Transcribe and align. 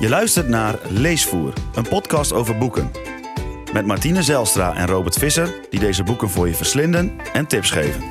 Je 0.00 0.08
luistert 0.08 0.48
naar 0.48 0.78
Leesvoer, 0.88 1.52
een 1.74 1.88
podcast 1.88 2.32
over 2.32 2.58
boeken. 2.58 2.90
Met 3.72 3.86
Martine 3.86 4.22
Zelstra 4.22 4.74
en 4.74 4.86
Robert 4.86 5.18
Visser, 5.18 5.54
die 5.70 5.80
deze 5.80 6.02
boeken 6.02 6.30
voor 6.30 6.48
je 6.48 6.54
verslinden 6.54 7.12
en 7.32 7.46
tips 7.46 7.70
geven. 7.70 8.02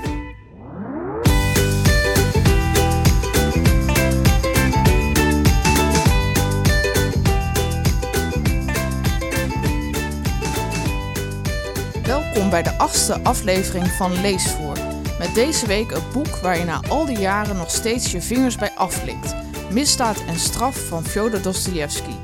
Welkom 12.03 12.49
bij 12.49 12.63
de 12.63 12.77
achtste 12.77 13.19
aflevering 13.23 13.87
van 13.87 14.21
Leesvoer. 14.21 14.77
Met 15.19 15.35
deze 15.35 15.67
week 15.67 15.91
een 15.91 16.11
boek 16.13 16.35
waar 16.41 16.57
je 16.57 16.63
na 16.63 16.81
al 16.89 17.05
die 17.05 17.19
jaren 17.19 17.57
nog 17.57 17.71
steeds 17.71 18.11
je 18.11 18.21
vingers 18.21 18.55
bij 18.55 18.71
aflikt. 18.75 19.46
Misdaad 19.71 20.25
en 20.25 20.39
straf 20.39 20.87
van 20.87 21.05
Fyodor 21.05 21.41
Dostoevsky. 21.41 22.15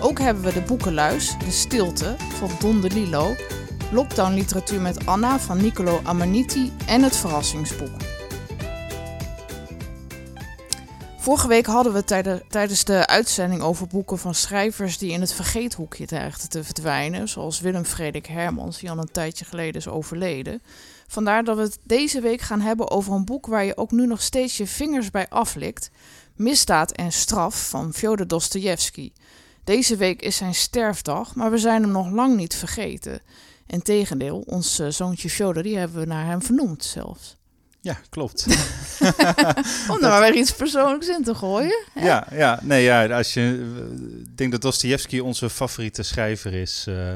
Ook 0.00 0.18
hebben 0.18 0.42
we 0.42 0.52
de 0.52 0.60
boekenluis, 0.60 1.34
De 1.44 1.50
Stilte 1.50 2.14
van 2.18 2.50
Don 2.60 2.80
DeLillo, 2.80 3.34
lockdown 3.92 4.34
literatuur 4.34 4.80
met 4.80 5.06
Anna 5.06 5.38
van 5.38 5.62
Niccolo 5.62 6.00
Amaniti 6.02 6.72
en 6.86 7.02
het 7.02 7.16
verrassingsboek. 7.16 7.96
Vorige 11.18 11.48
week 11.48 11.66
hadden 11.66 11.92
we 11.92 12.04
tijdens 12.48 12.84
de 12.84 13.06
uitzending 13.06 13.62
over 13.62 13.86
boeken 13.86 14.18
van 14.18 14.34
schrijvers 14.34 14.98
die 14.98 15.12
in 15.12 15.20
het 15.20 15.32
vergeethoekje 15.32 16.06
dreigden 16.06 16.48
te 16.48 16.64
verdwijnen, 16.64 17.28
zoals 17.28 17.60
Willem 17.60 17.84
Frederik 17.84 18.26
Hermans, 18.26 18.78
die 18.78 18.90
al 18.90 18.98
een 18.98 19.12
tijdje 19.12 19.44
geleden 19.44 19.74
is 19.74 19.88
overleden. 19.88 20.62
Vandaar 21.06 21.44
dat 21.44 21.56
we 21.56 21.62
het 21.62 21.78
deze 21.82 22.20
week 22.20 22.40
gaan 22.40 22.60
hebben 22.60 22.90
over 22.90 23.12
een 23.12 23.24
boek 23.24 23.46
waar 23.46 23.64
je 23.64 23.76
ook 23.76 23.90
nu 23.90 24.06
nog 24.06 24.22
steeds 24.22 24.56
je 24.56 24.66
vingers 24.66 25.10
bij 25.10 25.26
aflikt, 25.28 25.90
Misdaad 26.36 26.92
en 26.92 27.12
straf 27.12 27.68
van 27.68 27.92
Fyodor 27.94 28.26
Dostoevsky. 28.26 29.12
Deze 29.64 29.96
week 29.96 30.22
is 30.22 30.36
zijn 30.36 30.54
sterfdag, 30.54 31.34
maar 31.34 31.50
we 31.50 31.58
zijn 31.58 31.82
hem 31.82 31.90
nog 31.90 32.10
lang 32.10 32.36
niet 32.36 32.54
vergeten. 32.54 33.20
Integendeel, 33.66 34.38
ons 34.46 34.78
eh, 34.78 34.88
zoontje 34.88 35.30
Fyodor, 35.30 35.62
die 35.62 35.76
hebben 35.76 36.00
we 36.00 36.06
naar 36.06 36.26
hem 36.26 36.42
vernoemd 36.42 36.84
zelfs. 36.84 37.36
Ja, 37.80 38.00
klopt. 38.10 38.46
Om 39.92 40.00
maar 40.00 40.20
weer 40.20 40.34
iets 40.34 40.52
persoonlijks 40.52 41.08
in 41.08 41.24
te 41.24 41.34
gooien. 41.34 41.84
Hè? 41.92 42.06
Ja, 42.06 42.26
ja, 42.30 42.60
nee, 42.62 42.82
ja, 42.82 43.16
als 43.16 43.34
je 43.34 43.72
ik 44.24 44.36
denk 44.36 44.52
dat 44.52 44.62
Dostoevsky 44.62 45.18
onze 45.18 45.50
favoriete 45.50 46.02
schrijver 46.02 46.54
is. 46.54 46.86
Uh, 46.88 47.14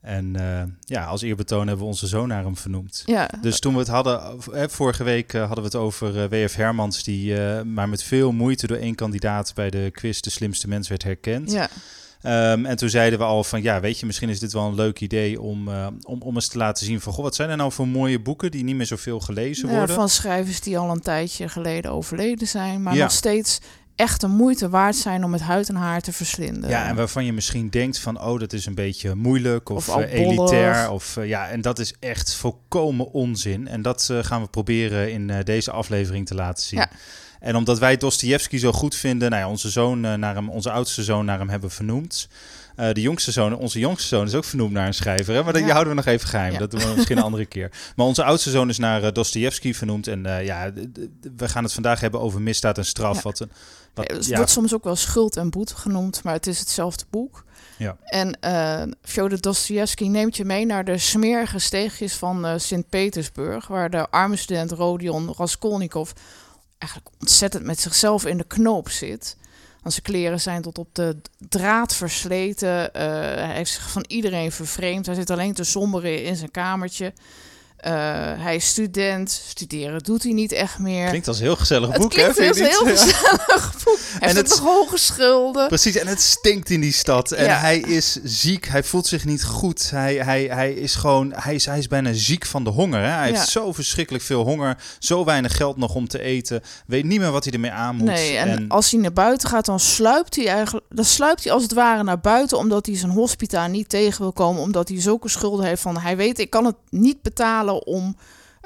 en 0.00 0.36
uh, 0.36 0.62
ja, 0.80 1.04
als 1.04 1.22
eerbetoon 1.22 1.66
hebben 1.66 1.78
we 1.78 1.90
onze 1.90 2.06
zoon 2.06 2.28
naar 2.28 2.44
hem 2.44 2.56
vernoemd. 2.56 3.02
Ja. 3.06 3.30
Dus 3.40 3.60
toen 3.60 3.72
we 3.72 3.78
het 3.78 3.88
hadden, 3.88 4.38
hè, 4.50 4.68
vorige 4.68 5.04
week 5.04 5.32
uh, 5.32 5.40
hadden 5.40 5.58
we 5.58 5.70
het 5.70 5.74
over 5.74 6.28
W.F. 6.28 6.54
Hermans, 6.54 7.02
die 7.02 7.34
maar 7.64 7.88
met 7.88 8.02
veel 8.02 8.32
moeite 8.32 8.66
door 8.66 8.76
één 8.76 8.94
kandidaat 8.94 9.52
bij 9.54 9.70
de 9.70 9.90
quiz 9.92 10.20
de 10.20 10.30
slimste 10.30 10.68
mens 10.68 10.88
werd 10.88 11.02
herkend. 11.02 11.52
Ja. 11.52 11.68
Um, 12.22 12.66
en 12.66 12.76
toen 12.76 12.88
zeiden 12.88 13.18
we 13.18 13.24
al 13.24 13.44
van 13.44 13.62
ja, 13.62 13.80
weet 13.80 13.98
je, 13.98 14.06
misschien 14.06 14.28
is 14.28 14.40
dit 14.40 14.52
wel 14.52 14.66
een 14.66 14.74
leuk 14.74 15.00
idee 15.00 15.40
om, 15.40 15.68
uh, 15.68 15.86
om, 16.02 16.22
om 16.22 16.34
eens 16.34 16.48
te 16.48 16.58
laten 16.58 16.86
zien 16.86 17.00
van 17.00 17.12
goh, 17.12 17.24
wat 17.24 17.34
zijn 17.34 17.50
er 17.50 17.56
nou 17.56 17.72
voor 17.72 17.88
mooie 17.88 18.20
boeken 18.20 18.50
die 18.50 18.64
niet 18.64 18.76
meer 18.76 18.86
zoveel 18.86 19.20
gelezen 19.20 19.68
ja, 19.68 19.76
worden? 19.76 19.94
Van 19.94 20.08
schrijvers 20.08 20.60
die 20.60 20.78
al 20.78 20.90
een 20.90 21.00
tijdje 21.00 21.48
geleden 21.48 21.90
overleden 21.90 22.48
zijn, 22.48 22.82
maar 22.82 22.94
ja. 22.94 23.02
nog 23.02 23.12
steeds 23.12 23.60
echt 23.98 24.20
de 24.20 24.26
moeite 24.26 24.68
waard 24.68 24.96
zijn 24.96 25.24
om 25.24 25.30
met 25.30 25.40
huid 25.40 25.68
en 25.68 25.74
haar 25.74 26.00
te 26.00 26.12
verslinden. 26.12 26.70
Ja, 26.70 26.86
en 26.86 26.96
waarvan 26.96 27.24
je 27.24 27.32
misschien 27.32 27.70
denkt 27.70 27.98
van 27.98 28.20
oh, 28.20 28.38
dat 28.38 28.52
is 28.52 28.66
een 28.66 28.74
beetje 28.74 29.14
moeilijk 29.14 29.68
of, 29.68 29.88
of 29.88 30.02
uh, 30.02 30.12
elitair. 30.12 30.90
Of, 30.90 31.16
uh, 31.16 31.28
ja, 31.28 31.48
en 31.48 31.60
dat 31.60 31.78
is 31.78 31.94
echt 32.00 32.34
volkomen 32.34 33.12
onzin. 33.12 33.68
En 33.68 33.82
dat 33.82 34.08
uh, 34.10 34.18
gaan 34.22 34.42
we 34.42 34.48
proberen 34.48 35.12
in 35.12 35.42
deze 35.44 35.70
aflevering 35.70 36.26
te 36.26 36.34
laten 36.34 36.64
zien. 36.64 36.78
Ja. 36.78 36.90
En 37.40 37.56
omdat 37.56 37.78
wij 37.78 37.96
Dostoevsky 37.96 38.58
zo 38.58 38.72
goed 38.72 38.94
vinden, 38.94 39.30
nou 39.30 39.42
ja, 39.42 39.48
onze 39.48 39.70
zoon 39.70 40.00
naar 40.00 40.34
hem, 40.34 40.48
onze 40.48 40.70
oudste 40.70 41.02
zoon 41.02 41.24
naar 41.24 41.38
hem 41.38 41.48
hebben 41.48 41.70
vernoemd. 41.70 42.28
Uh, 42.80 42.92
de 42.92 43.00
jongste 43.00 43.32
zoon, 43.32 43.56
onze 43.56 43.78
jongste 43.78 44.08
zoon 44.08 44.26
is 44.26 44.34
ook 44.34 44.44
vernoemd 44.44 44.72
naar 44.72 44.86
een 44.86 44.94
schrijver. 44.94 45.34
Hè? 45.34 45.42
Maar 45.42 45.52
dat, 45.52 45.62
Ja. 45.62 45.68
houden 45.68 45.88
we 45.88 45.94
nog 45.94 46.06
even 46.06 46.28
geheim. 46.28 46.52
Ja. 46.52 46.58
Dat 46.58 46.70
doen 46.70 46.80
we 46.80 46.92
misschien 46.94 47.16
een 47.16 47.22
andere 47.22 47.46
keer. 47.46 47.70
Maar 47.96 48.06
onze 48.06 48.24
oudste 48.24 48.50
zoon 48.50 48.68
is 48.68 48.78
naar 48.78 49.04
uh, 49.04 49.12
Dostoevsky 49.12 49.72
vernoemd. 49.72 50.06
En 50.06 50.26
uh, 50.26 50.44
ja, 50.44 50.72
we 51.36 51.48
gaan 51.48 51.62
het 51.64 51.72
vandaag 51.72 52.00
hebben 52.00 52.20
over 52.20 52.40
misdaad 52.40 52.78
en 52.78 52.84
straf. 52.84 53.16
Ja. 53.16 53.22
Wat 53.22 53.40
een, 53.40 53.50
wat, 53.94 54.10
Het 54.10 54.36
wordt 54.36 54.50
soms 54.50 54.74
ook 54.74 54.84
wel 54.84 54.96
schuld 54.96 55.36
en 55.36 55.50
boete 55.50 55.76
genoemd, 55.76 56.22
maar 56.22 56.34
het 56.34 56.46
is 56.46 56.58
hetzelfde 56.58 57.04
boek. 57.10 57.44
Ja. 57.78 57.96
En 58.04 58.38
uh, 58.44 58.82
Fyodor 59.02 59.40
Dostoevsky 59.40 60.04
neemt 60.08 60.36
je 60.36 60.44
mee 60.44 60.66
naar 60.66 60.84
de 60.84 60.98
smerige 60.98 61.58
steegjes 61.58 62.14
van 62.14 62.46
uh, 62.46 62.52
Sint-Petersburg, 62.56 63.66
waar 63.66 63.90
de 63.90 64.10
arme 64.10 64.36
student 64.36 64.70
Rodion 64.70 65.34
Raskolnikov 65.36 66.10
eigenlijk 66.78 67.12
ontzettend 67.20 67.64
met 67.64 67.80
zichzelf 67.80 68.26
in 68.26 68.38
de 68.38 68.44
knoop 68.46 68.88
zit. 68.88 69.36
Want 69.82 69.94
zijn 69.94 70.06
kleren 70.06 70.40
zijn 70.40 70.62
tot 70.62 70.78
op 70.78 70.94
de 70.94 71.16
draad 71.48 71.94
versleten. 71.94 72.68
Uh, 72.68 73.02
hij 73.34 73.64
zich 73.64 73.90
van 73.90 74.04
iedereen 74.08 74.52
vervreemd. 74.52 75.06
Hij 75.06 75.14
zit 75.14 75.30
alleen 75.30 75.54
te 75.54 75.64
somberen 75.64 76.24
in 76.24 76.36
zijn 76.36 76.50
kamertje. 76.50 77.12
Uh, 77.86 77.92
hij 78.42 78.56
is 78.56 78.66
student. 78.68 79.30
Studeren 79.48 80.02
doet 80.02 80.22
hij 80.22 80.32
niet 80.32 80.52
echt 80.52 80.78
meer. 80.78 81.08
Klinkt 81.08 81.28
als 81.28 81.38
een 81.38 81.44
heel 81.44 81.56
gezellig 81.56 81.88
het 81.88 82.00
boek, 82.00 82.10
klinkt 82.10 82.38
hè? 82.38 82.48
als 82.48 82.58
een 82.58 82.64
heel 82.64 82.86
gezellig 82.96 83.72
boek. 83.84 83.98
Hij 84.18 84.28
En 84.28 84.36
heeft 84.36 84.36
het- 84.36 84.48
nog 84.48 84.60
hoge 84.74 84.96
schulden. 84.98 85.68
Precies, 85.68 85.96
en 85.96 86.06
het 86.06 86.20
stinkt 86.20 86.70
in 86.70 86.80
die 86.80 86.92
stad. 86.92 87.32
En 87.32 87.44
Ja. 87.44 87.56
hij 87.58 87.78
is 87.78 88.18
ziek, 88.22 88.68
hij 88.68 88.82
voelt 88.82 89.06
zich 89.06 89.24
niet 89.24 89.44
goed. 89.44 89.90
Hij, 89.90 90.14
hij, 90.14 90.44
hij 90.44 90.72
is 90.72 90.94
gewoon, 90.94 91.32
hij 91.36 91.54
is, 91.54 91.66
hij 91.66 91.78
is 91.78 91.86
bijna 91.86 92.12
ziek 92.12 92.46
van 92.46 92.64
de 92.64 92.70
honger. 92.70 93.00
Hè? 93.00 93.06
Hij 93.08 93.30
Ja. 93.30 93.34
heeft 93.36 93.48
zo 93.48 93.72
verschrikkelijk 93.72 94.24
veel 94.24 94.44
honger, 94.44 94.76
zo 94.98 95.24
weinig 95.24 95.56
geld 95.56 95.76
nog 95.76 95.94
om 95.94 96.08
te 96.08 96.20
eten. 96.22 96.62
Weet 96.86 97.04
niet 97.04 97.20
meer 97.20 97.30
wat 97.30 97.44
hij 97.44 97.52
ermee 97.52 97.70
aan 97.70 97.96
moet. 97.96 98.06
Nee, 98.06 98.36
en, 98.36 98.68
als 98.68 98.90
hij 98.90 99.00
naar 99.00 99.12
buiten 99.12 99.48
gaat, 99.48 99.64
dan 99.64 99.80
sluipt 99.80 100.36
hij 100.36 100.46
eigenlijk. 100.48 100.86
Dan 100.90 101.04
sluipt 101.04 101.44
hij 101.44 101.52
als 101.52 101.62
het 101.62 101.72
ware 101.72 102.02
naar 102.02 102.20
buiten, 102.20 102.58
omdat 102.58 102.86
hij 102.86 102.96
zijn 102.96 103.12
hospita 103.12 103.66
niet 103.66 103.88
tegen 103.88 104.20
wil 104.20 104.32
komen. 104.32 104.62
Omdat 104.62 104.88
hij 104.88 105.00
zulke 105.00 105.28
schulden 105.28 105.66
heeft 105.66 105.82
van 105.82 105.98
hij 105.98 106.16
weet, 106.16 106.38
ik 106.38 106.50
kan 106.50 106.64
het 106.64 106.76
niet 106.90 107.22
betalen 107.22 107.66
om 107.76 108.16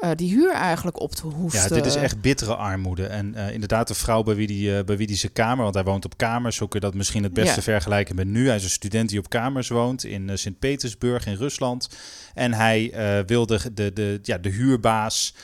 uh, 0.05 0.11
die 0.15 0.31
huur 0.35 0.53
eigenlijk 0.53 1.01
op 1.01 1.15
te 1.15 1.27
Ja, 1.29 1.33
hoesten. 1.35 1.73
dit 1.75 1.87
is 1.87 1.95
echt 1.95 2.21
bittere 2.21 2.55
armoede. 2.55 3.07
En 3.07 3.35
uh, 3.37 3.53
inderdaad, 3.53 3.89
de 3.89 3.95
vrouw 3.95 4.23
bij 4.23 4.35
wie, 4.35 4.47
die, 4.47 4.71
uh, 4.71 4.85
bij 4.85 4.97
wie 4.97 5.07
die 5.07 5.17
zijn 5.17 5.33
kamer, 5.33 5.63
want 5.63 5.75
hij 5.75 5.85
woont 5.85 6.05
op 6.05 6.17
kamers, 6.17 6.57
zo 6.57 6.67
kun 6.67 6.81
je 6.81 6.87
dat 6.87 6.95
misschien 6.95 7.23
het 7.23 7.33
beste 7.33 7.55
Ja. 7.57 7.63
vergelijken 7.63 8.15
met 8.17 8.27
nu. 8.27 8.47
Hij 8.47 8.57
is 8.57 8.65
een 8.65 8.71
student 8.71 9.09
die 9.09 9.19
op 9.19 9.29
kamers 9.29 9.69
woont 9.69 10.05
in 10.05 10.39
Sint-Petersburg 10.39 11.27
in 11.27 11.35
Rusland. 11.35 11.89
En 12.35 12.53
hij 12.53 12.93
wilde 13.27 13.73
de, 13.75 13.93
de, 13.93 14.19
ja, 14.23 14.39
de 14.39 14.49
huurbaas 14.49 15.35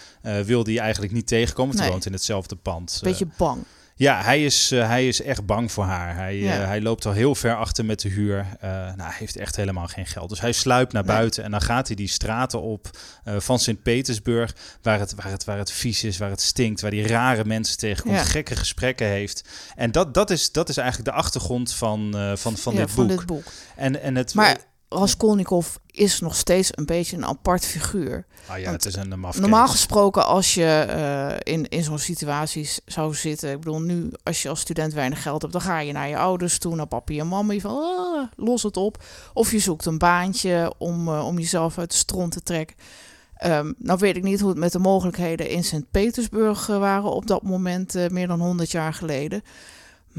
wilde 0.44 0.72
hij 0.72 0.80
eigenlijk 0.80 1.12
niet 1.12 1.26
tegenkomen. 1.26 1.74
Nee. 1.74 1.82
Hij 1.82 1.92
woont 1.92 2.06
in 2.06 2.12
hetzelfde 2.12 2.56
pand. 2.56 3.00
Beetje 3.02 3.28
bang. 3.36 3.62
Ja, 3.98 4.22
hij 4.22 4.44
is, 4.44 4.72
uh, 4.72 4.86
hij 4.86 5.08
is 5.08 5.22
echt 5.22 5.46
bang 5.46 5.72
voor 5.72 5.84
haar. 5.84 6.14
Hij, 6.14 6.36
Ja. 6.36 6.60
uh, 6.60 6.66
hij 6.66 6.80
loopt 6.80 7.06
al 7.06 7.12
heel 7.12 7.34
ver 7.34 7.56
achter 7.56 7.84
met 7.84 8.00
de 8.00 8.08
huur. 8.08 8.38
Uh, 8.38 8.70
nou, 8.70 8.96
hij 9.02 9.16
heeft 9.18 9.36
echt 9.36 9.56
helemaal 9.56 9.86
geen 9.86 10.06
geld. 10.06 10.28
Dus 10.28 10.40
hij 10.40 10.52
sluipt 10.52 10.92
naar 10.92 11.04
Nee. 11.04 11.16
buiten 11.16 11.44
en 11.44 11.50
dan 11.50 11.60
gaat 11.60 11.86
hij 11.86 11.96
die 11.96 12.08
straten 12.08 12.60
op 12.62 12.90
van 13.38 13.58
Sint-Petersburg, 13.58 14.54
waar 14.82 14.98
het, 14.98 15.14
waar, 15.14 15.30
het, 15.30 15.44
waar 15.44 15.58
het 15.58 15.72
vies 15.72 16.04
is, 16.04 16.18
waar 16.18 16.30
het 16.30 16.40
stinkt, 16.40 16.80
waar 16.80 16.90
die 16.90 17.06
rare 17.06 17.44
mensen 17.44 17.76
tegenkomt, 17.78 18.16
Ja. 18.16 18.24
gekke 18.24 18.56
gesprekken 18.56 19.06
heeft. 19.06 19.48
En 19.76 19.92
dat, 19.92 20.14
dat, 20.14 20.30
is, 20.30 20.52
dat 20.52 20.68
is 20.68 20.76
eigenlijk 20.76 21.10
de 21.10 21.16
achtergrond 21.16 21.74
van, 21.74 22.10
van, 22.34 22.56
van, 22.56 22.72
ja, 22.74 22.80
dit, 22.80 22.90
van 22.90 23.06
boek. 23.06 23.16
dit 23.18 23.26
boek. 23.26 23.44
En, 23.76 24.02
en 24.02 24.14
het, 24.16 24.34
Maar 24.34 24.56
Raskolnikov 24.88 25.76
is 25.86 26.20
nog 26.20 26.36
steeds 26.36 26.70
een 26.74 26.86
beetje 26.86 27.16
een 27.16 27.24
apart 27.26 27.66
figuur. 27.66 28.26
ah, 28.46 28.58
ja, 28.58 28.64
want 28.70 28.84
het 28.84 28.94
is 28.94 29.00
een 29.00 29.20
mafkees. 29.20 29.40
Normaal 29.40 29.68
gesproken, 29.68 30.26
als 30.26 30.54
je 30.54 30.86
uh, 30.88 31.54
in, 31.54 31.68
in 31.68 31.84
zo'n 31.84 31.98
situatie 31.98 32.70
zou 32.86 33.14
zitten, 33.14 33.50
ik 33.50 33.58
bedoel, 33.58 33.80
nu 33.80 34.10
als 34.22 34.42
je 34.42 34.48
als 34.48 34.60
student 34.60 34.92
weinig 34.92 35.22
geld 35.22 35.40
hebt, 35.40 35.52
dan 35.52 35.62
ga 35.62 35.78
je 35.78 35.92
naar 35.92 36.08
je 36.08 36.16
ouders 36.16 36.58
toe, 36.58 36.74
naar 36.74 36.86
papi 36.86 37.20
en 37.20 37.28
mami, 37.28 37.60
van 37.60 37.70
ah, 37.70 38.26
los 38.36 38.62
het 38.62 38.76
op. 38.76 39.04
Of 39.32 39.50
je 39.50 39.58
zoekt 39.58 39.84
een 39.84 39.98
baantje 39.98 40.72
om, 40.78 41.08
uh, 41.08 41.26
om 41.26 41.38
jezelf 41.38 41.78
uit 41.78 41.90
de 41.90 41.96
stront 41.96 42.32
te 42.32 42.42
trekken. 42.42 42.76
Um, 43.44 43.74
nou 43.78 43.98
weet 43.98 44.16
ik 44.16 44.22
niet 44.22 44.40
hoe 44.40 44.48
het 44.48 44.58
met 44.58 44.72
de 44.72 44.78
mogelijkheden 44.78 45.48
in 45.48 45.64
Sint-Petersburg 45.64 46.68
uh, 46.68 46.78
waren 46.78 47.10
op 47.10 47.26
dat 47.26 47.42
moment, 47.42 47.96
uh, 47.96 48.08
meer 48.08 48.26
dan 48.26 48.40
100 48.40 48.70
jaar 48.70 48.94
geleden. 48.94 49.42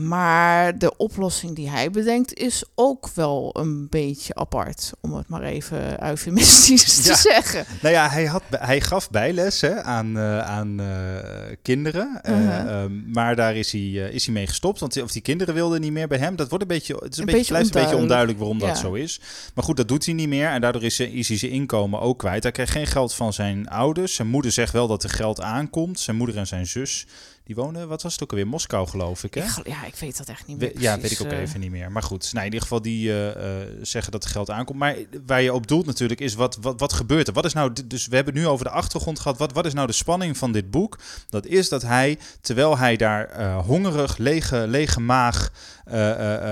Maar 0.08 0.78
de 0.78 0.98
oplossing 0.98 1.56
die 1.56 1.70
hij 1.70 1.90
bedenkt 1.92 2.34
is 2.34 2.64
ook 2.76 3.10
wel 3.16 3.56
een 3.60 3.90
beetje 3.90 4.36
apart, 4.36 4.92
om 5.02 5.14
het 5.14 5.28
maar 5.28 5.42
even 5.44 6.04
eufemistisch 6.04 7.06
Ja. 7.06 7.14
te 7.14 7.20
zeggen. 7.22 7.66
Nou 7.82 7.94
ja, 7.94 8.10
hij, 8.10 8.26
had, 8.26 8.44
hij 8.50 8.82
gaf 8.82 9.10
bijles 9.10 9.62
hè, 9.62 9.84
aan, 9.84 10.18
uh, 10.18 10.40
aan 10.40 10.82
uh, 10.82 10.88
kinderen. 11.62 12.22
Uh, 12.30 12.38
Uh-huh. 12.40 12.82
um, 12.84 13.04
maar 13.14 13.36
daar 13.36 13.56
is 13.56 13.72
hij, 13.72 13.82
is 13.92 14.26
hij 14.26 14.34
mee 14.34 14.48
gestopt. 14.48 14.80
Want 14.80 14.94
die, 14.94 15.04
of 15.04 15.12
die 15.12 15.22
kinderen 15.22 15.54
wilden 15.54 15.82
niet 15.82 15.92
meer 15.92 16.08
bij 16.08 16.18
hem. 16.18 16.36
Dat 16.36 16.50
wordt 16.50 16.64
een 16.64 16.70
beetje, 16.70 16.94
het 16.94 17.12
is 17.12 17.18
een, 17.18 17.28
Een 17.28 17.34
beetje, 17.34 17.48
blijft 17.54 17.76
een 17.76 17.82
beetje 17.82 17.98
onduidelijk. 17.98 18.40
waarom 18.40 18.60
dat 18.60 18.78
zo 18.78 18.94
is. 18.94 19.20
Maar 19.56 19.64
goed, 19.64 19.78
dat 19.78 19.88
doet 19.88 20.06
hij 20.06 20.14
niet 20.14 20.28
meer. 20.28 20.48
En 20.50 20.62
daardoor 20.62 20.84
is, 20.84 21.00
is 21.00 21.28
hij 21.28 21.38
zijn 21.38 21.52
inkomen 21.52 22.00
ook 22.00 22.20
kwijt. 22.20 22.44
Hij 22.44 22.52
krijgt 22.52 22.72
geen 22.72 22.88
geld 22.88 23.14
van 23.14 23.34
zijn 23.34 23.68
ouders. 23.70 24.16
Zijn 24.16 24.28
moeder 24.28 24.52
zegt 24.52 24.74
wel 24.74 24.88
dat 24.88 25.04
er 25.04 25.10
geld 25.10 25.42
aankomt. 25.42 26.00
Zijn 26.00 26.18
moeder 26.18 26.38
en 26.38 26.48
zijn 26.48 26.68
zus 26.68 27.06
Die 27.50 27.58
wonen, 27.58 27.88
wat 27.88 28.02
was 28.02 28.14
het 28.14 28.24
ook 28.24 28.30
alweer? 28.30 28.48
Moskou, 28.48 28.88
geloof 28.88 29.24
ik. 29.24 29.34
Hè? 29.34 29.42
Ik, 29.42 29.68
ja, 29.68 29.86
ik 29.86 29.96
weet 29.96 30.18
dat 30.18 30.28
echt 30.28 30.48
niet 30.48 30.60
meer. 30.60 30.80
ja, 30.80 31.00
weet 31.00 31.12
ik 31.12 31.22
ook 31.22 31.32
even 31.32 31.60
niet 31.60 31.72
meer. 31.72 31.92
Maar 31.92 32.04
goed, 32.04 32.24
nou, 32.34 32.38
in 32.38 32.44
ieder 32.44 32.62
geval 32.62 32.82
die 32.82 33.12
zeggen 33.82 34.12
dat 34.12 34.24
het 34.24 34.32
geld 34.32 34.50
aankomt. 34.50 34.80
Maar 34.80 34.96
waar 35.26 35.42
je 35.42 35.54
op 35.54 35.68
doelt 35.68 35.86
natuurlijk 35.86 36.20
is 36.20 36.34
wat, 36.34 36.58
wat, 36.62 36.80
wat 36.80 36.94
gebeurt 36.94 37.28
er? 37.28 37.34
Wat 37.34 37.46
is 37.46 37.54
nou, 37.54 37.74
dus 37.86 38.08
we 38.08 38.16
hebben 38.16 38.34
nu 38.34 38.48
over 38.48 38.66
de 38.66 38.72
achtergrond 38.72 39.20
gehad. 39.20 39.38
Wat, 39.38 39.54
wat 39.54 39.66
is 39.66 39.74
nou 39.74 39.88
de 39.88 39.94
spanning 39.94 40.38
van 40.38 40.52
dit 40.52 40.72
boek? 40.72 41.00
Dat 41.30 41.46
is 41.46 41.70
dat 41.70 41.82
hij, 41.82 42.20
terwijl 42.42 42.78
hij 42.78 42.98
daar 42.98 43.54
hongerig, 43.54 44.18
lege, 44.18 44.66
lege 44.68 45.00
maag, 45.00 45.52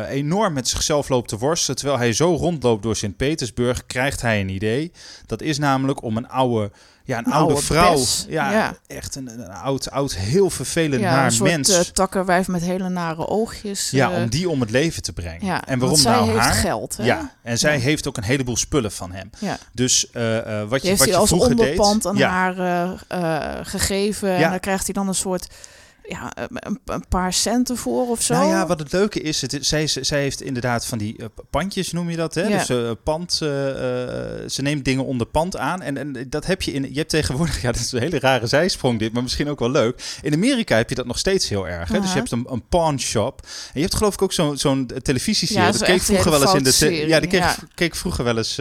enorm 0.10 0.54
met 0.54 0.68
zichzelf 0.68 1.10
loopt 1.10 1.30
te 1.30 1.38
worstelen, 1.38 1.78
terwijl 1.78 2.00
hij 2.00 2.14
zo 2.14 2.36
rondloopt 2.36 2.84
door 2.84 2.96
Sint-Petersburg, 2.96 3.86
krijgt 3.86 4.22
hij 4.22 4.40
een 4.40 4.50
idee. 4.50 4.92
Dat 5.26 5.42
is 5.42 5.58
namelijk 5.58 6.02
om 6.02 6.18
een 6.18 6.30
oude 6.30 6.72
ja, 7.07 7.18
een, 7.18 7.25
oude, 7.25 7.62
vrouw. 7.62 8.04
Ja, 8.27 8.75
echt 8.88 9.15
een, 9.15 9.27
een, 9.27 9.50
oud, 9.50 9.92
oud, 9.92 10.15
heel 10.15 10.50
vervelend 10.50 11.01
ja, 11.01 11.15
naar 11.15 11.25
een 11.25 11.31
soort, 11.31 11.50
mens. 11.50 11.69
Uh, 11.69 11.80
takkenwijf 11.80 12.48
met 12.48 12.62
hele 12.62 12.89
nare 12.89 13.27
oogjes. 13.27 13.89
Ja, 13.92 14.12
om 14.12 14.30
die 14.30 14.50
om 14.50 14.62
het 14.62 14.69
leven 14.69 15.01
te 15.01 15.13
brengen. 15.13 15.45
Ja, 15.45 15.65
en 15.65 15.80
waarom 15.80 15.98
zij 15.98 16.12
nou 16.12 16.25
heeft 16.25 16.39
haar? 16.39 16.54
geld. 16.54 16.98
Hè? 16.98 17.04
Ja, 17.04 17.33
en 17.44 17.57
zij 17.57 17.77
heeft 17.77 18.07
ook 18.07 18.18
een 18.18 18.24
heleboel 18.24 18.57
spullen 18.57 18.92
van 18.92 19.12
hem. 19.12 19.30
Dus 19.74 20.07
uh, 20.13 20.21
wat 20.69 20.81
je, 20.81 20.95
wat 20.95 21.07
je 21.07 21.15
als 21.15 21.30
vroeger 21.30 21.50
onderpand 21.50 22.04
deed, 22.04 22.24
aan 22.24 22.56
haar 22.56 23.65
gegeven. 23.65 24.36
En 24.36 24.50
dan 24.50 24.60
krijgt 24.60 24.86
hij 24.86 24.94
dan 24.94 25.07
een 25.07 25.15
soort 25.15 25.48
ja, 26.07 26.31
een, 26.36 26.80
een, 26.86 27.07
paar 27.09 27.33
centen 27.33 27.77
voor 27.77 28.09
of 28.09 28.21
zo. 28.21 28.33
Nou 28.33 28.48
ja, 28.48 28.68
wat 28.68 28.80
het 28.80 28.92
leuke 28.92 29.21
is, 29.21 29.42
het, 29.42 29.57
zij, 29.62 29.88
zij 29.88 30.21
heeft 30.21 30.42
inderdaad 30.42 30.86
van 30.86 30.98
die 30.98 31.15
uh, 31.18 31.25
pandjes, 31.50 31.92
noem 31.92 32.09
je 32.09 32.15
dat, 32.15 32.36
hè? 32.36 32.42
Ja. 32.42 32.57
Dus 32.57 32.69
uh, 32.69 32.92
pand, 33.04 33.39
uh, 33.44 33.50
ze 34.48 34.62
neemt 34.62 34.86
dingen 34.86 35.06
onder 35.06 35.27
pand 35.27 35.57
aan. 35.57 35.81
En, 35.81 35.98
en 35.98 36.30
dat 36.30 36.45
heb 36.45 36.62
je 36.62 36.71
in, 36.71 36.83
je 36.83 36.98
hebt 36.98 37.09
tegenwoordig, 37.09 37.62
ja, 37.62 37.71
dat 37.71 37.81
is 37.81 37.92
een 37.92 38.00
hele 38.00 38.19
rare 38.19 38.48
zijsprong 38.48 39.00
dit, 39.00 39.13
maar 39.13 39.24
misschien 39.24 39.50
ook 39.50 39.59
wel 39.59 39.71
leuk. 39.71 40.18
In 40.21 40.33
Amerika 40.33 40.75
heb 40.75 40.89
je 40.89 40.95
dat 40.95 41.06
nog 41.06 41.18
steeds 41.18 41.50
heel 41.50 41.68
erg. 41.68 41.89
Hè? 41.89 42.00
Dus 42.00 42.12
je 42.12 42.18
hebt 42.18 42.31
een, 42.31 42.45
een 42.50 42.68
pawn 42.68 42.98
shop. 42.98 43.42
En 43.42 43.71
je 43.74 43.81
hebt 43.81 43.95
geloof 43.95 44.13
ik 44.13 44.21
ook 44.21 44.33
zo'n 44.33 44.57
zo'n 44.57 44.92
televisieserie. 45.01 45.63
Ja, 45.63 45.71
dat 45.71 45.83
keek 45.83 46.01
vroeger 46.01 46.31
wel 46.31 46.42
eens 46.42 46.53
in 46.53 46.63
de. 46.63 47.07
Ja, 47.07 47.19
die 47.19 47.30
keek, 47.30 47.39
ja. 47.39 47.56
keek 47.75 47.95
vroeger 47.95 48.24
wel 48.24 48.38
eens 48.38 48.57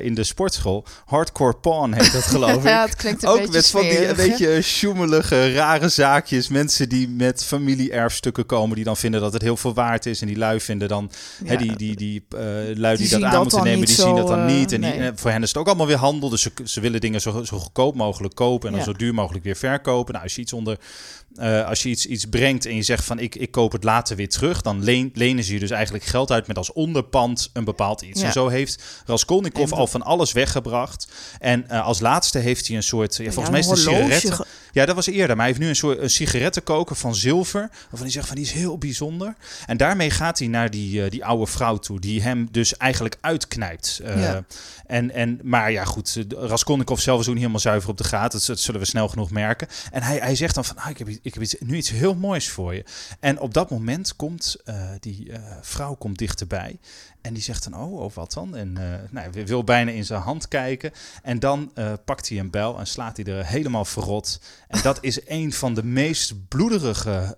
in 0.00 0.14
de 0.14 0.24
sportschool. 0.24 0.84
Hardcore 1.04 1.54
pawn 1.54 1.92
heet 1.92 2.12
dat 2.12 2.22
geloof 2.34 2.56
ik. 2.56 2.62
ja, 2.62 2.84
het 2.84 2.96
klinkt 2.96 3.22
een 3.22 3.28
Ook 3.28 3.36
beetje 3.38 3.52
met 3.52 3.70
van 3.70 3.80
die 3.80 4.08
een 4.08 4.16
beetje 4.16 4.62
sjoemelige, 4.62 5.52
rare 5.52 5.88
zaakjes. 5.88 6.39
Mensen 6.48 6.88
die 6.88 7.08
met 7.08 7.44
familie-erfstukken 7.44 8.46
komen, 8.46 8.76
die 8.76 8.84
dan 8.84 8.96
vinden 8.96 9.20
dat 9.20 9.32
het 9.32 9.42
heel 9.42 9.56
veel 9.56 9.74
waard 9.74 10.06
is. 10.06 10.20
En 10.20 10.26
die 10.26 10.36
lui 10.36 10.60
vinden 10.60 10.88
dan, 10.88 11.10
ja, 11.44 11.50
hè, 11.50 11.56
die, 11.56 11.76
die, 11.76 11.96
die 11.96 12.24
uh, 12.34 12.40
lui 12.74 12.96
die, 12.96 13.08
die 13.08 13.18
dat 13.18 13.22
aan 13.22 13.42
moeten 13.42 13.62
nemen, 13.62 13.86
die 13.86 13.94
zo, 13.94 14.02
zien 14.06 14.16
dat 14.16 14.28
dan 14.28 14.38
uh, 14.38 14.56
niet. 14.56 14.72
En, 14.72 14.80
die, 14.80 14.90
en, 14.90 15.18
voor 15.18 15.30
hen 15.30 15.42
is 15.42 15.48
het 15.48 15.58
ook 15.58 15.66
allemaal 15.66 15.86
weer 15.86 15.96
handel. 15.96 16.28
Dus 16.28 16.42
ze, 16.42 16.50
ze 16.64 16.80
willen 16.80 17.00
dingen 17.00 17.20
zo, 17.20 17.44
zo 17.44 17.58
goedkoop 17.58 17.94
mogelijk 17.94 18.34
kopen 18.34 18.66
en 18.68 18.74
dan 18.74 18.84
ja. 18.84 18.92
zo 18.92 18.98
duur 18.98 19.14
mogelijk 19.14 19.44
weer 19.44 19.56
verkopen. 19.56 20.12
Nou, 20.12 20.24
als 20.24 20.34
je 20.34 20.40
iets 20.40 20.52
onder 20.52 20.78
uh, 21.34 21.66
als 21.66 21.82
je 21.82 21.88
iets, 21.88 22.06
iets 22.06 22.24
brengt 22.24 22.66
en 22.66 22.74
je 22.74 22.82
zegt 22.82 23.04
van 23.04 23.18
ik, 23.18 23.34
ik 23.34 23.50
koop 23.50 23.72
het 23.72 23.84
later 23.84 24.16
weer 24.16 24.28
terug, 24.28 24.62
dan 24.62 24.84
leen, 24.84 25.10
lenen 25.14 25.44
ze 25.44 25.52
je 25.52 25.58
dus 25.58 25.70
eigenlijk 25.70 26.04
geld 26.04 26.30
uit 26.30 26.46
met 26.46 26.56
als 26.56 26.72
onderpand 26.72 27.50
een 27.52 27.64
bepaald 27.64 28.02
iets. 28.02 28.20
Ja. 28.20 28.26
En 28.26 28.32
zo 28.32 28.48
heeft 28.48 28.82
Raskolnikov 29.06 29.72
al 29.72 29.86
van 29.86 30.02
alles 30.02 30.32
weggebracht. 30.32 31.08
En 31.38 31.64
uh, 31.70 31.86
als 31.86 32.00
laatste 32.00 32.38
heeft 32.38 32.66
hij 32.66 32.76
een 32.76 32.82
soort, 32.82 33.16
ja, 33.16 33.30
volgens 33.30 33.50
mij 33.50 33.60
is 33.60 33.66
het 33.66 33.76
een 33.76 33.82
sigaretten. 33.82 34.46
Ja, 34.72 34.86
dat 34.86 34.94
was 34.94 35.06
eerder. 35.06 35.36
Maar 35.36 35.36
hij 35.36 35.46
heeft 35.46 35.58
nu 35.58 35.68
een 35.68 35.76
soort 35.76 35.98
een 35.98 36.10
sigarettenkoker 36.10 36.96
van 36.96 37.14
zilver. 37.14 37.68
Waarvan 37.70 38.00
hij 38.00 38.10
zegt 38.10 38.26
van 38.26 38.36
die 38.36 38.44
is 38.44 38.52
heel 38.52 38.78
bijzonder. 38.78 39.34
En 39.66 39.76
daarmee 39.76 40.10
gaat 40.10 40.38
hij 40.38 40.48
naar 40.48 40.70
die, 40.70 41.04
uh, 41.04 41.10
die 41.10 41.24
oude 41.24 41.46
vrouw 41.46 41.76
toe. 41.76 42.00
Die 42.00 42.22
hem 42.22 42.48
dus 42.50 42.76
eigenlijk 42.76 43.16
uitknijpt. 43.20 44.00
Uh, 44.02 44.22
ja. 44.22 44.44
en, 44.86 45.10
en, 45.10 45.40
maar 45.42 45.72
ja, 45.72 45.84
goed. 45.84 46.24
Raskolnikov 46.28 47.00
zelf 47.00 47.20
is 47.20 47.26
niet 47.26 47.36
helemaal 47.36 47.60
zuiver 47.60 47.90
op 47.90 47.96
de 47.96 48.04
gaten. 48.04 48.38
Dat, 48.38 48.46
dat, 48.46 48.60
zullen 48.60 48.80
we 48.80 48.86
snel 48.86 49.08
genoeg 49.08 49.30
merken. 49.30 49.68
En 49.92 50.02
hij, 50.02 50.16
hij 50.16 50.34
zegt 50.34 50.54
dan 50.54 50.64
van 50.64 50.76
ah, 50.76 50.90
ik, 50.90 50.98
heb, 50.98 51.08
ik 51.08 51.34
heb 51.34 51.42
iets, 51.42 51.56
nu 51.58 51.76
iets 51.76 51.90
heel 51.90 52.14
moois 52.14 52.48
voor 52.48 52.74
je. 52.74 52.84
En 53.20 53.40
op 53.40 53.54
dat 53.54 53.70
moment 53.70 54.16
komt 54.16 54.56
uh, 54.64 54.74
die 55.00 55.32
vrouw 55.60 55.94
komt 55.94 56.18
dichterbij. 56.18 56.78
En 57.22 57.34
die 57.34 57.42
zegt 57.42 57.70
dan, 57.70 57.80
oh, 57.80 58.00
oh 58.00 58.12
wat 58.12 58.32
dan? 58.32 58.56
En 58.56 58.76
uh, 58.78 58.94
nou, 59.10 59.30
wil 59.44 59.64
bijna 59.64 59.90
in 59.90 60.04
zijn 60.04 60.20
hand 60.20 60.48
kijken. 60.48 60.92
En 61.22 61.38
dan 61.38 61.72
uh, 61.74 61.92
pakt 62.04 62.28
hij 62.28 62.38
een 62.38 62.50
bel 62.50 62.78
en 62.78 62.86
slaat 62.86 63.16
hij 63.16 63.26
er 63.26 63.46
helemaal 63.46 63.84
verrot. 63.84 64.40
En 64.68 64.82
dat 64.82 64.98
is 65.00 65.28
een 65.28 65.52
van 65.52 65.74
de 65.74 65.84
meest 65.84 66.48
bloederige... 66.48 67.36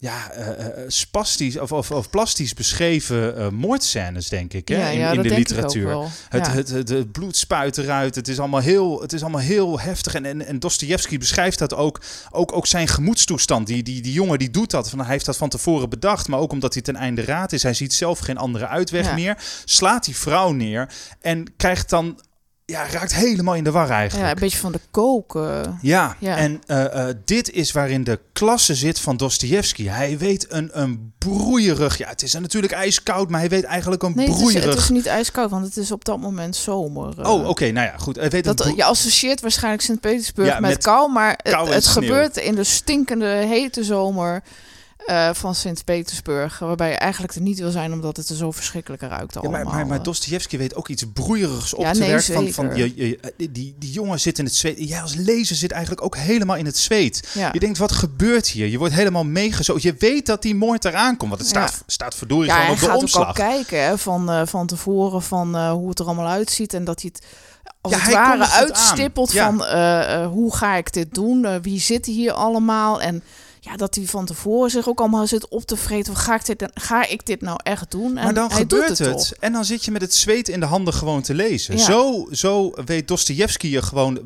Ja, 0.00 0.30
uh, 0.38 0.66
spastisch 0.86 1.58
of, 1.58 1.72
of, 1.72 1.90
of, 1.90 2.10
plastisch 2.10 2.54
beschreven 2.54 3.38
uh, 3.38 3.48
moordscènes, 3.48 4.28
denk 4.28 4.52
ik, 4.52 4.68
hè, 4.68 4.76
ja, 4.76 4.88
in, 4.88 4.98
ja, 4.98 5.10
in 5.10 5.22
de 5.22 5.34
literatuur. 5.34 5.98
Het, 6.28 6.52
het, 6.52 6.68
het, 6.68 7.12
bloed 7.12 7.36
spuit 7.36 7.78
eruit. 7.78 8.14
Het 8.14 8.28
is 8.28 8.38
allemaal 8.38 8.60
heel, 8.60 9.00
het 9.00 9.12
is 9.12 9.20
allemaal 9.20 9.40
heel 9.40 9.80
heftig. 9.80 10.14
En, 10.14 10.24
en, 10.24 10.46
en 10.46 10.58
Dostoevsky 10.58 11.18
beschrijft 11.18 11.58
dat 11.58 11.74
ook, 11.74 12.00
ook, 12.30 12.52
ook 12.52 12.66
zijn 12.66 12.88
gemoedstoestand. 12.88 13.66
Die, 13.66 13.82
die, 13.82 14.02
die 14.02 14.12
jongen 14.12 14.38
die 14.38 14.50
doet 14.50 14.70
dat. 14.70 14.90
Van, 14.90 14.98
hij 14.98 15.08
heeft 15.08 15.24
dat 15.24 15.36
van 15.36 15.48
tevoren 15.48 15.88
bedacht, 15.88 16.28
maar 16.28 16.40
ook 16.40 16.52
omdat 16.52 16.72
hij 16.72 16.82
ten 16.82 16.96
einde 16.96 17.24
raad 17.24 17.52
is. 17.52 17.62
Hij 17.62 17.74
ziet 17.74 17.92
zelf 17.94 18.18
geen 18.18 18.38
andere 18.38 18.66
uitweg 18.66 19.14
meer. 19.14 19.36
Slaat 19.64 20.04
die 20.04 20.16
vrouw 20.16 20.52
neer 20.52 20.88
en 21.20 21.56
krijgt 21.56 21.90
dan 21.90 22.20
ja, 22.70 22.86
raakt 22.90 23.14
helemaal 23.14 23.54
in 23.54 23.64
de 23.64 23.70
war 23.70 23.90
eigenlijk. 23.90 24.26
Ja, 24.26 24.34
een 24.34 24.40
beetje 24.40 24.58
van 24.58 24.72
de 24.72 24.80
koken. 24.90 25.78
Ja, 25.82 26.16
ja. 26.18 26.36
en 26.36 26.62
uh, 26.66 26.76
uh, 26.76 27.04
dit 27.24 27.50
is 27.50 27.72
waarin 27.72 28.04
de 28.04 28.20
klasse 28.32 28.74
zit 28.74 29.00
van 29.00 29.16
Dostoevsky. 29.16 29.86
Hij 29.86 30.18
weet 30.18 30.46
een, 30.48 30.70
een 30.72 31.12
broeierig... 31.18 31.98
Ja, 31.98 32.08
het 32.08 32.22
is 32.22 32.32
natuurlijk 32.32 32.72
ijskoud, 32.72 33.30
maar 33.30 33.40
hij 33.40 33.48
weet 33.48 33.64
eigenlijk 33.64 34.02
een 34.02 34.12
nee, 34.14 34.26
broeierig... 34.26 34.54
Het 34.54 34.64
is, 34.64 34.74
het 34.74 34.82
is 34.82 34.88
niet 34.88 35.06
ijskoud, 35.06 35.50
want 35.50 35.64
het 35.64 35.76
is 35.76 35.92
op 35.92 36.04
dat 36.04 36.18
moment 36.18 36.56
zomer. 36.56 37.14
Uh, 37.18 37.26
oh, 37.26 37.40
oké, 37.40 37.48
okay, 37.48 37.70
nou 37.70 37.86
ja, 37.86 37.96
goed. 37.96 38.16
Hij 38.16 38.30
weet 38.30 38.44
dat, 38.44 38.72
je 38.76 38.84
associeert 38.84 39.40
waarschijnlijk 39.40 39.82
Sint-Petersburg 39.82 40.48
ja, 40.48 40.60
met, 40.60 40.70
met 40.70 40.82
kou, 40.82 41.12
maar 41.12 41.36
kou 41.36 41.66
het, 41.66 41.74
het 41.74 41.86
gebeurt 41.86 42.36
in 42.36 42.54
de 42.54 42.64
stinkende 42.64 43.26
hete 43.26 43.84
zomer... 43.84 44.42
Uh, 45.06 45.30
van 45.32 45.54
Sint-Petersburg. 45.54 46.58
Waarbij 46.58 46.90
je 46.90 46.94
eigenlijk 46.94 47.34
er 47.34 47.40
niet 47.40 47.58
wil 47.58 47.70
zijn 47.70 47.92
omdat 47.92 48.16
het 48.16 48.28
er 48.28 48.36
zo 48.36 48.50
verschrikkelijk 48.50 49.02
ruikt 49.02 49.36
allemaal. 49.36 49.58
Ja, 49.58 49.64
maar, 49.64 49.74
maar, 49.74 49.86
maar 49.86 50.02
Dostoevsky 50.02 50.58
weet 50.58 50.74
ook 50.74 50.88
iets 50.88 51.04
broeierigs 51.12 51.74
op 51.74 51.80
ja, 51.80 51.92
te 51.92 51.98
nee, 51.98 52.08
werken. 52.08 52.34
Van, 52.34 52.48
van 52.52 52.76
je, 52.76 52.92
je, 52.96 53.18
die, 53.36 53.74
die 53.78 53.90
jongen 53.90 54.20
zit 54.20 54.38
in 54.38 54.44
het 54.44 54.54
zweet. 54.54 54.88
Jij 54.88 55.02
als 55.02 55.14
lezer 55.14 55.56
zit 55.56 55.70
eigenlijk 55.70 56.04
ook 56.04 56.16
helemaal 56.16 56.56
in 56.56 56.66
het 56.66 56.76
zweet. 56.76 57.28
Ja. 57.34 57.48
Je 57.52 57.60
denkt, 57.60 57.78
wat 57.78 57.92
gebeurt 57.92 58.48
hier? 58.48 58.66
Je 58.66 58.78
wordt 58.78 58.94
helemaal 58.94 59.24
meegezogen. 59.24 59.82
Je 59.82 59.94
weet 59.98 60.26
dat 60.26 60.42
die 60.42 60.54
moord 60.54 60.84
eraan 60.84 61.16
komt. 61.16 61.30
Want 61.30 61.40
het 61.40 61.50
staat, 61.50 61.82
staat 61.86 62.14
verdorie 62.14 62.50
ja, 62.50 62.60
gewoon 62.60 62.70
op 62.70 62.80
de 62.80 62.96
omslag. 62.96 63.26
Ja, 63.26 63.32
gaat 63.32 63.48
ook 63.48 63.48
al 63.48 63.64
kijken 63.64 63.84
hè, 63.84 63.98
van, 63.98 64.30
uh, 64.30 64.42
van 64.46 64.66
tevoren 64.66 65.22
van 65.22 65.56
uh, 65.56 65.70
hoe 65.70 65.88
het 65.88 65.98
er 65.98 66.04
allemaal 66.04 66.28
uitziet. 66.28 66.74
En 66.74 66.84
dat 66.84 67.00
hij 67.00 67.10
het 67.14 67.26
als 67.80 67.92
ja, 67.92 67.98
het 67.98 68.12
ware 68.12 68.48
uitstippelt 68.48 69.32
van 69.32 69.64
hoe 70.24 70.56
ga 70.56 70.74
ik 70.74 70.92
dit 70.92 71.14
doen? 71.14 71.62
wie 71.62 71.80
zitten 71.80 72.12
hier 72.12 72.32
allemaal? 72.32 73.00
En 73.00 73.22
ja, 73.62 73.76
dat 73.76 73.94
hij 73.94 74.04
van 74.04 74.26
tevoren 74.26 74.70
zich 74.70 74.88
ook 74.88 75.00
allemaal 75.00 75.26
zit 75.26 75.48
op 75.48 75.64
te 75.64 75.76
vreten. 75.76 76.16
Ga 76.16 76.34
ik 76.34 76.46
dit, 76.46 76.70
ga 76.74 77.08
ik 77.08 77.26
dit 77.26 77.40
nou 77.40 77.58
echt 77.62 77.90
doen? 77.90 78.16
En 78.16 78.24
maar 78.24 78.34
dan 78.34 78.50
gebeurt 78.50 78.88
het. 78.88 78.98
het 78.98 79.36
en 79.40 79.52
dan 79.52 79.64
zit 79.64 79.84
je 79.84 79.90
met 79.90 80.02
het 80.02 80.14
zweet 80.14 80.48
in 80.48 80.60
de 80.60 80.66
handen 80.66 80.94
gewoon 80.94 81.22
te 81.22 81.34
lezen. 81.34 81.76
Ja. 81.76 81.84
Zo, 81.84 82.26
zo 82.30 82.72
weet 82.84 83.08
Dostoevsky 83.08 83.66
je 83.66 83.82
gewoon 83.82 84.20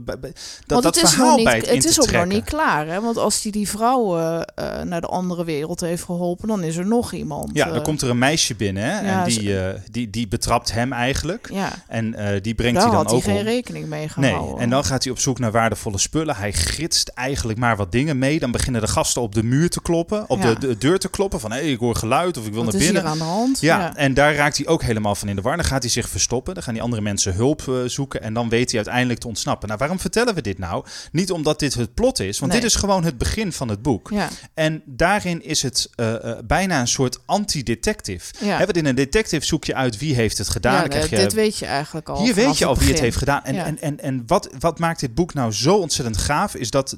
dat, 0.67 0.83
dat 0.83 0.99
verhaal 0.99 1.37
niet, 1.37 1.45
bij 1.45 1.57
het 1.57 1.69
Het 1.69 1.85
is 1.85 2.01
ook 2.01 2.11
nog 2.11 2.27
niet 2.27 2.45
klaar. 2.45 2.87
Hè? 2.87 3.01
Want 3.01 3.17
als 3.17 3.43
hij 3.43 3.53
die 3.53 3.69
vrouw 3.69 4.19
uh, 4.19 4.41
uh, 4.59 4.83
naar 4.83 5.01
de 5.01 5.07
andere 5.07 5.45
wereld 5.45 5.81
heeft 5.81 6.03
geholpen, 6.03 6.49
dan 6.49 6.63
is 6.63 6.77
er 6.77 6.87
nog 6.87 7.13
iemand. 7.13 7.51
Ja, 7.53 7.67
dan 7.67 7.77
uh, 7.77 7.83
komt 7.83 8.03
er 8.03 8.11
een 8.11 8.19
meisje 8.19 8.55
binnen 8.55 8.83
hè? 8.83 9.01
Ja, 9.01 9.23
en 9.23 9.29
die, 9.29 9.43
uh, 9.43 9.69
die, 9.91 10.11
die 10.11 10.29
betrapt 10.29 10.73
hem 10.73 10.93
eigenlijk. 10.93 11.49
Ja. 11.53 11.73
En 11.89 12.11
die 12.43 12.55
brengt 12.55 12.75
Daar 12.75 12.85
hij 12.85 12.97
dan 12.97 13.05
had 13.05 13.15
ook 13.15 13.25
hij 13.25 13.35
geen 13.35 13.45
rekening 13.45 13.87
mee 13.87 14.09
gehouden. 14.09 14.51
Nee, 14.51 14.61
en 14.63 14.71
dan 14.71 14.85
gaat 14.85 15.03
hij 15.05 15.13
op 15.13 15.19
zoek 15.19 15.39
naar 15.39 15.53
waardevolle 15.53 15.99
spullen. 15.99 16.37
Hij 16.37 16.53
gritst 16.53 17.09
eigenlijk 17.09 17.59
maar 17.59 17.77
wat 17.77 17.93
dingen 17.93 18.19
mee. 18.19 18.39
Dan 18.39 18.51
beginnen 18.51 18.81
de 18.81 18.89
gasten 18.89 19.23
op 19.23 19.34
de 19.35 19.43
muur 19.43 19.71
te 19.71 19.83
kloppen, 19.83 20.29
op 20.29 20.39
ja. 20.39 20.55
de, 20.55 20.67
de, 20.67 20.79
deur 20.79 20.99
te 20.99 21.09
kloppen 21.09 21.41
van 21.41 21.53
hé, 21.53 21.59
hey, 21.59 21.71
ik 21.71 21.79
hoor 21.79 21.97
geluid 21.97 22.37
of 22.37 22.47
ik 22.47 22.53
wil 22.53 22.65
Wat 22.65 22.73
naar 22.73 22.83
binnen. 22.83 23.05
aan 23.05 23.19
de 23.19 23.25
hand? 23.25 23.61
Ja, 23.61 23.79
ja, 23.79 23.97
en 23.97 24.15
daar 24.15 24.35
raakt 24.35 24.57
hij 24.57 24.67
ook 24.67 24.83
helemaal 24.83 25.15
van 25.15 25.29
in 25.29 25.37
de 25.37 25.43
war. 25.43 25.57
Dan 25.57 25.65
gaat 25.65 25.83
hij 25.83 25.91
zich 25.91 26.09
verstoppen, 26.09 26.55
dan 26.55 26.63
gaan 26.63 26.75
die 26.75 26.83
andere 26.83 27.03
mensen 27.03 27.35
hulp 27.35 27.63
uh, 27.69 27.77
zoeken 27.87 28.23
en 28.23 28.35
dan 28.35 28.49
weet 28.49 28.69
hij 28.69 28.77
uiteindelijk 28.77 29.21
te 29.21 29.27
ontsnappen. 29.29 29.67
Nou, 29.69 29.81
waarom 29.81 30.01
vertellen 30.01 30.35
we 30.35 30.41
dit 30.41 30.59
nou? 30.59 30.85
Niet 31.13 31.31
omdat 31.31 31.59
dit 31.59 31.75
het 31.75 31.95
plot 31.95 32.21
is, 32.21 32.39
want 32.39 32.53
nee. 32.53 32.61
dit 32.61 32.71
is 32.71 32.77
gewoon 32.77 33.05
het 33.05 33.19
begin 33.19 33.53
van 33.53 33.69
het 33.69 33.83
boek. 33.83 34.11
Ja. 34.11 34.29
En 34.55 34.83
daarin 34.85 35.45
is 35.45 35.63
het 35.63 35.91
uh, 35.97 36.13
uh, 36.13 36.33
bijna 36.45 36.81
een 36.81 36.89
soort 36.89 37.19
anti-detective. 37.27 38.35
Ja. 38.45 38.59
Want 38.59 38.77
in 38.77 38.87
een 38.87 38.95
detective 38.95 39.47
zoek 39.47 39.65
je 39.65 39.75
uit 39.75 39.99
wie 39.99 40.15
heeft 40.15 40.39
het 40.39 40.49
gedaan. 40.49 40.75
Ja, 40.75 40.81
dan 40.81 40.89
krijg 40.89 41.11
je, 41.11 41.17
dit 41.17 41.33
weet 41.33 41.59
je 41.59 41.67
eigenlijk 41.67 42.09
al. 42.09 42.23
Hier 42.23 42.35
weet 42.35 42.59
je 42.59 42.65
al 42.65 42.71
wie 42.71 42.79
begin. 42.79 42.95
het 42.95 43.03
heeft 43.03 43.17
gedaan. 43.17 43.45
En, 43.45 43.57
en, 43.57 43.81
en, 43.81 44.01
en 44.01 44.23
wat, 44.27 44.49
wat 44.59 44.79
maakt 44.79 45.01
dit 45.01 45.15
boek 45.15 45.35
nou 45.35 45.53
zo 45.53 45.77
ontzettend 45.77 46.17
gaaf, 46.17 46.55
is 46.55 46.71
dat 46.71 46.97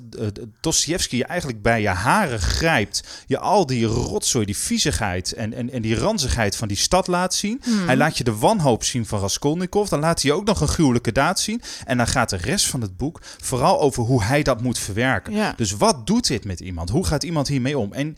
Dostoevsky 0.60 1.16
je 1.16 1.24
eigenlijk 1.24 1.62
bij 1.62 1.80
je 1.80 1.88
haren 2.16 2.40
grijpt. 2.40 3.02
Je 3.26 3.38
al 3.38 3.66
die 3.66 3.84
rotzooi, 3.84 4.46
die 4.46 4.56
viezigheid 4.56 5.32
en, 5.32 5.52
en, 5.52 5.70
en 5.70 5.82
die 5.82 5.96
ranzigheid 5.96 6.56
van 6.56 6.68
die 6.68 6.76
stad 6.76 7.06
laat 7.06 7.34
zien. 7.34 7.60
Hmm. 7.64 7.86
Hij 7.86 7.96
laat 7.96 8.18
je 8.18 8.24
de 8.24 8.36
wanhoop 8.36 8.84
zien 8.84 9.06
van 9.06 9.20
Raskolnikov. 9.20 9.88
Dan 9.88 10.00
laat 10.00 10.22
hij 10.22 10.32
ook 10.32 10.44
nog 10.44 10.60
een 10.60 10.68
gruwelijke 10.68 11.12
daad 11.12 11.40
zien. 11.40 11.62
En 11.84 11.96
dan 11.96 12.06
gaat 12.06 12.30
de 12.30 12.36
rest 12.36 12.66
van 12.66 12.80
het 12.80 12.96
boek 12.96 13.20
vooral 13.42 13.80
over 13.80 14.02
hoe 14.02 14.22
hij 14.22 14.42
dat 14.42 14.62
moet 14.62 14.78
verwerken. 14.78 15.32
Ja. 15.32 15.52
Dus 15.56 15.72
wat 15.72 16.06
doet 16.06 16.26
dit 16.26 16.44
met 16.44 16.60
iemand? 16.60 16.90
Hoe 16.90 17.06
gaat 17.06 17.22
iemand 17.22 17.48
hiermee 17.48 17.78
om? 17.78 17.92
En 17.92 18.16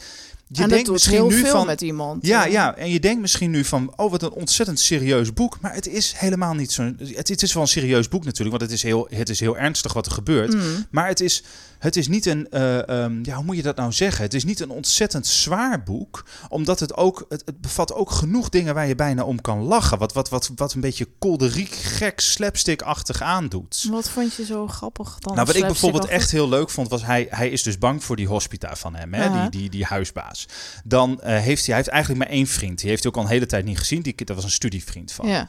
je 0.50 0.62
en 0.62 0.68
denkt 0.68 0.90
misschien 0.90 1.26
nu 1.26 1.46
van 1.46 1.66
met 1.66 1.80
iemand. 1.80 2.26
Ja, 2.26 2.44
ja, 2.44 2.76
en 2.76 2.90
je 2.90 3.00
denkt 3.00 3.20
misschien 3.20 3.50
nu 3.50 3.64
van, 3.64 3.92
oh, 3.96 4.10
wat 4.10 4.22
een 4.22 4.30
ontzettend 4.30 4.80
serieus 4.80 5.32
boek. 5.32 5.60
Maar 5.60 5.74
het 5.74 5.86
is 5.86 6.14
helemaal 6.16 6.54
niet 6.54 6.72
zo. 6.72 6.92
Het, 6.98 7.28
het 7.28 7.42
is 7.42 7.52
wel 7.52 7.62
een 7.62 7.68
serieus 7.68 8.08
boek 8.08 8.24
natuurlijk, 8.24 8.58
want 8.58 8.70
het 8.70 8.80
is 8.80 8.82
heel, 8.82 9.06
het 9.10 9.28
is 9.28 9.40
heel 9.40 9.56
ernstig 9.56 9.92
wat 9.92 10.06
er 10.06 10.12
gebeurt. 10.12 10.54
Mm. 10.54 10.86
Maar 10.90 11.06
het 11.06 11.20
is, 11.20 11.42
het 11.78 11.96
is 11.96 12.08
niet 12.08 12.26
een, 12.26 12.46
uh, 12.50 12.76
um, 12.76 13.24
ja, 13.24 13.34
hoe 13.34 13.44
moet 13.44 13.56
je 13.56 13.62
dat 13.62 13.76
nou 13.76 13.92
zeggen? 13.92 14.24
Het 14.24 14.34
is 14.34 14.44
niet 14.44 14.60
een 14.60 14.70
ontzettend 14.70 15.26
zwaar 15.26 15.82
boek, 15.82 16.24
omdat 16.48 16.80
het 16.80 16.94
ook, 16.96 17.26
het, 17.28 17.42
het 17.44 17.60
bevat 17.60 17.92
ook 17.92 18.10
genoeg 18.10 18.48
dingen 18.48 18.74
waar 18.74 18.86
je 18.86 18.94
bijna 18.94 19.24
om 19.24 19.40
kan 19.40 19.62
lachen. 19.62 19.98
Wat, 19.98 20.12
wat, 20.12 20.28
wat, 20.28 20.50
wat 20.54 20.72
een 20.72 20.80
beetje 20.80 21.08
kolderiek, 21.18 21.74
gek, 21.74 22.20
slapstick-achtig 22.20 23.22
aandoet. 23.22 23.86
Wat 23.90 24.10
vond 24.10 24.34
je 24.34 24.44
zo 24.44 24.66
grappig 24.66 25.18
dan? 25.18 25.34
Nou, 25.34 25.46
wat 25.46 25.56
ik 25.56 25.62
bijvoorbeeld 25.62 26.06
echt 26.06 26.30
heel 26.30 26.48
leuk 26.48 26.70
vond, 26.70 26.88
was 26.88 27.04
hij, 27.04 27.26
hij 27.30 27.48
is 27.48 27.62
dus 27.62 27.78
bang 27.78 28.04
voor 28.04 28.16
die 28.16 28.26
hospita 28.26 28.76
van 28.76 28.94
hem, 28.94 29.14
hè? 29.14 29.40
Die, 29.40 29.50
die, 29.50 29.70
die 29.70 29.84
huisbaas. 29.84 30.48
Dan 30.84 31.10
uh, 31.10 31.18
heeft 31.24 31.66
hij, 31.66 31.74
hij 31.74 31.76
heeft 31.76 31.88
eigenlijk 31.88 32.24
maar 32.24 32.32
één 32.32 32.46
vriend. 32.46 32.78
Die 32.78 32.88
heeft 32.88 33.02
hij 33.02 33.12
ook 33.12 33.18
al 33.18 33.24
een 33.24 33.30
hele 33.32 33.46
tijd 33.46 33.64
niet 33.64 33.78
gezien. 33.78 34.02
Die, 34.02 34.14
dat 34.24 34.36
was 34.36 34.44
een 34.44 34.50
studievriend 34.50 35.12
van. 35.12 35.28
Ja. 35.28 35.48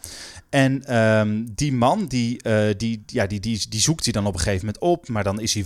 En 0.50 0.98
um, 0.98 1.48
die 1.56 1.74
man, 1.74 2.06
die, 2.08 2.44
uh, 2.48 2.68
die, 2.78 3.04
ja, 3.06 3.28
die, 3.28 3.40
die, 3.40 3.66
die 3.70 3.80
zoekt 3.80 4.04
hij 4.04 4.14
dan 4.14 4.26
op 4.26 4.34
een 4.34 4.40
gegeven 4.40 4.66
moment 4.66 4.84
op. 4.84 5.08
Maar 5.08 5.24
dan 5.24 5.40
is 5.40 5.54
hij 5.54 5.64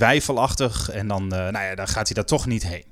en 0.89 1.07
dan, 1.07 1.23
uh, 1.23 1.29
nou 1.29 1.65
ja, 1.65 1.75
dan 1.75 1.87
gaat 1.87 2.05
hij 2.05 2.15
daar 2.15 2.25
toch 2.25 2.45
niet 2.45 2.67
heen. 2.67 2.85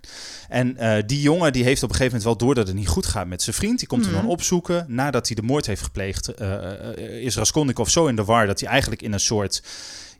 En 0.49 0.77
uh, 0.79 0.97
die 1.05 1.21
jongen 1.21 1.53
die 1.53 1.63
heeft 1.63 1.83
op 1.83 1.89
een 1.89 1.95
gegeven 1.95 2.17
moment 2.17 2.39
wel 2.39 2.47
door 2.47 2.55
dat 2.55 2.67
het 2.67 2.75
niet 2.75 2.87
goed 2.87 3.05
gaat 3.05 3.27
met 3.27 3.41
zijn 3.41 3.55
vriend. 3.55 3.79
Die 3.79 3.87
komt 3.87 4.03
hem 4.03 4.13
dan 4.13 4.21
mhm. 4.21 4.31
opzoeken. 4.31 4.85
Nadat 4.87 5.27
hij 5.27 5.35
de 5.35 5.41
moord 5.41 5.65
heeft 5.65 5.81
gepleegd, 5.81 6.39
is 6.97 7.35
Raskolnikov 7.35 7.89
zo 7.89 8.07
in 8.07 8.15
de 8.15 8.23
war 8.23 8.45
dat 8.47 8.59
hij 8.59 8.69
eigenlijk 8.69 9.01
in 9.01 9.13
een 9.13 9.19
soort 9.19 9.61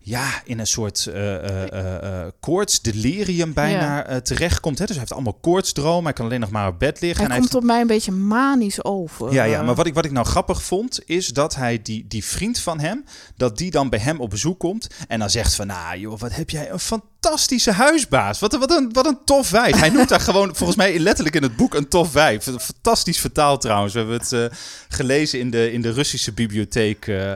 ja, 0.03 0.41
in 0.45 0.59
een 0.59 0.67
soort 0.67 1.07
uh, 1.09 1.43
uh, 1.43 2.27
koortsdelirium 2.39 3.53
bijna 3.53 4.09
ja. 4.09 4.21
terechtkomt. 4.21 4.79
Hè? 4.79 4.85
Dus 4.85 4.95
hij 4.95 4.99
heeft 4.99 5.13
allemaal 5.13 5.37
koortsdromen. 5.41 6.03
Hij 6.03 6.13
kan 6.13 6.25
alleen 6.25 6.39
nog 6.39 6.49
maar 6.49 6.67
op 6.67 6.79
bed 6.79 7.01
liggen. 7.01 7.25
Hij 7.25 7.35
en 7.35 7.39
komt 7.39 7.51
hij 7.51 7.61
op 7.61 7.67
mij 7.67 7.81
een 7.81 7.87
beetje 7.87 8.11
manisch 8.11 8.83
over. 8.83 9.33
Ja, 9.33 9.43
ja 9.43 9.61
maar 9.61 9.75
wat 9.75 9.85
ik, 9.85 9.93
wat 9.93 10.05
ik 10.05 10.11
nou 10.11 10.25
grappig 10.25 10.63
vond, 10.63 10.99
is 11.05 11.27
dat 11.27 11.55
hij 11.55 11.81
die, 11.81 12.07
die 12.07 12.25
vriend 12.25 12.59
van 12.59 12.79
hem, 12.79 13.05
dat 13.35 13.57
die 13.57 13.71
dan 13.71 13.89
bij 13.89 13.99
hem 13.99 14.19
op 14.19 14.29
bezoek 14.29 14.59
komt 14.59 14.87
en 15.07 15.19
dan 15.19 15.29
zegt 15.29 15.55
van, 15.55 15.67
nou 15.67 15.97
joh, 15.97 16.19
wat 16.19 16.35
heb 16.35 16.49
jij 16.49 16.71
een 16.71 16.79
fantastische 17.21 17.71
huisbaas. 17.71 18.39
Wat, 18.39 18.53
wat, 18.53 18.71
een, 18.71 18.93
wat 18.93 19.05
een 19.05 19.17
tof 19.25 19.49
wijf. 19.49 19.79
Hij 19.79 19.89
noemt 19.89 20.09
daar 20.09 20.19
gewoon, 20.19 20.55
volgens 20.55 20.77
mij 20.77 20.99
letterlijk 20.99 21.35
in 21.35 21.43
het 21.43 21.55
boek, 21.55 21.73
een 21.73 21.87
tof 21.87 22.11
wijf. 22.13 22.43
Fantastisch 22.43 23.19
vertaald 23.19 23.61
trouwens. 23.61 23.93
We 23.93 23.99
hebben 23.99 24.17
het 24.17 24.51
gelezen 24.89 25.39
in 25.39 25.49
de, 25.49 25.71
in 25.71 25.81
de 25.81 25.91
Russische 25.91 26.31
bibliotheek. 26.31 27.07
Uh, 27.07 27.33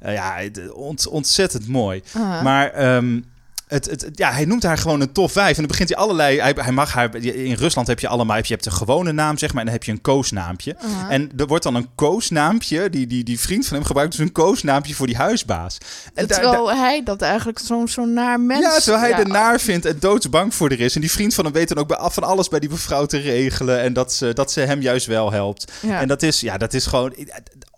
ja, 0.00 0.38
ont, 0.72 1.06
ontzettend 1.06 1.68
mooi. 1.68 2.02
Maar 2.42 2.94
um, 2.96 3.24
het, 3.66 3.86
het, 3.86 4.08
ja, 4.12 4.32
hij 4.32 4.44
noemt 4.44 4.62
haar 4.62 4.78
gewoon 4.78 5.00
een 5.00 5.12
tof 5.12 5.34
wijf. 5.34 5.50
En 5.50 5.56
dan 5.56 5.66
begint 5.66 5.88
hij 5.88 5.98
allerlei. 5.98 6.40
Hij, 6.40 6.54
hij 6.56 6.72
mag 6.72 6.92
haar. 6.92 7.14
In 7.14 7.54
Rusland 7.54 7.86
heb 7.86 8.00
je 8.00 8.08
allemaal. 8.08 8.36
Je 8.36 8.42
hebt 8.46 8.66
een 8.66 8.72
gewone 8.72 9.12
naam, 9.12 9.38
zeg 9.38 9.50
maar. 9.50 9.58
En 9.58 9.64
dan 9.64 9.74
heb 9.74 9.84
je 9.84 9.92
een 9.92 10.00
koosnaampje. 10.00 10.76
En 11.08 11.30
er 11.36 11.46
wordt 11.46 11.64
dan 11.64 11.74
een 11.74 11.88
koosnaampje. 11.94 12.90
Die, 12.90 13.06
die, 13.06 13.24
die 13.24 13.40
vriend 13.40 13.66
van 13.66 13.76
hem 13.76 13.86
gebruikt 13.86 14.12
dus 14.12 14.20
een 14.20 14.32
koosnaampje 14.32 14.94
voor 14.94 15.06
die 15.06 15.16
huisbaas. 15.16 15.78
En 16.14 16.26
terwijl 16.26 16.72
hij 16.72 17.02
dat 17.04 17.22
eigenlijk 17.22 17.58
zo'n 17.58 17.88
zo 17.88 18.04
naar 18.04 18.40
mens. 18.40 18.64
Ja, 18.64 18.78
terwijl 18.78 18.98
hij 18.98 19.10
ja. 19.10 19.18
er 19.18 19.28
naar 19.28 19.60
vindt 19.60 19.86
en 19.86 19.96
doodsbang 20.00 20.54
voor 20.54 20.70
er 20.70 20.80
is. 20.80 20.94
En 20.94 21.00
die 21.00 21.10
vriend 21.10 21.34
van 21.34 21.44
hem 21.44 21.52
weet 21.52 21.68
dan 21.68 21.78
ook 21.78 22.10
van 22.12 22.22
alles 22.22 22.48
bij 22.48 22.60
die 22.60 22.70
mevrouw 22.70 23.06
te 23.06 23.18
regelen. 23.18 23.80
En 23.80 23.92
dat 23.92 24.12
ze, 24.12 24.32
dat 24.32 24.52
ze 24.52 24.60
hem 24.60 24.80
juist 24.80 25.06
wel 25.06 25.32
helpt. 25.32 25.72
En 25.88 26.08
dat 26.08 26.22
is, 26.22 26.40
ja, 26.40 26.58
dat 26.58 26.74
is 26.74 26.86
gewoon. 26.86 27.14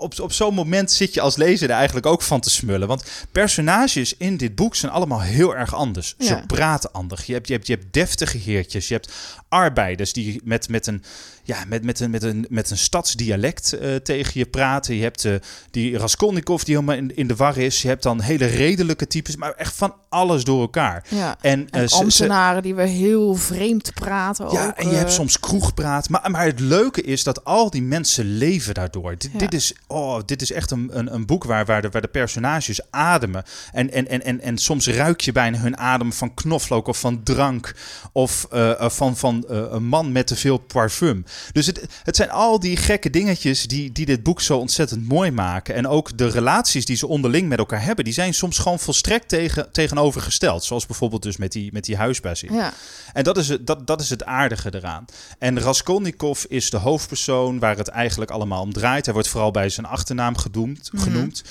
Op, 0.00 0.20
op 0.20 0.32
zo'n 0.32 0.54
moment 0.54 0.90
zit 0.90 1.14
je 1.14 1.20
als 1.20 1.36
lezer 1.36 1.70
er 1.70 1.76
eigenlijk 1.76 2.06
ook 2.06 2.22
van 2.22 2.40
te 2.40 2.50
smullen. 2.50 2.88
Want 2.88 3.04
personages 3.32 4.16
in 4.16 4.36
dit 4.36 4.54
boek 4.54 4.74
zijn 4.74 4.92
allemaal 4.92 5.20
heel 5.20 5.56
erg 5.56 5.74
anders. 5.74 6.14
Ze 6.18 6.42
praten 6.46 6.92
anders. 6.92 7.24
Je 7.24 7.32
hebt, 7.32 7.46
je, 7.46 7.52
hebt, 7.52 7.66
je 7.66 7.74
hebt 7.74 7.92
deftige 7.92 8.38
heertjes. 8.38 8.88
Je 8.88 8.94
hebt 8.94 9.12
arbeiders 9.48 10.12
die 10.12 10.40
met, 10.44 10.68
met 10.68 10.86
een 10.86 11.02
ja, 11.48 11.64
met, 11.68 11.82
met, 11.82 12.00
een, 12.00 12.10
met, 12.10 12.22
een, 12.22 12.46
met 12.48 12.70
een 12.70 12.78
stadsdialect 12.78 13.74
uh, 13.74 13.94
tegen 13.94 14.32
je 14.34 14.46
praten. 14.46 14.94
Je 14.94 15.02
hebt 15.02 15.24
uh, 15.24 15.34
die 15.70 15.98
Raskolnikov 15.98 16.62
die 16.62 16.74
helemaal 16.74 16.96
in, 16.96 17.16
in 17.16 17.26
de 17.26 17.36
war 17.36 17.58
is. 17.58 17.82
Je 17.82 17.88
hebt 17.88 18.02
dan 18.02 18.20
hele 18.20 18.46
redelijke 18.46 19.06
types, 19.06 19.36
maar 19.36 19.52
echt 19.52 19.74
van 19.74 19.94
alles 20.08 20.44
door 20.44 20.60
elkaar. 20.60 21.04
Ja. 21.08 21.36
En, 21.40 21.70
en 21.70 21.82
uh, 21.82 21.90
ambtenaren 21.90 22.62
die 22.62 22.74
we 22.74 22.82
heel 22.82 23.34
vreemd 23.34 23.94
praten. 23.94 24.50
Ja, 24.50 24.66
ook, 24.66 24.76
en 24.76 24.88
je 24.88 24.94
hebt 24.94 25.12
soms 25.12 25.40
kroegpraat. 25.40 26.08
Maar, 26.08 26.30
maar 26.30 26.44
het 26.44 26.60
leuke 26.60 27.02
is 27.02 27.24
dat 27.24 27.44
al 27.44 27.70
die 27.70 27.82
mensen 27.82 28.36
leven 28.36 28.74
daardoor. 28.74 29.14
Dit, 29.18 29.38
dit, 29.38 29.54
is, 29.54 29.74
oh, 29.86 30.20
dit 30.26 30.42
is 30.42 30.52
echt 30.52 30.70
een, 30.70 30.90
een, 30.92 31.14
een 31.14 31.26
boek 31.26 31.44
waar, 31.44 31.64
waar, 31.64 31.82
de, 31.82 31.88
waar 31.90 32.02
de 32.02 32.08
personages 32.08 32.80
ademen. 32.90 33.44
En, 33.72 33.92
en, 33.92 34.08
en, 34.08 34.24
en, 34.24 34.40
en 34.40 34.58
soms 34.58 34.88
ruik 34.88 35.20
je 35.20 35.32
bijna 35.32 35.58
hun 35.58 35.78
adem 35.78 36.12
van 36.12 36.34
knoflook 36.34 36.86
of 36.86 37.00
van 37.00 37.22
drank. 37.22 37.74
Of 38.12 38.46
van, 38.78 39.16
van 39.16 39.44
een 39.48 39.86
man 39.86 40.12
met 40.12 40.26
te 40.26 40.36
veel 40.36 40.58
parfum. 40.58 41.24
Dus 41.52 41.66
het, 41.66 41.86
het 42.02 42.16
zijn 42.16 42.30
al 42.30 42.60
die 42.60 42.76
gekke 42.76 43.10
dingetjes 43.10 43.66
die, 43.66 43.92
die 43.92 44.06
dit 44.06 44.22
boek 44.22 44.40
zo 44.40 44.58
ontzettend 44.58 45.08
mooi 45.08 45.30
maken. 45.30 45.74
En 45.74 45.86
ook 45.86 46.18
de 46.18 46.28
relaties 46.28 46.84
die 46.84 46.96
ze 46.96 47.06
onderling 47.06 47.48
met 47.48 47.58
elkaar 47.58 47.82
hebben, 47.82 48.04
die 48.04 48.14
zijn 48.14 48.34
soms 48.34 48.58
gewoon 48.58 48.78
volstrekt 48.78 49.28
tegen, 49.28 49.72
tegenovergesteld. 49.72 50.64
Zoals 50.64 50.86
bijvoorbeeld 50.86 51.22
dus 51.22 51.36
met 51.36 51.52
die, 51.52 51.72
met 51.72 51.84
die 51.84 51.96
huisbaas. 51.96 52.40
Ja. 52.40 52.72
En 53.12 53.24
dat 53.24 53.36
is, 53.36 53.48
het, 53.48 53.66
dat, 53.66 53.86
dat 53.86 54.00
is 54.00 54.10
het 54.10 54.24
aardige 54.24 54.74
eraan. 54.74 55.04
En 55.38 55.60
Raskolnikov 55.60 56.44
is 56.44 56.70
de 56.70 56.76
hoofdpersoon 56.76 57.58
waar 57.58 57.76
het 57.76 57.88
eigenlijk 57.88 58.30
allemaal 58.30 58.62
om 58.62 58.72
draait. 58.72 59.04
Hij 59.04 59.14
wordt 59.14 59.28
vooral 59.28 59.50
bij 59.50 59.68
zijn 59.68 59.86
achternaam 59.86 60.36
gedoemd, 60.36 60.92
mhm. 60.92 61.02
genoemd. 61.02 61.44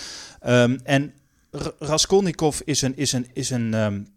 Um, 0.48 0.80
en 0.84 1.14
Raskolnikov 1.80 2.60
is 2.60 2.82
een, 2.82 2.98
is 2.98 3.12
een, 3.12 3.28
is 3.34 3.50
een 3.50 3.74
um, 3.74 4.08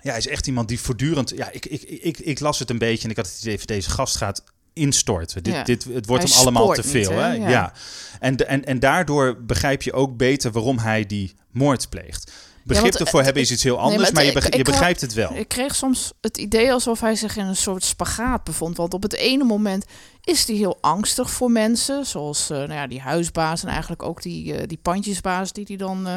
ja, 0.00 0.14
is 0.14 0.26
echt 0.26 0.46
iemand 0.46 0.68
die 0.68 0.80
voortdurend. 0.80 1.32
Ja, 1.36 1.50
ik, 1.50 1.66
ik, 1.66 1.82
ik, 1.82 2.18
ik 2.18 2.40
las 2.40 2.58
het 2.58 2.70
een 2.70 2.78
beetje 2.78 3.04
en 3.04 3.10
ik 3.10 3.16
had 3.16 3.26
het 3.26 3.40
idee 3.40 3.56
van 3.56 3.66
deze 3.66 3.90
gast 3.90 4.16
gaat 4.16 4.44
instorten. 4.78 5.42
Dit, 5.42 5.66
dit, 5.66 5.84
het 5.84 6.06
wordt 6.06 6.24
hem 6.24 6.32
allemaal 6.32 6.72
te 6.72 6.82
veel. 6.82 7.10
hè? 7.10 7.32
Ja. 7.32 7.72
En, 8.20 8.36
en, 8.36 8.64
en 8.64 8.78
daardoor 8.78 9.36
begrijp 9.44 9.82
je 9.82 9.92
ook 9.92 10.16
beter 10.16 10.50
waarom 10.50 10.78
hij 10.78 11.06
die 11.06 11.34
moord 11.50 11.88
pleegt. 11.88 12.32
Begrip 12.68 12.92
ja, 12.92 12.98
ervoor 12.98 13.22
hebben 13.22 13.42
is 13.42 13.50
iets 13.50 13.62
heel 13.62 13.78
anders, 13.78 14.10
maar, 14.10 14.24
je, 14.24 14.46
je 14.56 14.62
begrijpt 14.62 15.00
het 15.00 15.14
wel. 15.14 15.34
Ik 15.34 15.48
kreeg 15.48 15.74
soms 15.74 16.12
het 16.20 16.36
idee 16.36 16.72
alsof 16.72 17.00
hij 17.00 17.14
zich 17.14 17.36
in 17.36 17.46
een 17.46 17.56
soort 17.56 17.84
spagaat 17.84 18.44
bevond. 18.44 18.76
Want 18.76 18.94
op 18.94 19.02
het 19.02 19.14
ene 19.14 19.44
moment 19.44 19.84
is 20.24 20.46
hij 20.46 20.56
heel 20.56 20.78
angstig 20.80 21.30
voor 21.30 21.50
mensen, 21.50 22.06
zoals 22.06 22.50
uh, 22.50 22.56
nou 22.56 22.72
ja, 22.72 22.86
die 22.86 23.00
huisbaas 23.00 23.62
en 23.62 23.68
eigenlijk 23.68 24.02
ook 24.02 24.22
die, 24.22 24.54
uh, 24.54 24.62
die 24.66 24.78
pandjesbaas 24.82 25.52
die 25.52 25.64
hij 25.68 25.76
dan 25.76 26.08
uh, 26.08 26.16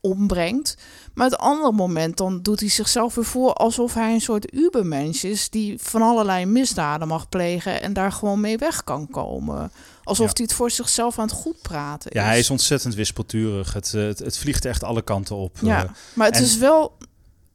ombrengt. 0.00 0.76
Maar 1.14 1.30
het 1.30 1.38
andere 1.38 1.72
moment 1.72 2.16
dan 2.16 2.42
doet 2.42 2.60
hij 2.60 2.68
zichzelf 2.68 3.14
weer 3.14 3.24
voor 3.24 3.52
alsof 3.52 3.94
hij 3.94 4.12
een 4.12 4.20
soort 4.20 4.54
ubermens 4.54 5.24
is 5.24 5.50
die 5.50 5.78
van 5.78 6.02
allerlei 6.02 6.46
misdaden 6.46 7.08
mag 7.08 7.28
plegen 7.28 7.82
en 7.82 7.92
daar 7.92 8.12
gewoon 8.12 8.40
mee 8.40 8.58
weg 8.58 8.84
kan 8.84 9.08
komen. 9.10 9.72
Alsof 10.02 10.36
hij 10.36 10.44
het 10.46 10.52
voor 10.52 10.70
zichzelf 10.70 11.18
aan 11.18 11.26
het 11.26 11.34
goed 11.34 11.62
praten 11.62 12.10
is. 12.10 12.20
Ja, 12.20 12.26
hij 12.26 12.38
is 12.38 12.50
ontzettend 12.50 12.94
wispelturig. 12.94 13.72
Het, 13.72 13.92
het, 13.92 14.18
het 14.18 14.38
vliegt 14.38 14.64
echt 14.64 14.84
alle 14.84 15.02
kanten 15.02 15.36
op. 15.36 15.56
Ja, 15.62 15.84
eh. 15.84 15.90
maar 16.14 16.26
het 16.26 16.40
is 16.40 16.56
wel, 16.56 16.96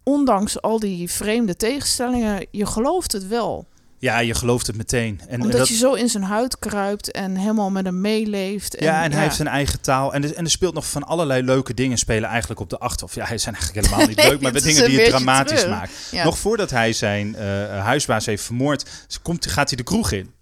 ondanks 0.04 0.62
al 0.62 0.80
die 0.80 1.12
vreemde 1.12 1.56
tegenstellingen, 1.56 2.48
je 2.52 2.66
gelooft 2.66 3.12
het 3.12 3.28
wel. 3.28 3.68
Ja, 3.98 4.20
je 4.20 4.34
gelooft 4.34 4.68
het 4.68 4.78
meteen. 4.78 5.22
En, 5.28 5.42
Omdat 5.42 5.58
dat... 5.58 5.68
je 5.68 5.76
zo 5.76 5.94
in 5.94 6.10
zijn 6.10 6.24
huid 6.24 6.60
kruipt 6.60 7.12
en 7.12 7.36
helemaal 7.36 7.70
met 7.70 7.86
hem 7.86 8.02
meeleeft. 8.02 8.76
En, 8.76 8.86
ja, 8.86 9.04
en 9.04 9.12
hij 9.12 9.22
heeft 9.22 9.36
zijn 9.36 9.48
eigen 9.48 9.82
taal. 9.82 10.14
En 10.14 10.24
er, 10.24 10.36
en 10.36 10.44
er 10.44 10.50
speelt 10.50 10.74
nog 10.74 10.90
van 10.90 11.04
allerlei 11.04 11.44
leuke 11.44 11.74
dingen 11.74 11.98
spelen 11.98 12.30
eigenlijk 12.30 12.60
op 12.60 12.70
de 12.70 12.78
achter. 12.78 13.06
Of 13.06 13.16
ja, 13.16 13.26
hij 13.26 13.38
zijn 13.38 13.56
eigenlijk 13.56 13.86
helemaal 13.86 14.08
niet 14.08 14.24
leuk, 14.30 14.42
maar 14.42 14.54
met 14.54 14.64
dingen 14.64 14.90
die 14.90 15.00
het 15.00 15.10
dramatisch 15.10 15.68
maakt. 15.68 15.92
Nog 16.24 16.38
voordat 16.38 16.70
hij 16.70 16.94
zijn 16.94 17.28
uh, 17.28 17.40
huisbaas 17.84 18.26
heeft 18.26 18.44
vermoord, 18.44 18.90
komt, 19.22 19.48
gaat 19.48 19.68
hij 19.68 19.78
de 19.78 19.84
kroeg 19.84 20.12
in. 20.12 20.34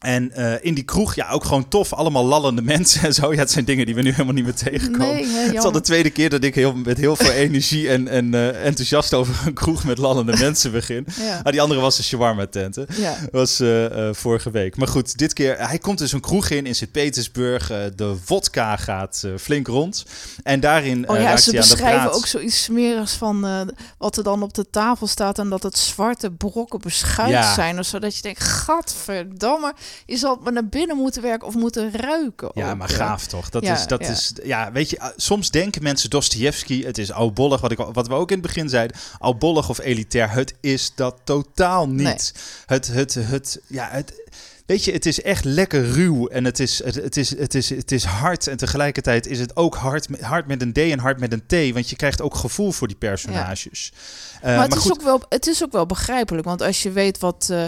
En 0.00 0.32
uh, 0.36 0.54
in 0.60 0.74
die 0.74 0.84
kroeg, 0.84 1.14
ja, 1.14 1.30
ook 1.30 1.44
gewoon 1.44 1.68
tof. 1.68 1.92
Allemaal 1.92 2.24
lallende 2.24 2.62
mensen 2.76 3.02
en 3.02 3.14
zo. 3.14 3.32
Ja, 3.32 3.38
het 3.38 3.50
zijn 3.50 3.64
dingen 3.64 3.86
die 3.86 3.94
we 3.94 4.02
nu 4.02 4.10
helemaal 4.10 4.34
niet 4.34 4.44
meer 4.44 4.54
tegenkomen. 4.54 5.14
Nee, 5.14 5.26
het 5.26 5.54
is 5.54 5.62
al 5.62 5.72
de 5.72 5.80
tweede 5.80 6.10
keer 6.10 6.30
dat 6.30 6.44
ik 6.44 6.54
heel, 6.54 6.74
met 6.74 6.98
heel 6.98 7.16
veel 7.16 7.30
energie 7.30 7.88
en, 7.88 8.08
en 8.08 8.34
uh, 8.34 8.64
enthousiast 8.64 9.14
over 9.14 9.46
een 9.46 9.54
kroeg 9.54 9.84
met 9.84 9.98
lallende 9.98 10.36
mensen 10.44 10.72
begin. 10.72 11.06
Ja. 11.20 11.40
Ah, 11.42 11.52
die 11.52 11.60
andere 11.60 11.80
was 11.80 11.96
de 11.96 12.02
shawarma 12.02 12.46
tent. 12.46 12.76
Ja. 12.96 13.16
was 13.32 13.60
uh, 13.60 14.08
vorige 14.12 14.50
week. 14.50 14.76
Maar 14.76 14.88
goed, 14.88 15.18
dit 15.18 15.32
keer, 15.32 15.68
hij 15.68 15.78
komt 15.78 15.98
dus 15.98 16.12
een 16.12 16.20
kroeg 16.20 16.50
in 16.50 16.66
in 16.66 16.74
Sint-Petersburg. 16.74 17.66
de 17.96 18.16
vodka 18.24 18.76
gaat 18.76 19.26
flink 19.38 19.66
rond. 19.66 20.04
En 20.42 20.60
daarin 20.60 21.08
oh, 21.08 21.20
ja, 21.20 21.36
ze 21.36 21.52
beschrijven 21.52 22.12
ook 22.12 22.26
zoiets 22.26 22.62
smerigs 22.62 23.12
van 23.12 23.70
wat 23.98 24.16
er 24.16 24.24
dan 24.24 24.42
op 24.42 24.54
de 24.54 24.70
tafel 24.70 25.06
staat. 25.06 25.38
En 25.38 25.48
dat 25.48 25.62
het 25.62 25.78
zwarte 25.78 26.30
brokken 26.30 26.80
beschuit 26.80 27.54
zijn. 27.54 27.78
Of 27.78 27.86
zodat 27.86 28.16
je 28.16 28.22
denkt, 28.22 28.44
gadverdamme 28.44 29.74
je 30.06 30.16
zal 30.16 30.38
maar 30.42 30.52
naar 30.52 30.68
binnen 30.68 30.96
moeten 30.96 31.22
werken 31.22 31.46
of 31.46 31.54
moeten 31.54 31.92
ruiken. 31.92 32.50
Ja, 32.54 32.74
maar 32.74 32.88
gaaf 32.88 33.26
toch? 33.26 33.50
Dat 33.50 33.62
is, 33.62 33.86
dat 33.86 34.00
is, 34.00 34.32
ja, 34.42 34.72
weet 34.72 34.90
je, 34.90 35.00
ah, 35.00 35.10
soms 35.16 35.50
denken 35.50 35.82
mensen 35.82 36.10
Dostoevsky, 36.10 36.84
het 36.84 36.98
is 36.98 37.12
oudbollig, 37.12 37.60
wat, 37.60 37.70
ik, 37.70 37.78
wat 37.78 38.08
we 38.08 38.14
ook 38.14 38.30
in 38.30 38.38
het 38.38 38.46
begin 38.46 38.68
zeiden, 38.68 38.96
oudbollig 39.18 39.68
of 39.68 39.78
elitair. 39.78 40.30
Het 40.30 40.54
is 40.60 40.92
dat 40.94 41.16
totaal 41.24 41.88
niet. 41.88 42.34
Het, 42.66 42.86
het, 42.86 43.14
het, 43.14 43.60
ja, 43.66 43.88
het, 43.90 44.29
weet 44.70 44.84
je, 44.84 44.92
het 44.92 45.06
is 45.06 45.22
echt 45.22 45.44
lekker 45.44 45.90
ruw 45.90 46.26
en 46.26 46.44
het 46.44 46.60
is, 46.60 46.84
het, 46.84 46.94
het, 46.94 47.16
is, 47.16 47.38
het, 47.38 47.54
is, 47.54 47.70
het 47.70 47.92
is 47.92 48.04
hard. 48.04 48.46
En 48.46 48.56
tegelijkertijd 48.56 49.26
is 49.26 49.38
het 49.38 49.56
ook 49.56 49.74
hard, 49.74 50.20
hard 50.20 50.46
met 50.46 50.62
een 50.62 50.72
D 50.72 50.78
en 50.78 50.98
hard 50.98 51.20
met 51.20 51.32
een 51.32 51.46
T. 51.46 51.74
Want 51.74 51.90
je 51.90 51.96
krijgt 51.96 52.22
ook 52.22 52.34
gevoel 52.34 52.72
voor 52.72 52.88
die 52.88 52.96
personages. 52.96 53.92
Uh, 54.36 54.42
maar, 54.42 54.68
het, 54.68 54.74
is 54.74 54.92
ook 54.92 55.02
wel, 55.02 55.22
het 55.28 55.46
is 55.46 55.64
ook 55.64 55.72
wel 55.72 55.86
begrijpelijk. 55.86 56.46
Want 56.46 56.62
als 56.62 56.82
je 56.82 56.90
weet 56.90 57.18
wat 57.18 57.48
uh, 57.50 57.64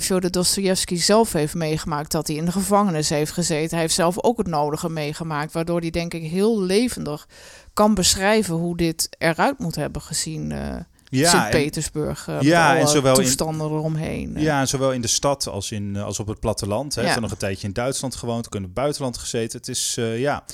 Fyodor 0.00 0.30
Dostoevsky 0.30 0.96
zelf 0.96 1.32
heeft 1.32 1.54
meegemaakt... 1.54 2.10
dat 2.10 2.26
hij 2.26 2.36
in 2.36 2.44
de 2.44 2.52
gevangenis 2.52 3.08
heeft 3.08 3.32
gezeten. 3.32 3.70
Hij 3.70 3.80
heeft 3.80 3.94
zelf 3.94 4.22
ook 4.22 4.38
het 4.38 4.46
nodige 4.46 4.88
meegemaakt. 4.88 5.52
Waardoor 5.52 5.80
hij 5.80 5.90
denk 5.90 6.14
ik 6.14 6.30
heel 6.30 6.60
levendig 6.60 7.28
kan 7.72 7.94
beschrijven... 7.94 8.54
hoe 8.54 8.76
dit 8.76 9.08
eruit 9.18 9.58
moet 9.58 9.76
hebben 9.76 10.02
gezien... 10.02 10.50
Uh, 10.50 10.76
ja, 11.10 11.30
Sint-Petersburg. 11.30 12.26
Uh, 12.28 12.40
ja, 12.40 12.76
en 12.76 12.88
zowel 12.88 13.14
toestanden 13.14 13.68
in, 13.68 13.72
eromheen. 13.74 14.34
Ja, 14.36 14.60
en 14.60 14.68
zowel 14.68 14.92
in 14.92 15.00
de 15.00 15.08
stad 15.08 15.46
als, 15.46 15.70
in, 15.70 15.96
als 15.96 16.18
op 16.18 16.26
het 16.26 16.40
platteland. 16.40 16.94
Hij 16.94 17.04
ja. 17.04 17.18
nog 17.18 17.30
een 17.30 17.36
tijdje 17.36 17.66
in 17.66 17.72
Duitsland 17.72 18.14
gewoond, 18.14 18.46
ook 18.46 18.54
in 18.54 18.62
het 18.62 18.74
buitenland 18.74 19.18
gezeten. 19.18 19.58
Het 19.58 19.68
is, 19.68 19.98
ja... 20.16 20.44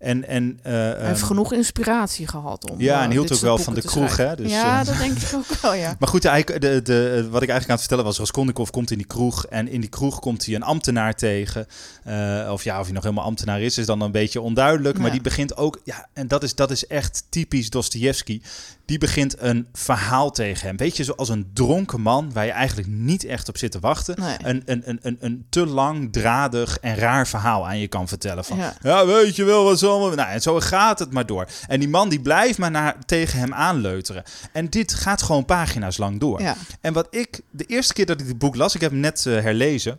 En, 0.00 0.28
en, 0.28 0.58
uh, 0.66 0.72
Hij 0.72 1.06
heeft 1.06 1.18
ehm, 1.18 1.26
genoeg 1.26 1.52
inspiratie 1.52 2.26
gehad 2.26 2.70
om. 2.70 2.80
Ja, 2.80 3.02
en 3.02 3.10
hield 3.10 3.32
ook 3.32 3.40
wel 3.40 3.58
van 3.58 3.74
de 3.74 3.82
kroeg, 3.82 4.16
hè? 4.16 4.36
Dus, 4.36 4.50
ja, 4.50 4.84
dat 4.84 4.96
denk 4.98 5.18
ik 5.18 5.34
ook 5.34 5.60
wel, 5.60 5.74
ja. 5.74 5.94
Maar 5.98 6.08
goed, 6.08 6.24
eigenlijk, 6.24 6.60
de, 6.62 6.82
de, 6.82 7.28
wat 7.30 7.42
ik 7.42 7.48
eigenlijk 7.48 7.68
aan 7.68 7.70
het 7.70 7.80
vertellen 7.80 8.04
was: 8.04 8.18
Raskolnikov 8.18 8.70
komt 8.70 8.90
in 8.90 8.98
die 8.98 9.06
kroeg. 9.06 9.46
En 9.46 9.68
in 9.68 9.80
die 9.80 9.90
kroeg 9.90 10.18
komt 10.18 10.46
hij 10.46 10.54
een 10.54 10.62
ambtenaar 10.62 11.14
tegen. 11.14 11.66
Of 12.50 12.64
ja, 12.64 12.78
of 12.78 12.84
hij 12.84 12.94
nog 12.94 13.02
helemaal 13.02 13.24
ambtenaar 13.24 13.60
is, 13.60 13.78
is 13.78 13.86
dan 13.86 14.00
een 14.00 14.12
beetje 14.12 14.40
onduidelijk. 14.40 14.98
Maar 14.98 15.10
die 15.10 15.20
begint 15.20 15.56
ook, 15.56 15.80
ja, 15.84 16.08
en 16.12 16.28
dat 16.28 16.42
is, 16.42 16.54
dat 16.54 16.70
is 16.70 16.86
echt 16.86 17.24
typisch 17.28 17.70
Dostoevsky 17.70 18.40
die 18.90 18.98
begint 18.98 19.34
een 19.38 19.66
verhaal 19.72 20.30
tegen 20.30 20.66
hem. 20.66 20.76
Weet 20.76 20.96
je, 20.96 21.04
zoals 21.04 21.28
een 21.28 21.50
dronken 21.52 22.00
man 22.00 22.32
waar 22.32 22.44
je 22.44 22.50
eigenlijk 22.50 22.88
niet 22.88 23.24
echt 23.24 23.48
op 23.48 23.56
zit 23.56 23.72
te 23.72 23.80
wachten. 23.80 24.22
Een, 24.42 24.62
een, 24.64 24.82
een, 24.84 24.98
een, 25.02 25.16
een 25.20 25.46
te 25.48 25.66
langdradig 25.66 26.78
en 26.78 26.94
raar 26.94 27.28
verhaal 27.28 27.66
aan 27.66 27.78
je 27.78 27.88
kan 27.88 28.08
vertellen. 28.08 28.44
Van, 28.44 28.58
ja, 28.82 29.06
weet 29.06 29.36
je 29.36 29.44
wel, 29.44 29.64
wat 29.64 29.78
zal... 29.90 30.14
Nou, 30.14 30.30
en 30.30 30.40
zo 30.40 30.60
gaat 30.60 30.98
het 30.98 31.12
maar 31.12 31.26
door. 31.26 31.46
En 31.68 31.80
die 31.80 31.88
man 31.88 32.08
die 32.08 32.20
blijft 32.20 32.58
maar 32.58 32.70
naar, 32.70 32.96
tegen 33.06 33.38
hem 33.38 33.54
aanleuteren. 33.54 34.22
En 34.52 34.68
dit 34.68 34.94
gaat 34.94 35.22
gewoon 35.22 35.44
pagina's 35.44 35.96
lang 35.96 36.20
door. 36.20 36.42
Ja. 36.42 36.56
En 36.80 36.92
wat 36.92 37.06
ik, 37.10 37.40
de 37.50 37.64
eerste 37.64 37.92
keer 37.92 38.06
dat 38.06 38.20
ik 38.20 38.26
dit 38.26 38.38
boek 38.38 38.56
las, 38.56 38.74
ik 38.74 38.80
heb 38.80 38.90
hem 38.90 39.00
net 39.00 39.24
uh, 39.28 39.40
herlezen. 39.40 39.98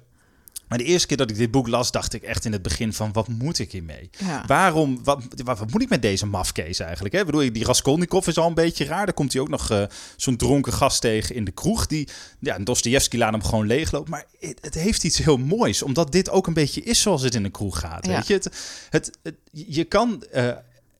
Maar 0.71 0.79
de 0.79 0.85
eerste 0.85 1.07
keer 1.07 1.17
dat 1.17 1.29
ik 1.29 1.37
dit 1.37 1.51
boek 1.51 1.67
las, 1.67 1.91
dacht 1.91 2.13
ik 2.13 2.23
echt 2.23 2.45
in 2.45 2.51
het 2.51 2.61
begin 2.61 2.93
van... 2.93 3.11
wat 3.11 3.27
moet 3.27 3.59
ik 3.59 3.71
hiermee? 3.71 4.09
Waarom, 4.47 5.03
wat, 5.03 5.23
wat, 5.43 5.71
moet 5.71 5.81
ik 5.81 5.89
met 5.89 6.01
deze 6.01 6.25
mafkees 6.25 6.79
eigenlijk? 6.79 7.15
Hè? 7.15 7.25
Bedoel, 7.25 7.53
die 7.53 7.63
Raskolnikov 7.63 8.27
is 8.27 8.37
al 8.37 8.47
een 8.47 8.53
beetje 8.53 8.85
raar. 8.85 9.05
Dan 9.05 9.13
komt 9.13 9.33
hij 9.33 9.41
ook 9.41 9.49
nog 9.49 9.71
uh, 9.71 9.83
zo'n 10.17 10.37
dronken 10.37 10.73
gast 10.73 11.01
tegen 11.01 11.35
in 11.35 11.45
de 11.45 11.51
kroeg. 11.51 11.87
Die, 11.87 12.07
ja, 12.39 12.57
Dostoevsky 12.59 13.17
laat 13.17 13.31
hem 13.31 13.43
gewoon 13.43 13.67
leeglopen. 13.67 14.09
Maar 14.09 14.25
het, 14.39 14.57
het, 14.61 14.73
heeft 14.73 15.03
iets 15.03 15.17
heel 15.17 15.37
moois. 15.37 15.81
Omdat 15.81 16.11
dit 16.11 16.29
ook 16.29 16.47
een 16.47 16.53
beetje 16.53 16.83
is 16.83 17.01
zoals 17.01 17.21
het 17.21 17.35
in 17.35 17.43
de 17.43 17.49
kroeg 17.49 17.79
gaat. 17.79 18.05
Weet 18.05 18.27
je? 18.27 18.33
Het, 18.33 18.49
het, 18.89 19.11
je 19.51 19.83
kan... 19.83 20.23
Uh, 20.33 20.51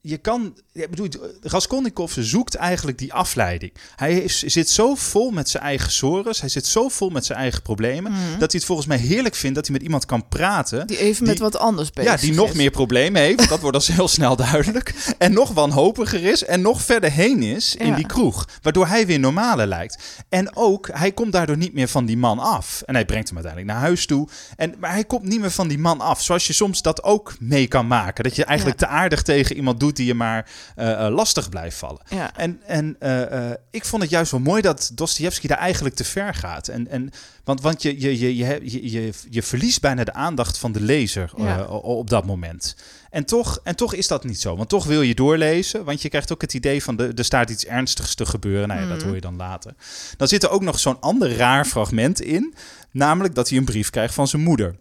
je 0.03 0.17
kan, 0.17 0.53
ik 0.74 0.89
bedoel, 0.89 1.08
Raskolnikov 1.41 2.13
zoekt 2.20 2.55
eigenlijk 2.55 2.98
die 2.98 3.13
afleiding. 3.13 3.72
Hij 3.96 4.17
is, 4.17 4.39
zit 4.39 4.70
zo 4.70 4.96
vol 4.96 5.31
met 5.31 5.50
zijn 5.50 5.63
eigen 5.63 5.91
sores, 5.91 6.39
hij 6.39 6.50
zit 6.50 6.65
zo 6.65 6.89
vol 6.89 7.10
met 7.10 7.25
zijn 7.25 7.39
eigen 7.39 7.62
problemen, 7.62 8.12
mhm. 8.12 8.22
dat 8.22 8.51
hij 8.51 8.60
het 8.60 8.65
volgens 8.65 8.88
mij 8.88 8.98
heerlijk 8.98 9.36
vindt 9.36 9.55
dat 9.55 9.65
hij 9.65 9.75
met 9.75 9.84
iemand 9.84 10.05
kan 10.05 10.27
praten. 10.27 10.88
Die 10.88 10.98
even 10.98 11.25
met 11.25 11.39
wat 11.39 11.58
anders 11.58 11.91
bezig 11.91 12.12
Ja, 12.12 12.17
die 12.17 12.34
nog 12.34 12.53
meer 12.53 12.72
problemen 12.72 13.22
heeft, 13.22 13.50
dat 13.50 13.60
wordt 13.60 13.75
als 13.75 13.88
heel 13.98 14.08
snel 14.08 14.36
duidelijk. 14.36 14.93
En 15.17 15.34
nog 15.34 15.51
wanhopiger 15.51 16.24
is 16.24 16.43
en 16.43 16.62
nog 16.62 16.81
verder 16.81 17.12
heen 17.12 17.43
is 17.43 17.75
in 17.75 17.93
die 17.93 18.05
kroeg. 18.05 18.48
Waardoor 18.62 18.88
hij 18.88 19.05
weer 19.05 19.20
normale 19.20 19.67
lijkt. 19.67 20.03
En 20.29 20.55
ook, 20.55 20.89
hij 20.93 21.12
komt 21.12 21.31
daardoor 21.31 21.58
niet 21.58 21.74
meer 21.74 21.88
van 21.88 22.05
die 22.05 22.17
man 22.17 22.39
af. 22.39 22.81
En 22.86 22.93
hij 22.93 23.05
brengt 23.05 23.27
hem 23.27 23.38
uiteindelijk 23.38 23.74
naar 23.74 23.84
huis 23.86 24.05
toe. 24.05 24.27
En, 24.55 24.75
maar 24.79 24.91
hij 24.91 25.03
komt 25.03 25.24
niet 25.24 25.39
meer 25.39 25.51
van 25.51 25.67
die 25.67 25.79
man 25.79 26.01
af. 26.01 26.22
Zoals 26.22 26.48
je 26.48 26.53
soms 26.53 26.81
dat 26.81 27.03
ook 27.03 27.36
mee 27.39 27.67
kan 27.67 27.88
maken. 27.88 28.24
Dat 28.24 28.36
je 28.36 28.46
eigenlijk 28.46 28.77
te 28.77 28.88
aardig 28.88 29.22
tegen 29.22 29.55
iemand 29.55 29.79
doet 29.91 30.05
die 30.05 30.13
je 30.13 30.19
maar 30.19 30.50
uh, 30.77 31.07
lastig 31.10 31.50
blijft 31.50 31.77
vallen. 31.77 32.01
Ja. 32.10 32.38
En, 32.38 32.62
en 32.65 32.95
uh, 33.00 33.51
ik 33.71 33.86
vond 33.86 34.01
het 34.01 34.12
juist 34.12 34.31
wel 34.31 34.39
mooi 34.39 34.62
dat 34.62 34.91
Dostoevsky 34.93 35.48
daar 35.48 35.57
eigenlijk 35.57 35.95
te 35.95 36.03
ver 36.03 36.33
gaat. 36.33 36.67
En, 36.67 36.88
en, 36.88 37.10
want 37.43 37.62
want 37.62 37.81
je, 37.81 38.01
je, 38.01 38.19
je, 38.19 38.36
je, 38.36 38.91
je, 38.91 39.13
je 39.29 39.43
verliest 39.43 39.81
bijna 39.81 40.03
de 40.03 40.13
aandacht 40.13 40.57
van 40.57 40.71
de 40.71 40.81
lezer 40.81 41.31
ja. 41.38 41.65
op 41.65 42.10
dat 42.10 42.25
moment. 42.25 42.75
En 43.10 43.25
toch, 43.25 43.60
en 43.63 43.75
toch 43.75 43.93
is 43.93 44.07
dat 44.07 44.24
niet 44.24 44.41
zo. 44.41 44.55
Want 44.55 44.69
toch 44.69 44.86
wil 44.86 45.01
je 45.01 45.15
doorlezen. 45.15 45.83
Want 45.83 46.01
je 46.01 46.10
krijgt 46.10 46.31
ook 46.31 46.41
het 46.41 46.53
idee 46.53 46.83
van 46.83 46.95
de, 46.95 47.12
er 47.15 47.25
staat 47.25 47.50
iets 47.50 47.65
ernstigs 47.65 48.15
te 48.15 48.25
gebeuren. 48.25 48.67
Nou 48.67 48.81
ja, 48.81 48.88
dat 48.88 48.98
mm. 48.98 49.03
hoor 49.05 49.15
je 49.15 49.21
dan 49.21 49.36
later. 49.36 49.74
Dan 50.17 50.27
zit 50.27 50.43
er 50.43 50.50
ook 50.50 50.62
nog 50.62 50.79
zo'n 50.79 51.00
ander 51.00 51.36
raar 51.36 51.65
fragment 51.65 52.21
in. 52.21 52.53
Namelijk 52.91 53.36
dat 53.36 53.50
hij 53.50 53.57
een 53.57 53.65
brief 53.65 53.89
krijgt 53.89 54.13
van 54.13 54.27
zijn 54.27 54.41
moeder. 54.41 54.75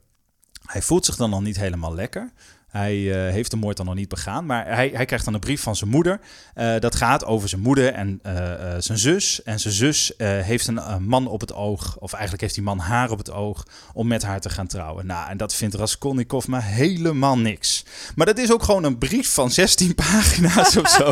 Hij 0.67 0.83
voelt 0.83 1.05
zich 1.05 1.17
dan 1.17 1.31
nog 1.31 1.43
niet 1.43 1.57
helemaal 1.57 1.95
lekker. 1.95 2.33
Hij 2.71 2.97
uh, 2.97 3.15
heeft 3.15 3.51
de 3.51 3.57
moord 3.57 3.77
dan 3.77 3.87
nog 3.87 3.95
niet 3.95 4.09
begaan, 4.09 4.47
maar 4.47 4.67
hij, 4.67 4.91
hij 4.95 5.05
krijgt 5.05 5.25
dan 5.25 5.35
een 5.35 5.41
brief 5.41 5.63
van 5.63 5.77
zijn 5.77 5.91
moeder. 5.91 6.21
Uh, 6.55 6.79
dat 6.79 6.95
gaat 6.95 7.25
over 7.25 7.49
zijn 7.49 7.61
moeder 7.61 7.93
en 7.93 8.21
uh, 8.27 8.33
zijn 8.79 8.99
zus. 8.99 9.43
En 9.43 9.61
zijn 9.61 9.75
zus 9.75 10.13
heeft 10.19 10.67
een 10.67 10.81
man 11.05 11.27
op 11.27 11.41
het 11.41 11.55
oog, 11.55 11.97
of 11.99 12.13
eigenlijk 12.13 12.43
heeft 12.43 12.55
die 12.55 12.63
man 12.63 12.79
haar 12.79 13.11
op 13.11 13.19
het 13.19 13.31
oog, 13.33 13.67
om 13.93 14.07
met 14.07 14.23
haar 14.23 14.41
te 14.41 14.51
gaan 14.51 14.67
trouwen. 14.67 15.07
Nou, 15.07 15.31
en 15.31 15.37
dat 15.37 15.55
vindt 15.55 15.75
Raskolnikov 15.75 16.47
maar 16.47 16.65
helemaal 16.65 17.39
niks. 17.39 17.85
Maar 18.15 18.27
dat 18.27 18.39
is 18.39 18.53
ook 18.53 18.63
gewoon 18.63 18.85
een 18.85 18.99
brief 18.99 19.33
van 19.33 19.51
16 19.51 19.95
pagina's 20.11 20.77
of 20.77 20.89
zo. 20.89 21.11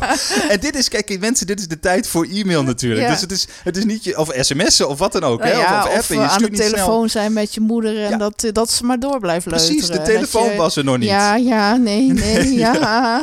en 0.49 0.61
dit 0.61 0.77
is, 0.77 0.89
kijk, 0.89 1.21
mensen, 1.21 1.47
dit 1.47 1.61
is 1.61 1.69
de 1.69 1.81
tijd 1.81 2.07
voor 2.07 2.27
e-mail 2.27 2.63
natuurlijk. 2.63 3.07
Ja. 3.07 3.11
Dus 3.11 3.21
het 3.21 3.33
is, 3.33 3.49
het 3.63 3.77
is 3.77 3.85
niet 3.85 4.05
je, 4.05 4.19
of 4.19 4.31
sms'en 4.35 4.89
of 4.89 4.99
wat 4.99 5.13
dan 5.13 5.25
ook. 5.25 5.39
Nou 5.39 5.51
hè? 5.51 5.59
Ja, 5.59 5.83
of, 5.83 5.89
of 5.89 5.97
appen. 5.97 6.17
Je 6.17 6.23
aan 6.23 6.43
de 6.43 6.51
telefoon 6.51 7.09
snel. 7.09 7.23
zijn 7.23 7.33
met 7.33 7.55
je 7.55 7.61
moeder 7.61 8.05
en 8.05 8.11
ja. 8.11 8.17
dat, 8.17 8.45
dat 8.53 8.71
ze 8.71 8.85
maar 8.85 8.99
door 8.99 9.21
blijft 9.21 9.47
leuteren. 9.47 9.77
Precies, 9.77 9.97
de 9.97 10.03
telefoon 10.03 10.51
je, 10.51 10.57
was 10.57 10.77
er 10.77 10.85
nog 10.85 10.99
niet. 10.99 11.09
Ja, 11.09 11.37
ja, 11.49 11.77
nee, 11.77 12.13
nee, 12.25 12.55
ja. 12.55 13.23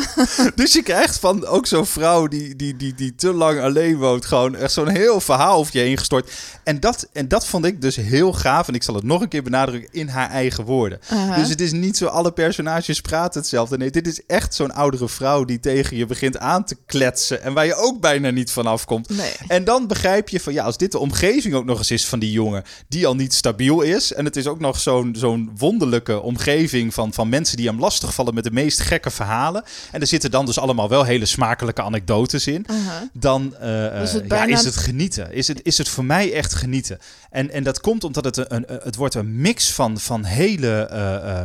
dus 0.55 0.73
je 0.73 0.83
krijgt 0.83 1.19
van 1.19 1.45
ook 1.45 1.67
zo'n 1.67 1.85
vrouw 1.85 2.27
die, 2.27 2.55
die, 2.55 2.75
die, 2.75 2.93
die 2.93 3.15
te 3.15 3.33
lang 3.33 3.61
alleen 3.61 3.97
woont, 3.97 4.25
gewoon 4.25 4.55
echt 4.55 4.71
zo'n 4.71 4.89
heel 4.89 5.21
verhaal 5.21 5.57
over 5.57 5.77
je 5.77 5.83
heen 5.83 5.97
gestort. 5.97 6.31
En 6.63 6.79
dat, 6.79 7.07
en 7.13 7.27
dat 7.27 7.47
vond 7.47 7.65
ik 7.65 7.81
dus 7.81 7.95
heel 7.95 8.33
gaaf. 8.33 8.67
En 8.67 8.73
ik 8.73 8.83
zal 8.83 8.95
het 8.95 9.03
nog 9.03 9.21
een 9.21 9.27
keer 9.27 9.43
benadrukken 9.43 9.93
in 9.93 10.07
haar 10.07 10.29
eigen 10.29 10.63
woorden. 10.63 10.99
Uh 11.13 11.27
-huh. 11.27 11.35
Dus 11.35 11.49
het 11.49 11.61
is 11.61 11.71
niet 11.71 11.97
zo, 11.97 12.05
alle 12.05 12.31
personages 12.31 13.01
praten 13.01 13.39
hetzelfde. 13.39 13.77
Nee, 13.77 13.91
dit 13.91 14.07
is 14.07 14.25
echt 14.27 14.55
zo'n 14.55 14.73
oudere 14.73 15.09
vrouw 15.09 15.45
die 15.45 15.59
tegen 15.59 15.97
je 15.97 16.05
begint 16.05 16.37
aan 16.37 16.65
te 16.65 16.77
kletsen. 16.85 17.43
En 17.43 17.53
waar 17.53 17.65
je 17.65 17.75
ook 17.75 18.01
bijna 18.01 18.29
niet 18.29 18.51
van 18.51 18.65
afkomt. 18.65 19.09
Nee. 19.09 19.31
En 19.47 19.63
dan 19.63 19.87
begrijp 19.87 20.29
je 20.29 20.39
van 20.39 20.53
ja, 20.53 20.63
als 20.63 20.77
dit 20.77 20.91
de 20.91 20.99
omgeving 20.99 21.53
ook 21.53 21.65
nog 21.65 21.77
eens 21.77 21.91
is 21.91 22.07
van 22.07 22.19
die 22.19 22.31
jongen, 22.31 22.63
die 22.87 23.07
al 23.07 23.15
niet 23.15 23.33
stabiel 23.33 23.81
is. 23.81 24.13
En 24.13 24.25
het 24.25 24.35
is 24.35 24.47
ook 24.47 24.59
nog 24.59 24.79
zo'n 24.79 25.15
zo'n 25.17 25.51
wonderlijke 25.57 26.21
omgeving 26.21 26.93
van, 26.93 27.13
van 27.13 27.29
mensen 27.29 27.57
die 27.57 27.67
hem 27.67 27.79
lastigvallen 28.15 28.33
met 28.33 28.43
de 28.43 28.51
meest 28.51 28.79
gekke 28.79 29.11
verhalen. 29.11 29.63
En 29.91 30.01
er 30.01 30.07
zitten 30.07 30.31
dan 30.31 30.45
dus 30.45 30.59
allemaal 30.59 30.89
wel 30.89 31.03
hele 31.03 31.25
smakelijke 31.25 31.81
anekdotes 31.81 32.47
in. 32.47 32.65
Uh 32.69 32.75
-huh. 32.75 32.93
Dan 33.13 33.55
uh, 33.61 34.01
is, 34.01 34.13
het 34.13 34.27
bijna... 34.27 34.45
ja, 34.45 34.57
is 34.57 34.65
het 34.65 34.77
genieten. 34.77 35.33
Is 35.33 35.47
het, 35.47 35.59
is 35.63 35.77
het 35.77 35.89
voor 35.89 36.05
mij 36.05 36.33
echt 36.33 36.53
genieten. 36.53 36.99
En, 37.29 37.51
en 37.51 37.63
dat 37.63 37.81
komt 37.81 38.03
omdat 38.03 38.25
het 38.25 38.37
een, 38.37 38.45
een 38.49 38.79
het 38.83 38.95
wordt 38.95 39.15
een 39.15 39.41
mix 39.41 39.71
van, 39.71 39.99
van 39.99 40.23
hele, 40.23 40.89
uh, 40.91 41.41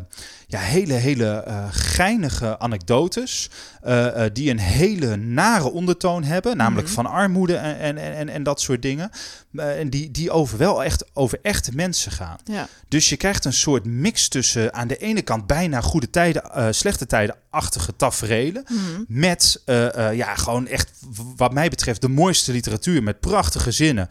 ja, 0.51 0.59
hele, 0.59 0.93
hele 0.93 1.45
uh, 1.49 1.65
geinige 1.71 2.59
anekdotes. 2.59 3.51
Uh, 3.87 4.23
die 4.33 4.51
een 4.51 4.59
hele 4.59 5.17
nare 5.17 5.71
ondertoon 5.71 6.23
hebben. 6.23 6.57
Namelijk 6.57 6.89
mm 6.89 6.95
-hmm. 6.95 7.05
van 7.05 7.13
armoede 7.13 7.57
en, 7.57 7.99
en, 7.99 8.15
en, 8.17 8.29
en 8.29 8.43
dat 8.43 8.61
soort 8.61 8.83
dingen. 8.83 9.11
en 9.55 9.91
die, 9.91 10.11
die 10.11 10.31
over 10.31 10.59
wel 10.59 10.85
echt 10.85 11.05
over 11.13 11.39
echte 11.43 11.71
mensen 11.75 12.13
gaan. 12.13 12.37
Ja. 12.45 12.69
Dus 12.89 13.09
je 13.09 13.17
krijgt 13.17 13.45
een 13.45 13.53
soort 13.53 13.85
mix 13.85 14.29
tussen 14.29 14.75
aan 14.75 14.89
de 14.89 14.97
ene 14.97 15.23
kant 15.23 15.47
bijna 15.47 15.81
goede 15.81 16.11
tijden, 16.11 16.75
slechte 16.75 17.07
tijden-achtige 17.07 17.97
taferelen. 17.97 18.65
Mm 18.69 18.79
-hmm. 18.79 19.05
Met 19.09 19.63
ja, 20.13 20.35
gewoon 20.35 20.67
echt, 20.67 20.91
wat 21.37 21.53
mij 21.53 21.69
betreft, 21.69 22.01
de 22.01 22.09
mooiste 22.09 22.53
literatuur. 22.53 23.03
Met 23.03 23.21
prachtige 23.21 23.71
zinnen. 23.71 24.09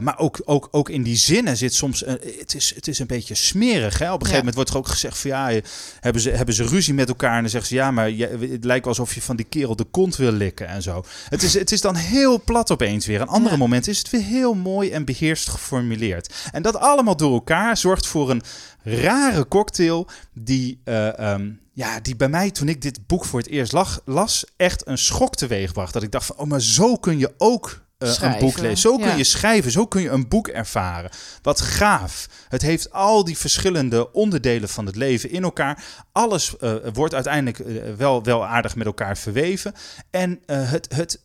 maar 0.00 0.18
ook, 0.18 0.40
ook, 0.44 0.68
ook 0.70 0.88
in 0.88 1.02
die 1.02 1.16
zinnen 1.16 1.56
zit 1.56 1.74
soms. 1.74 2.00
het, 2.00 2.54
is, 2.54 2.74
het 2.74 2.88
is 2.88 2.98
een 2.98 3.06
beetje 3.06 3.34
smerig. 3.34 3.98
Hè? 3.98 4.12
Op 4.12 4.20
een 4.20 4.26
gegeven 4.26 4.30
ja. 4.30 4.38
moment 4.38 4.54
wordt 4.54 4.70
er 4.70 4.76
ook 4.76 4.88
gezegd 4.88 5.18
van 5.18 5.30
ja 5.30 5.37
ja, 5.38 5.60
hebben 6.00 6.22
ze, 6.22 6.30
hebben 6.30 6.54
ze 6.54 6.66
ruzie 6.66 6.94
met 6.94 7.08
elkaar 7.08 7.34
en 7.34 7.40
dan 7.40 7.50
zeggen 7.50 7.68
ze 7.68 7.74
ja, 7.74 7.90
maar 7.90 8.10
je, 8.10 8.48
het 8.50 8.64
lijkt 8.64 8.86
alsof 8.86 9.14
je 9.14 9.22
van 9.22 9.36
die 9.36 9.46
kerel 9.46 9.76
de 9.76 9.84
kont 9.84 10.16
wil 10.16 10.32
likken 10.32 10.68
en 10.68 10.82
zo. 10.82 11.04
Het 11.28 11.42
is, 11.42 11.54
het 11.54 11.72
is 11.72 11.80
dan 11.80 11.94
heel 11.94 12.42
plat 12.44 12.70
opeens 12.70 13.06
weer. 13.06 13.20
Een 13.20 13.28
andere 13.28 13.54
ja. 13.54 13.60
moment 13.60 13.88
is 13.88 13.98
het 13.98 14.10
weer 14.10 14.22
heel 14.22 14.54
mooi 14.54 14.90
en 14.90 15.04
beheerst 15.04 15.48
geformuleerd. 15.48 16.34
En 16.52 16.62
dat 16.62 16.76
allemaal 16.76 17.16
door 17.16 17.32
elkaar 17.32 17.76
zorgt 17.76 18.06
voor 18.06 18.30
een 18.30 18.42
rare 18.82 19.48
cocktail 19.48 20.08
die, 20.32 20.80
uh, 20.84 21.32
um, 21.32 21.60
ja, 21.72 22.00
die 22.00 22.16
bij 22.16 22.28
mij 22.28 22.50
toen 22.50 22.68
ik 22.68 22.82
dit 22.82 23.06
boek 23.06 23.24
voor 23.24 23.40
het 23.40 23.48
eerst 23.48 23.72
lag, 23.72 24.00
las 24.04 24.44
echt 24.56 24.86
een 24.86 24.98
schok 24.98 25.36
teweeg 25.36 25.72
bracht. 25.72 25.92
Dat 25.92 26.02
ik 26.02 26.12
dacht 26.12 26.26
van, 26.26 26.36
oh, 26.36 26.46
maar 26.46 26.60
zo 26.60 26.96
kun 26.96 27.18
je 27.18 27.34
ook 27.38 27.86
uh, 27.98 28.14
een 28.20 28.38
boek 28.38 28.58
lezen. 28.58 28.76
Zo 28.76 28.96
kun 28.96 29.08
ja. 29.08 29.14
je 29.14 29.24
schrijven, 29.24 29.70
zo 29.70 29.86
kun 29.86 30.02
je 30.02 30.08
een 30.08 30.28
boek 30.28 30.48
ervaren. 30.48 31.10
Wat 31.42 31.60
gaaf. 31.60 32.28
Het 32.48 32.62
heeft 32.62 32.92
al 32.92 33.24
die 33.24 33.38
verschillende 33.38 34.12
onderdelen 34.12 34.68
van 34.68 34.86
het 34.86 34.96
leven 34.96 35.30
in 35.30 35.42
elkaar. 35.42 35.84
Alles 36.12 36.54
uh, 36.60 36.74
wordt 36.92 37.14
uiteindelijk 37.14 37.58
uh, 37.58 37.82
wel, 37.96 38.22
wel 38.22 38.46
aardig 38.46 38.76
met 38.76 38.86
elkaar 38.86 39.16
verweven. 39.16 39.74
En 40.10 40.40
het, 40.46 40.94
het, 40.94 41.20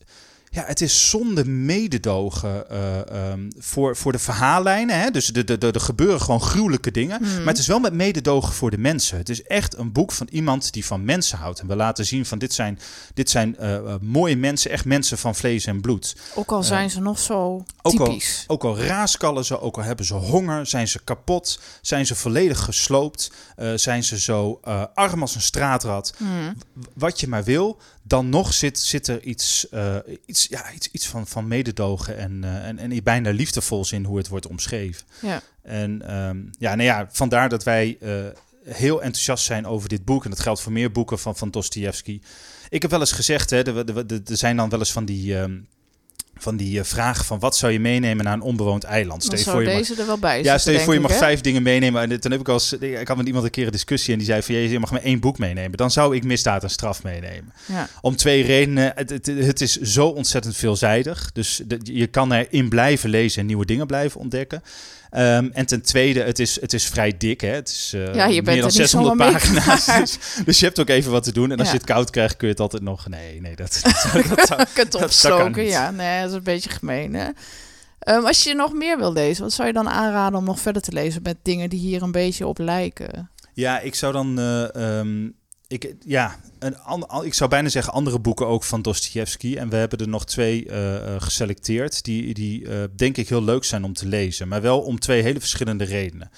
ja, 0.54 0.64
het 0.66 0.80
is 0.80 1.10
zonder 1.10 1.48
mededogen 1.48 2.64
uh, 2.72 3.30
um, 3.30 3.48
voor, 3.58 3.96
voor 3.96 4.12
de 4.12 4.18
verhaallijnen. 4.18 5.00
Hè? 5.00 5.10
Dus 5.10 5.32
er 5.32 5.46
de, 5.46 5.58
de, 5.58 5.72
de 5.72 5.80
gebeuren 5.80 6.20
gewoon 6.20 6.40
gruwelijke 6.40 6.90
dingen. 6.90 7.24
Hmm. 7.24 7.36
Maar 7.36 7.46
het 7.46 7.58
is 7.58 7.66
wel 7.66 7.78
met 7.78 7.92
mededogen 7.92 8.52
voor 8.52 8.70
de 8.70 8.78
mensen. 8.78 9.18
Het 9.18 9.28
is 9.28 9.42
echt 9.42 9.76
een 9.76 9.92
boek 9.92 10.12
van 10.12 10.28
iemand 10.30 10.72
die 10.72 10.86
van 10.86 11.04
mensen 11.04 11.38
houdt. 11.38 11.60
En 11.60 11.66
we 11.66 11.76
laten 11.76 12.06
zien 12.06 12.26
van 12.26 12.38
dit 12.38 12.52
zijn, 12.52 12.78
dit 13.14 13.30
zijn 13.30 13.56
uh, 13.60 13.94
mooie 14.00 14.36
mensen, 14.36 14.70
echt 14.70 14.84
mensen 14.84 15.18
van 15.18 15.34
vlees 15.34 15.66
en 15.66 15.80
bloed. 15.80 16.16
Ook 16.34 16.52
al 16.52 16.62
zijn 16.62 16.90
ze 16.90 17.00
nog 17.00 17.18
zo 17.18 17.64
typisch. 17.82 18.44
Ook 18.46 18.64
al, 18.64 18.70
ook 18.70 18.78
al 18.78 18.84
raaskallen 18.84 19.44
ze, 19.44 19.60
ook 19.60 19.76
al 19.76 19.82
hebben 19.82 20.04
ze 20.04 20.14
honger, 20.14 20.66
zijn 20.66 20.88
ze 20.88 21.00
kapot, 21.04 21.60
zijn 21.80 22.06
ze 22.06 22.14
volledig 22.14 22.60
gesloopt, 22.60 23.32
zijn 23.74 24.04
ze 24.04 24.20
zo 24.20 24.60
arm 24.94 25.20
als 25.20 25.34
een 25.34 25.40
straatrad. 25.40 26.14
Hmm. 26.16 26.56
Wat 26.92 27.20
je 27.20 27.28
maar 27.28 27.44
wil, 27.44 27.78
dan 28.06 28.28
nog 28.28 28.54
zit, 28.54 28.78
zit 28.78 29.06
er 29.06 29.22
iets, 29.22 29.66
uh, 29.70 29.96
iets, 30.26 30.46
ja, 30.46 30.72
iets, 30.72 30.88
iets 30.92 31.06
van, 31.06 31.26
van 31.26 31.48
mededogen 31.48 32.16
en, 32.16 32.40
uh, 32.44 32.66
en, 32.66 32.78
en 32.78 33.02
bijna 33.02 33.30
liefdevols 33.30 33.92
in 33.92 34.04
hoe 34.04 34.16
het 34.18 34.28
wordt 34.28 34.46
omschreven. 34.46 35.04
Ja. 35.22 35.42
En 35.62 36.16
um, 36.16 36.50
ja, 36.58 36.74
nou 36.74 36.88
ja, 36.88 37.08
vandaar 37.10 37.48
dat 37.48 37.64
wij 37.64 37.96
uh, 38.00 38.26
heel 38.64 39.02
enthousiast 39.02 39.44
zijn 39.44 39.66
over 39.66 39.88
dit 39.88 40.04
boek. 40.04 40.24
En 40.24 40.30
dat 40.30 40.40
geldt 40.40 40.60
voor 40.60 40.72
meer 40.72 40.92
boeken 40.92 41.18
van, 41.18 41.36
van 41.36 41.50
Dostoevsky. 41.50 42.20
Ik 42.68 42.82
heb 42.82 42.90
wel 42.90 43.00
eens 43.00 43.12
gezegd, 43.12 43.50
hè, 43.50 43.62
er, 43.62 43.76
er, 43.76 44.20
er 44.24 44.36
zijn 44.36 44.56
dan 44.56 44.68
wel 44.68 44.78
eens 44.78 44.92
van 44.92 45.04
die... 45.04 45.34
Um, 45.34 45.66
van 46.36 46.56
die 46.56 46.78
uh, 46.78 46.84
vraag 46.84 47.26
van 47.26 47.38
wat 47.38 47.56
zou 47.56 47.72
je 47.72 47.80
meenemen 47.80 48.24
naar 48.24 48.34
een 48.34 48.40
onbewoond 48.40 48.84
eiland. 48.84 49.22
Stel 49.22 49.38
je 49.38 49.44
voor 49.44 49.62
je 49.62 49.78
mag, 49.78 49.98
er 49.98 50.06
wel 50.06 50.18
bij 50.18 50.42
Ja, 50.42 50.58
stel 50.58 50.72
je 50.72 50.80
voor 50.80 50.94
je 50.94 51.00
mag 51.00 51.16
vijf 51.16 51.40
dingen 51.40 51.62
meenemen. 51.62 52.10
En 52.10 52.20
toen 52.20 52.30
heb 52.30 52.40
ik 52.40 52.48
als 52.48 52.72
ik 52.72 53.08
had 53.08 53.16
met 53.16 53.26
iemand 53.26 53.44
een 53.44 53.50
keer 53.50 53.66
een 53.66 53.72
discussie 53.72 54.12
en 54.12 54.18
die 54.18 54.26
zei 54.26 54.42
van 54.42 54.54
je 54.54 54.78
mag 54.78 54.90
maar 54.90 55.02
één 55.02 55.20
boek 55.20 55.38
meenemen. 55.38 55.76
Dan 55.76 55.90
zou 55.90 56.16
ik 56.16 56.24
misdaad 56.24 56.62
en 56.62 56.70
straf 56.70 57.02
meenemen. 57.02 57.52
Ja. 57.66 57.88
Om 58.00 58.16
twee 58.16 58.42
redenen. 58.44 58.92
Het, 58.94 59.10
het, 59.10 59.26
het, 59.26 59.60
is 59.60 59.80
zo 59.80 60.06
ontzettend 60.06 60.56
veelzijdig. 60.56 61.32
Dus 61.32 61.60
de, 61.66 61.78
je 61.82 62.06
kan 62.06 62.32
erin 62.32 62.68
blijven 62.68 63.10
lezen 63.10 63.40
en 63.40 63.46
nieuwe 63.46 63.64
dingen 63.64 63.86
blijven 63.86 64.20
ontdekken. 64.20 64.62
Um, 65.16 65.50
en 65.52 65.66
ten 65.66 65.82
tweede, 65.82 66.20
het 66.20 66.38
is, 66.38 66.60
het 66.60 66.72
is 66.72 66.86
vrij 66.86 67.16
dik. 67.16 67.40
Hè? 67.40 67.48
Het 67.48 67.68
is 67.68 67.92
uh, 67.94 68.14
ja, 68.14 68.26
bent 68.26 68.44
meer 68.44 68.60
dan 68.60 68.70
600 68.70 69.16
pagina's. 69.16 69.86
Dus, 69.86 70.18
dus, 70.46 70.58
je 70.58 70.64
hebt 70.64 70.80
ook 70.80 70.88
even 70.88 71.12
wat 71.12 71.22
te 71.22 71.32
doen. 71.32 71.50
En 71.50 71.58
als 71.58 71.70
je 71.70 71.76
het 71.76 71.86
koud 71.86 72.10
krijgt, 72.10 72.36
kun 72.36 72.46
je 72.46 72.52
het 72.52 72.62
altijd 72.62 72.82
nog... 72.82 73.08
Nee, 73.08 73.40
nee, 73.40 73.56
dat, 73.56 73.80
dat, 74.28 74.48
dat, 74.48 74.68
het 74.74 74.94
opstoken, 75.04 75.64
ja. 75.64 75.90
Nee, 75.90 76.20
dat 76.20 76.30
is 76.30 76.36
een 76.36 76.42
beetje 76.42 76.70
gemeen, 76.70 77.14
hè? 77.14 77.28
Um, 78.14 78.26
als 78.26 78.42
je 78.42 78.54
nog 78.54 78.72
meer 78.72 78.98
wil 78.98 79.12
lezen, 79.12 79.42
wat 79.42 79.52
zou 79.52 79.68
je 79.68 79.74
dan 79.74 79.88
aanraden 79.88 80.38
om 80.38 80.44
nog 80.44 80.60
verder 80.60 80.82
te 80.82 80.92
lezen 80.92 81.22
met 81.22 81.36
dingen 81.42 81.68
die 81.68 81.80
hier 81.80 82.02
een 82.02 82.12
beetje 82.12 82.46
op 82.46 82.58
lijken? 82.58 83.30
Ja, 83.52 83.80
ik 83.80 83.94
zou 83.94 84.12
dan... 84.12 84.38
Uh, 84.38 84.98
um, 84.98 85.34
ik, 85.68 85.94
ja, 86.04 86.40
een, 86.58 86.76
ik 87.24 87.34
zou 87.34 87.50
bijna 87.50 87.68
zeggen 87.68 87.92
andere 87.92 88.18
boeken 88.18 88.46
ook 88.46 88.64
van 88.64 88.82
Dostoevsky. 88.82 89.56
En 89.56 89.68
we 89.68 89.76
hebben 89.76 89.98
er 89.98 90.08
nog 90.08 90.26
twee 90.26 90.66
uh, 90.66 90.96
geselecteerd 91.18 92.04
die, 92.04 92.34
die 92.34 92.60
uh, 92.60 92.84
denk 92.96 93.16
ik 93.16 93.28
heel 93.28 93.44
leuk 93.44 93.64
zijn 93.64 93.84
om 93.84 93.92
te 93.92 94.06
lezen. 94.06 94.48
Maar 94.48 94.62
wel 94.62 94.80
om 94.80 94.98
twee 94.98 95.22
hele 95.22 95.40
verschillende 95.40 95.84
redenen. 95.84 96.30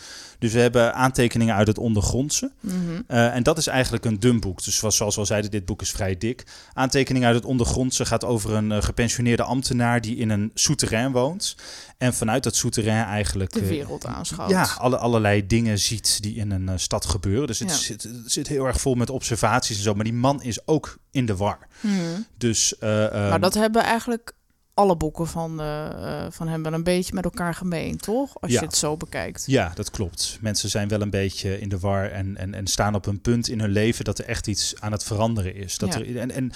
Dus 0.46 0.54
we 0.54 0.60
hebben 0.60 0.94
aantekeningen 0.94 1.54
uit 1.54 1.66
het 1.66 1.78
ondergrondse. 1.78 2.50
Mhm. 2.60 2.74
Eh, 3.06 3.34
en 3.34 3.42
dat 3.42 3.58
is 3.58 3.66
eigenlijk 3.66 4.04
een 4.04 4.20
dun 4.20 4.40
boek. 4.40 4.64
Dus 4.64 4.76
zoals, 4.76 4.98
we 4.98 5.04
al 5.04 5.26
zeiden, 5.26 5.50
dit 5.50 5.64
boek 5.64 5.82
is 5.82 5.90
vrij 5.90 6.18
dik. 6.18 6.46
Aantekeningen 6.72 7.26
uit 7.26 7.36
het 7.36 7.44
ondergrondse 7.44 8.04
gaat 8.04 8.24
over 8.24 8.52
een 8.52 8.70
uh, 8.70 8.82
gepensioneerde 8.82 9.42
ambtenaar 9.42 10.00
die 10.00 10.16
in 10.16 10.30
een 10.30 10.50
souterrain 10.54 11.12
woont. 11.12 11.56
En 11.98 12.14
vanuit 12.14 12.42
dat 12.42 12.56
souterrain 12.56 13.04
eigenlijk... 13.04 13.52
De 13.52 13.60
eh, 13.60 13.68
wereld 13.68 14.06
aanschouwt. 14.06 14.50
Ja, 14.50 14.68
alle, 14.78 14.96
allerlei 14.96 15.46
dingen 15.46 15.78
ziet 15.78 16.22
die 16.22 16.34
in 16.34 16.50
een 16.50 16.80
stad 16.80 17.06
gebeuren. 17.06 17.46
Dus 17.46 17.58
het, 17.58 17.70
zit, 17.70 18.02
het, 18.02 18.12
zit, 18.26 18.48
heel 18.48 18.66
erg 18.66 18.80
vol 18.80 18.94
met 18.94 19.10
observaties 19.10 19.76
en 19.76 19.82
zo. 19.82 19.94
Maar 19.94 20.04
die 20.04 20.12
man 20.12 20.42
is 20.42 20.66
ook 20.66 20.98
in 21.10 21.26
de 21.26 21.36
war. 21.36 21.58
Mhm. 21.80 21.94
Dus, 22.38 22.74
maar 22.80 23.40
dat 23.40 23.54
hebben 23.54 23.82
eigenlijk 23.82 24.32
alle 24.76 24.96
boeken 24.96 25.26
van, 25.26 25.60
uh, 25.60 26.26
van 26.30 26.48
hem 26.48 26.62
wel 26.62 26.72
een 26.72 26.82
beetje 26.82 27.14
met 27.14 27.24
elkaar 27.24 27.54
gemeen, 27.54 27.96
toch? 27.96 28.40
Als 28.40 28.52
je 28.52 28.58
het 28.58 28.76
zo 28.76 28.96
bekijkt. 28.96 29.44
Ja, 29.46 29.72
dat 29.74 29.90
klopt. 29.90 30.38
Mensen 30.40 30.70
zijn 30.70 30.88
wel 30.88 31.00
een 31.00 31.10
beetje 31.10 31.60
in 31.60 31.68
de 31.68 31.78
war 31.78 32.10
en, 32.10 32.36
en, 32.36 32.54
en 32.54 32.66
staan 32.66 32.94
op 32.94 33.06
een 33.06 33.20
punt 33.20 33.48
in 33.48 33.60
hun 33.60 33.70
leven 33.70 34.04
dat 34.04 34.18
er 34.18 34.24
echt 34.24 34.46
iets 34.46 34.74
aan 34.80 34.92
het 34.92 35.04
veranderen 35.04 35.54
is. 35.54 35.78
Dat 35.78 35.94
er, 35.94 36.16
en 36.16 36.30
en 36.30 36.52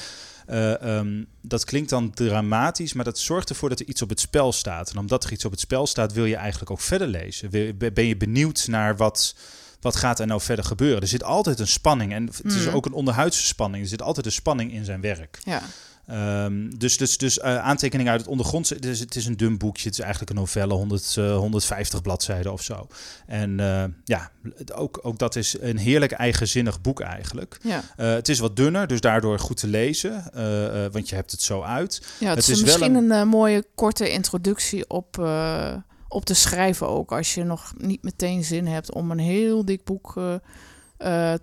uh, 0.51 0.97
um, 0.99 1.27
dat 1.41 1.65
klinkt 1.65 1.91
dan 1.91 2.11
dramatisch, 2.11 2.93
maar 2.93 3.05
dat 3.05 3.19
zorgt 3.19 3.49
ervoor 3.49 3.69
dat 3.69 3.81
er 3.81 3.87
iets 3.87 4.03
op 4.03 4.09
het 4.09 4.21
spel 4.21 4.53
staat. 4.53 4.91
En 4.91 4.99
omdat 4.99 5.25
er 5.25 5.33
iets 5.33 5.45
op 5.45 5.51
het 5.51 5.61
spel 5.61 5.87
staat, 5.87 6.13
wil 6.13 6.25
je 6.25 6.37
eigenlijk 6.37 6.71
ook 6.71 6.81
verder 6.81 7.09
lezen. 7.09 7.51
Ben 7.79 8.07
je 8.07 8.17
benieuwd 8.17 8.67
naar 8.69 8.97
wat 8.97 9.35
wat 9.81 9.97
gaat 9.97 10.19
er 10.19 10.27
nou 10.27 10.41
verder 10.41 10.65
gebeuren? 10.65 11.01
Er 11.01 11.09
zit 11.09 11.25
altijd 11.25 11.59
een 11.59 11.69
spanning 11.69 12.13
en 12.13 12.27
het 12.27 12.55
is 12.55 12.67
mm. 12.67 12.75
ook 12.75 12.87
een 12.87 12.93
onderhuidse 12.93 13.47
spanning. 13.47 13.83
Er 13.83 13.89
zit 13.89 14.03
altijd 14.03 14.27
een 14.27 14.33
spanning 14.33 14.73
in 14.73 14.85
zijn 14.85 15.01
werk. 15.01 15.39
Ja. 15.45 15.63
Um, 16.13 16.79
dus 16.79 16.97
dus, 16.97 17.19
dus 17.19 17.39
uh, 17.39 17.59
aantekeningen 17.59 18.13
uit 18.13 18.21
het 18.21 18.31
ondergrond. 18.31 18.83
Dus 18.83 18.99
het 18.99 19.17
is 19.17 19.27
een 19.27 19.37
dun 19.37 19.59
boekje. 19.59 19.85
Het 19.85 19.93
is 19.93 20.01
eigenlijk 20.01 20.31
een 20.31 20.37
novelle, 20.37 20.75
100, 20.75 21.17
uh, 21.19 21.37
150 21.37 22.03
bladzijden 22.03 22.53
of 22.53 22.63
zo. 22.63 22.87
En 23.27 23.59
uh, 23.59 23.85
ja, 24.05 24.31
ook, 24.75 25.01
ook 25.03 25.19
dat 25.19 25.37
is 25.37 25.57
een 25.61 25.79
heerlijk 25.79 26.13
eigenzinnig 26.13 26.81
boek 26.81 27.01
eigenlijk. 27.01 27.59
Ja. 27.63 27.83
Eh, 27.97 28.13
het 28.13 28.29
is 28.29 28.39
wat 28.39 28.57
dunner, 28.57 28.87
dus 28.87 29.01
daardoor 29.01 29.39
goed 29.39 29.57
te 29.57 29.67
lezen. 29.67 30.25
want 30.93 31.09
je 31.09 31.15
hebt 31.15 31.31
het 31.31 31.43
zo 31.43 31.63
uit. 31.63 32.03
Ja, 32.19 32.29
het, 32.29 32.37
het 32.37 32.49
is, 32.49 32.55
is 32.55 32.63
misschien 32.63 32.95
een, 32.95 33.11
een 33.11 33.29
mooie 33.29 33.65
korte 33.75 34.11
introductie 34.11 34.89
op 34.89 35.29
op 36.09 36.25
te 36.25 36.35
schrijven 36.35 36.89
ook. 36.89 37.13
Als 37.13 37.35
je 37.35 37.45
nog 37.45 37.73
niet 37.77 38.03
meteen 38.03 38.45
zin 38.45 38.67
hebt 38.67 38.93
om 38.93 39.11
een 39.11 39.19
heel 39.19 39.65
dik 39.65 39.85
boek 39.85 40.15
uh, 40.99 41.35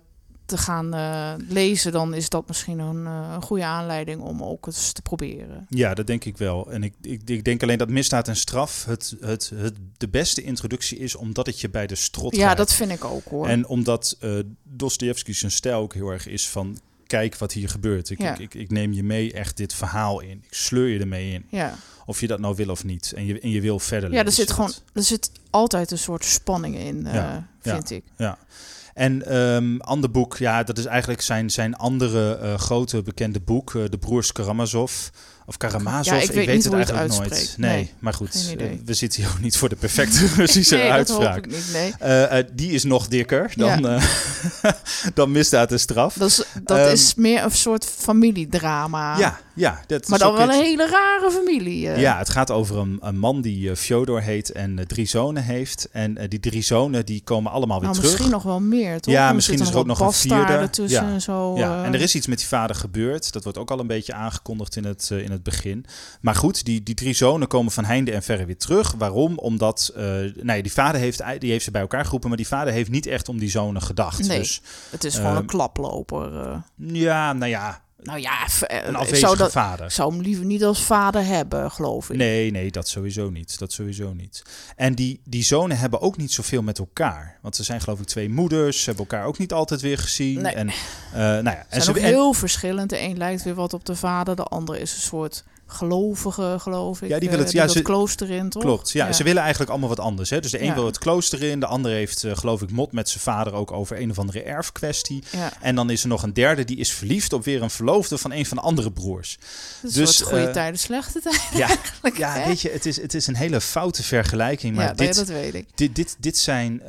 te 0.48 0.56
gaan 0.56 0.94
uh, 0.94 1.32
lezen, 1.48 1.92
dan 1.92 2.14
is 2.14 2.28
dat 2.28 2.48
misschien 2.48 2.78
een, 2.78 3.04
uh, 3.04 3.30
een, 3.34 3.42
goede 3.42 3.64
aanleiding 3.64 4.20
om 4.20 4.42
ook 4.42 4.66
eens 4.66 4.92
te 4.92 5.02
proberen. 5.02 5.66
Ja, 5.68 5.94
dat 5.94 6.06
denk 6.06 6.24
ik 6.24 6.36
wel. 6.36 6.70
En 6.72 6.82
ik, 6.82 6.94
ik, 7.02 7.22
ik 7.24 7.44
denk 7.44 7.62
alleen 7.62 7.78
dat 7.78 7.88
misdaad 7.88 8.28
en 8.28 8.36
straf 8.36 8.84
het, 8.84 9.16
het, 9.20 9.52
het 9.54 9.74
de 9.96 10.08
beste 10.08 10.42
introductie 10.42 10.98
is, 10.98 11.14
omdat 11.14 11.46
het 11.46 11.60
je 11.60 11.70
bij 11.70 11.86
de 11.86 11.94
strot 11.94 12.36
Ja, 12.36 12.54
dat 12.54 12.72
vind 12.72 12.90
ik 12.90 13.04
ook 13.04 13.24
hoor. 13.24 13.46
En 13.46 13.66
omdat 13.66 14.16
uh, 14.20 14.38
Dostoevsky 14.62 15.32
zijn 15.32 15.50
stijl 15.50 15.80
ook 15.80 15.94
heel 15.94 16.10
erg 16.10 16.26
is 16.26 16.48
van 16.48 16.78
kijk 17.06 17.36
wat 17.36 17.52
hier 17.52 17.68
gebeurt. 17.68 18.10
Ik, 18.10 18.20
ja. 18.20 18.32
ik, 18.32 18.38
ik, 18.38 18.54
ik, 18.54 18.70
neem 18.70 18.92
je 18.92 19.02
mee 19.02 19.32
echt 19.32 19.56
dit 19.56 19.74
verhaal 19.74 20.20
in. 20.20 20.42
Ik 20.44 20.54
sleur 20.54 20.88
je 20.88 20.98
ermee 20.98 21.32
in. 21.32 21.46
Ja. 21.50 21.74
Of 22.06 22.20
je 22.20 22.26
dat 22.26 22.38
nou 22.38 22.54
wil 22.56 22.68
of 22.68 22.84
niet. 22.84 23.12
En 23.16 23.26
je, 23.26 23.40
en 23.40 23.50
je 23.50 23.60
wil 23.60 23.78
verder 23.78 24.12
Ja, 24.12 24.24
er 24.24 24.32
zit 24.32 24.50
gewoon 24.50 24.72
er 24.92 25.02
zit 25.02 25.30
altijd 25.50 25.90
een 25.90 25.98
soort 25.98 26.24
spanning 26.24 26.76
in, 26.76 27.04
ja. 27.12 27.48
vind 27.60 27.90
ik. 27.90 28.04
Ja. 28.16 28.38
En 28.98 29.36
um, 29.36 29.80
ander 29.80 30.10
boek, 30.10 30.36
ja, 30.36 30.62
dat 30.62 30.78
is 30.78 30.84
eigenlijk 30.84 31.20
zijn, 31.20 31.50
zijn 31.50 31.76
andere 31.76 32.38
uh, 32.42 32.54
grote 32.54 33.02
bekende 33.02 33.40
boek, 33.40 33.74
uh, 33.74 33.84
De 33.88 33.98
Broers 33.98 34.32
Karamazov. 34.32 35.08
Of 35.48 35.56
Karamazov, 35.56 36.14
ja, 36.14 36.20
ik, 36.22 36.30
weet, 36.30 36.38
ik 36.38 36.46
weet 36.46 36.64
het 36.64 36.90
eigenlijk 36.90 37.30
nooit. 37.30 37.54
Nee, 37.56 37.70
nee, 37.70 37.92
maar 37.98 38.14
goed, 38.14 38.54
uh, 38.60 38.66
we 38.84 38.94
zitten 38.94 39.22
hier 39.22 39.30
ook 39.30 39.40
niet 39.40 39.56
voor 39.56 39.68
de 39.68 39.76
perfecte 39.76 40.26
Russische 40.36 40.76
nee, 40.76 40.90
uitspraak. 40.90 41.50
Dat 41.50 41.60
niet, 41.72 41.98
nee. 42.00 42.42
uh, 42.42 42.48
die 42.52 42.72
is 42.72 42.84
nog 42.84 43.08
dikker 43.08 43.52
dan, 43.56 43.80
ja. 43.80 44.00
dan 45.14 45.32
misdaad 45.32 45.72
en 45.72 45.80
straf. 45.80 46.14
Dat, 46.14 46.28
is, 46.28 46.44
dat 46.62 46.78
um, 46.78 46.92
is 46.92 47.14
meer 47.14 47.44
een 47.44 47.50
soort 47.50 47.84
familiedrama. 47.84 49.18
Ja, 49.18 49.40
ja. 49.54 49.80
Dat 49.86 50.08
maar 50.08 50.18
dan 50.18 50.32
wel 50.32 50.42
een 50.42 50.50
hele 50.50 50.86
rare 50.86 51.30
familie. 51.30 51.80
Ja, 51.80 52.18
het 52.18 52.28
gaat 52.28 52.50
over 52.50 52.76
een, 52.76 52.98
een 53.00 53.18
man 53.18 53.40
die 53.40 53.76
Fyodor 53.76 54.20
heet 54.20 54.52
en 54.52 54.84
drie 54.86 55.06
zonen 55.06 55.42
heeft. 55.42 55.88
En 55.92 56.18
die 56.28 56.40
drie 56.40 56.62
zonen 56.62 57.06
die 57.06 57.22
komen 57.24 57.52
allemaal 57.52 57.80
weer 57.80 57.88
nou, 57.88 57.94
terug. 58.00 58.10
Misschien 58.10 58.32
nog 58.32 58.42
wel 58.42 58.60
meer, 58.60 59.00
toch? 59.00 59.14
Ja, 59.14 59.32
misschien 59.32 59.60
is 59.60 59.68
er 59.68 59.78
ook 59.78 59.86
nog 59.86 60.00
een 60.00 60.12
vierde. 60.12 60.70
Tussen 60.70 61.06
ja. 61.06 61.12
En 61.12 61.20
zo, 61.20 61.56
ja, 61.56 61.84
en 61.84 61.94
er 61.94 62.00
is 62.00 62.14
iets 62.14 62.26
met 62.26 62.38
die 62.38 62.46
vader 62.46 62.76
gebeurd. 62.76 63.32
Dat 63.32 63.42
wordt 63.42 63.58
ook 63.58 63.70
al 63.70 63.78
een 63.78 63.86
beetje 63.86 64.14
aangekondigd 64.14 64.76
in 64.76 64.84
het, 64.84 65.10
in 65.10 65.30
het 65.30 65.37
het 65.44 65.54
begin. 65.54 65.84
Maar 66.20 66.34
goed, 66.34 66.64
die, 66.64 66.82
die 66.82 66.94
drie 66.94 67.14
zonen 67.14 67.48
komen 67.48 67.72
van 67.72 67.84
heinde 67.84 68.12
en 68.12 68.22
verre 68.22 68.44
weer 68.44 68.58
terug. 68.58 68.92
Waarom? 68.92 69.38
Omdat 69.38 69.92
uh, 69.96 70.02
nou 70.02 70.56
ja, 70.56 70.62
die 70.62 70.72
vader 70.72 71.00
heeft, 71.00 71.22
die 71.38 71.50
heeft 71.50 71.64
ze 71.64 71.70
bij 71.70 71.80
elkaar 71.80 72.04
geroepen, 72.04 72.28
maar 72.28 72.38
die 72.38 72.46
vader 72.46 72.72
heeft 72.72 72.90
niet 72.90 73.06
echt 73.06 73.28
om 73.28 73.38
die 73.38 73.50
zonen 73.50 73.82
gedacht. 73.82 74.28
Nee, 74.28 74.38
dus, 74.38 74.62
het 74.90 75.04
is 75.04 75.14
gewoon 75.14 75.36
een 75.36 75.46
klaploper. 75.46 76.32
Uh. 76.32 76.56
Ja, 76.76 77.32
nou 77.32 77.50
ja, 77.50 77.82
nou 78.02 78.20
ja, 78.20 78.42
een 78.66 78.94
afwezige 78.94 79.26
zou 79.26 79.36
dat, 79.36 79.52
vader. 79.52 79.90
zou 79.90 80.12
hem 80.12 80.20
liever 80.20 80.44
niet 80.44 80.64
als 80.64 80.82
vader 80.82 81.24
hebben, 81.24 81.70
geloof 81.70 82.10
ik. 82.10 82.16
Nee, 82.16 82.50
nee, 82.50 82.70
dat 82.70 82.88
sowieso 82.88 83.30
niet. 83.30 83.58
Dat 83.58 83.72
sowieso 83.72 84.12
niet. 84.12 84.42
En 84.76 84.94
die, 84.94 85.20
die 85.24 85.42
zonen 85.42 85.78
hebben 85.78 86.00
ook 86.00 86.16
niet 86.16 86.32
zoveel 86.32 86.62
met 86.62 86.78
elkaar. 86.78 87.38
Want 87.42 87.56
ze 87.56 87.62
zijn 87.62 87.80
geloof 87.80 88.00
ik 88.00 88.06
twee 88.06 88.28
moeders. 88.30 88.78
Ze 88.78 88.84
hebben 88.84 89.06
elkaar 89.08 89.26
ook 89.26 89.38
niet 89.38 89.52
altijd 89.52 89.80
weer 89.80 89.98
gezien. 89.98 90.40
Nee. 90.40 90.54
En, 90.54 90.66
uh, 90.68 90.74
nou 91.12 91.44
ja, 91.44 91.66
en 91.68 91.80
ze 91.80 91.80
zijn 91.80 91.96
ook 91.96 92.02
heel 92.02 92.32
verschillend. 92.32 92.90
De 92.90 93.00
een 93.00 93.16
lijkt 93.16 93.42
weer 93.42 93.54
wat 93.54 93.74
op 93.74 93.84
de 93.84 93.96
vader. 93.96 94.36
De 94.36 94.44
andere 94.44 94.80
is 94.80 94.94
een 94.94 95.00
soort 95.00 95.44
gelovige, 95.70 96.56
geloof 96.58 97.02
ik. 97.02 97.08
Ja, 97.08 97.18
die 97.18 97.28
willen 97.28 97.44
het, 97.44 97.54
ja, 97.54 97.68
ze, 97.68 97.82
klooster 97.82 98.30
in, 98.30 98.48
toch? 98.48 98.62
Klopt, 98.62 98.90
ja, 98.90 99.06
ja, 99.06 99.12
Ze 99.12 99.22
willen 99.22 99.40
eigenlijk 99.40 99.70
allemaal 99.70 99.88
wat 99.88 100.00
anders. 100.00 100.30
Hè? 100.30 100.40
Dus 100.40 100.50
de 100.50 100.60
een 100.60 100.66
ja. 100.66 100.74
wil 100.74 100.86
het 100.86 100.98
klooster 100.98 101.42
in, 101.42 101.60
de 101.60 101.66
ander 101.66 101.92
heeft, 101.92 102.24
uh, 102.24 102.36
geloof 102.36 102.62
ik, 102.62 102.70
mot 102.70 102.92
met 102.92 103.08
zijn 103.08 103.22
vader 103.22 103.52
ook 103.52 103.72
over 103.72 104.00
een 104.00 104.10
of 104.10 104.18
andere 104.18 104.42
erfkwestie. 104.42 105.22
En 105.60 105.74
dan 105.74 105.90
is 105.90 106.02
er 106.02 106.08
nog 106.08 106.22
een 106.22 106.32
derde 106.32 106.64
die 106.64 106.76
is 106.76 106.92
verliefd 106.92 107.32
op 107.32 107.44
weer 107.44 107.62
een 107.62 107.70
verloofde 107.70 108.18
van 108.18 108.32
een 108.32 108.46
van 108.46 108.56
de 108.56 108.62
andere 108.62 108.92
broers. 108.92 109.38
Dus, 109.82 109.92
dus 109.92 110.20
goede 110.20 110.46
uh, 110.46 110.52
tijden, 110.52 110.78
slechte 110.78 111.20
tijden. 111.20 111.40
Ja, 111.52 111.76
ja 112.14 112.46
weet 112.46 112.60
je, 112.60 112.70
het 112.70 112.86
is, 112.86 113.00
het 113.00 113.14
is 113.14 113.26
een 113.26 113.36
hele 113.36 113.60
foute 113.60 114.02
vergelijking. 114.02 114.76
Maar 114.76 114.86
ja, 114.86 114.92
dit, 114.92 115.14
dat 115.14 115.28
weet 115.28 115.54
ik. 115.54 115.66
Dit, 115.74 115.94
dit, 115.94 116.16
dit 116.18 116.38
zijn. 116.38 116.82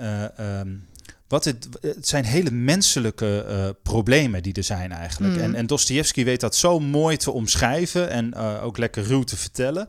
Um, 0.43 0.87
wat 1.29 1.45
het, 1.45 1.67
het 1.81 2.07
zijn 2.07 2.25
hele 2.25 2.51
menselijke 2.51 3.45
uh, 3.49 3.69
problemen 3.83 4.43
die 4.43 4.53
er 4.53 4.63
zijn 4.63 4.91
eigenlijk. 4.91 5.33
Mm. 5.33 5.41
En, 5.41 5.55
en 5.55 5.67
Dostoevsky 5.67 6.23
weet 6.23 6.39
dat 6.39 6.55
zo 6.55 6.79
mooi 6.79 7.17
te 7.17 7.31
omschrijven 7.31 8.09
en 8.09 8.33
uh, 8.35 8.63
ook 8.63 8.77
lekker 8.77 9.03
ruw 9.03 9.23
te 9.23 9.37
vertellen. 9.37 9.87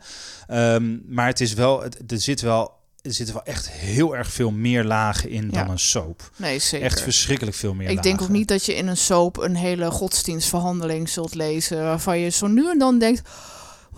Um, 0.51 1.03
maar 1.09 1.27
het 1.27 1.41
is 1.41 1.55
wel, 1.55 1.85
er 1.85 2.21
zit 2.21 2.41
wel 2.41 2.79
er 3.03 3.13
zitten 3.13 3.35
wel 3.35 3.45
echt 3.45 3.71
heel 3.71 4.17
erg 4.17 4.33
veel 4.33 4.51
meer 4.51 4.85
lagen 4.85 5.31
in 5.31 5.51
dan 5.51 5.71
een 5.71 5.79
soap. 5.79 6.31
Nee, 6.37 6.59
zeker. 6.59 6.87
Echt 6.87 7.01
verschrikkelijk 7.01 7.57
veel 7.57 7.75
meer 7.75 7.89
Ik 7.89 8.03
denk 8.03 8.23
ook 8.23 8.29
niet 8.29 8.49
dat 8.49 8.67
je 8.67 8.75
in 8.75 8.87
een 8.87 8.97
soap 8.97 9.37
een 9.37 9.57
hele 9.57 9.91
godsdienstverhandeling 9.91 11.09
zult 11.09 11.35
lezen... 11.35 11.83
waarvan 11.83 12.19
je 12.19 12.29
zo 12.29 12.47
nu 12.47 12.71
en 12.71 12.79
dan 12.79 12.99
denkt... 12.99 13.29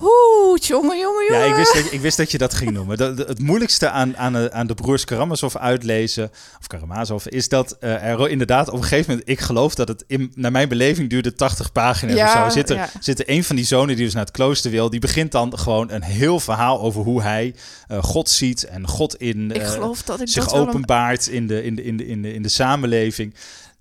Oeh, 0.03 0.59
jongen, 0.61 0.99
jongen, 0.99 1.27
jongen. 1.29 1.47
Ja, 1.47 1.51
ik 1.51 1.55
wist, 1.55 1.75
dat, 1.75 1.93
ik 1.93 2.01
wist 2.01 2.17
dat 2.17 2.31
je 2.31 2.39
dat 2.39 2.55
ging 2.55 2.71
noemen. 2.71 2.99
Het 3.17 3.39
moeilijkste 3.39 3.91
aan, 3.91 4.17
aan, 4.17 4.33
de, 4.33 4.53
aan 4.53 4.67
de 4.67 4.75
broers 4.75 5.05
Karamazov 5.05 5.57
uitlezen, 5.57 6.31
of 6.61 6.67
Karamazov, 6.67 7.27
is 7.27 7.49
dat 7.49 7.77
uh, 7.81 8.05
er 8.05 8.29
inderdaad 8.29 8.69
op 8.69 8.75
een 8.75 8.83
gegeven 8.83 9.11
moment, 9.11 9.29
ik 9.29 9.41
geloof 9.41 9.75
dat 9.75 9.89
het 9.89 10.05
in, 10.07 10.33
naar 10.35 10.51
mijn 10.51 10.69
beleving 10.69 11.11
duurde 11.11 11.35
80 11.35 11.73
pagina's 11.73 12.17
ja, 12.17 12.47
of 12.47 12.53
zo. 12.53 12.59
Zit 12.59 12.71
er, 12.71 12.77
ja. 12.77 12.91
zit 13.01 13.19
er 13.19 13.29
een 13.29 13.45
van 13.45 13.57
die 13.57 13.65
zonen 13.65 13.97
die 13.97 14.05
dus 14.05 14.15
naar 14.15 14.25
het 14.25 14.33
klooster 14.33 14.71
wil, 14.71 14.91
die 14.91 15.01
begint 15.01 15.33
dan 15.33 15.59
gewoon 15.59 15.91
een 15.91 16.03
heel 16.03 16.41
verhaal 16.41 16.81
over 16.81 17.03
hoe 17.03 17.23
hij 17.23 17.55
uh, 17.91 18.03
God 18.03 18.31
ziet 18.31 18.65
en 18.65 18.89
God 18.89 19.17
in 19.17 19.51
uh, 19.51 19.57
ik 19.57 19.67
geloof 19.67 20.03
dat 20.03 20.21
ik 20.21 20.29
zich 20.29 20.45
dat 20.45 20.55
openbaart 20.55 21.27
in, 21.27 21.47
de, 21.47 21.65
in, 21.65 21.75
de, 21.75 21.85
in, 21.85 21.97
de, 21.97 22.07
in, 22.07 22.23
de, 22.23 22.35
in 22.35 22.43
de 22.43 22.49
samenleving. 22.49 23.35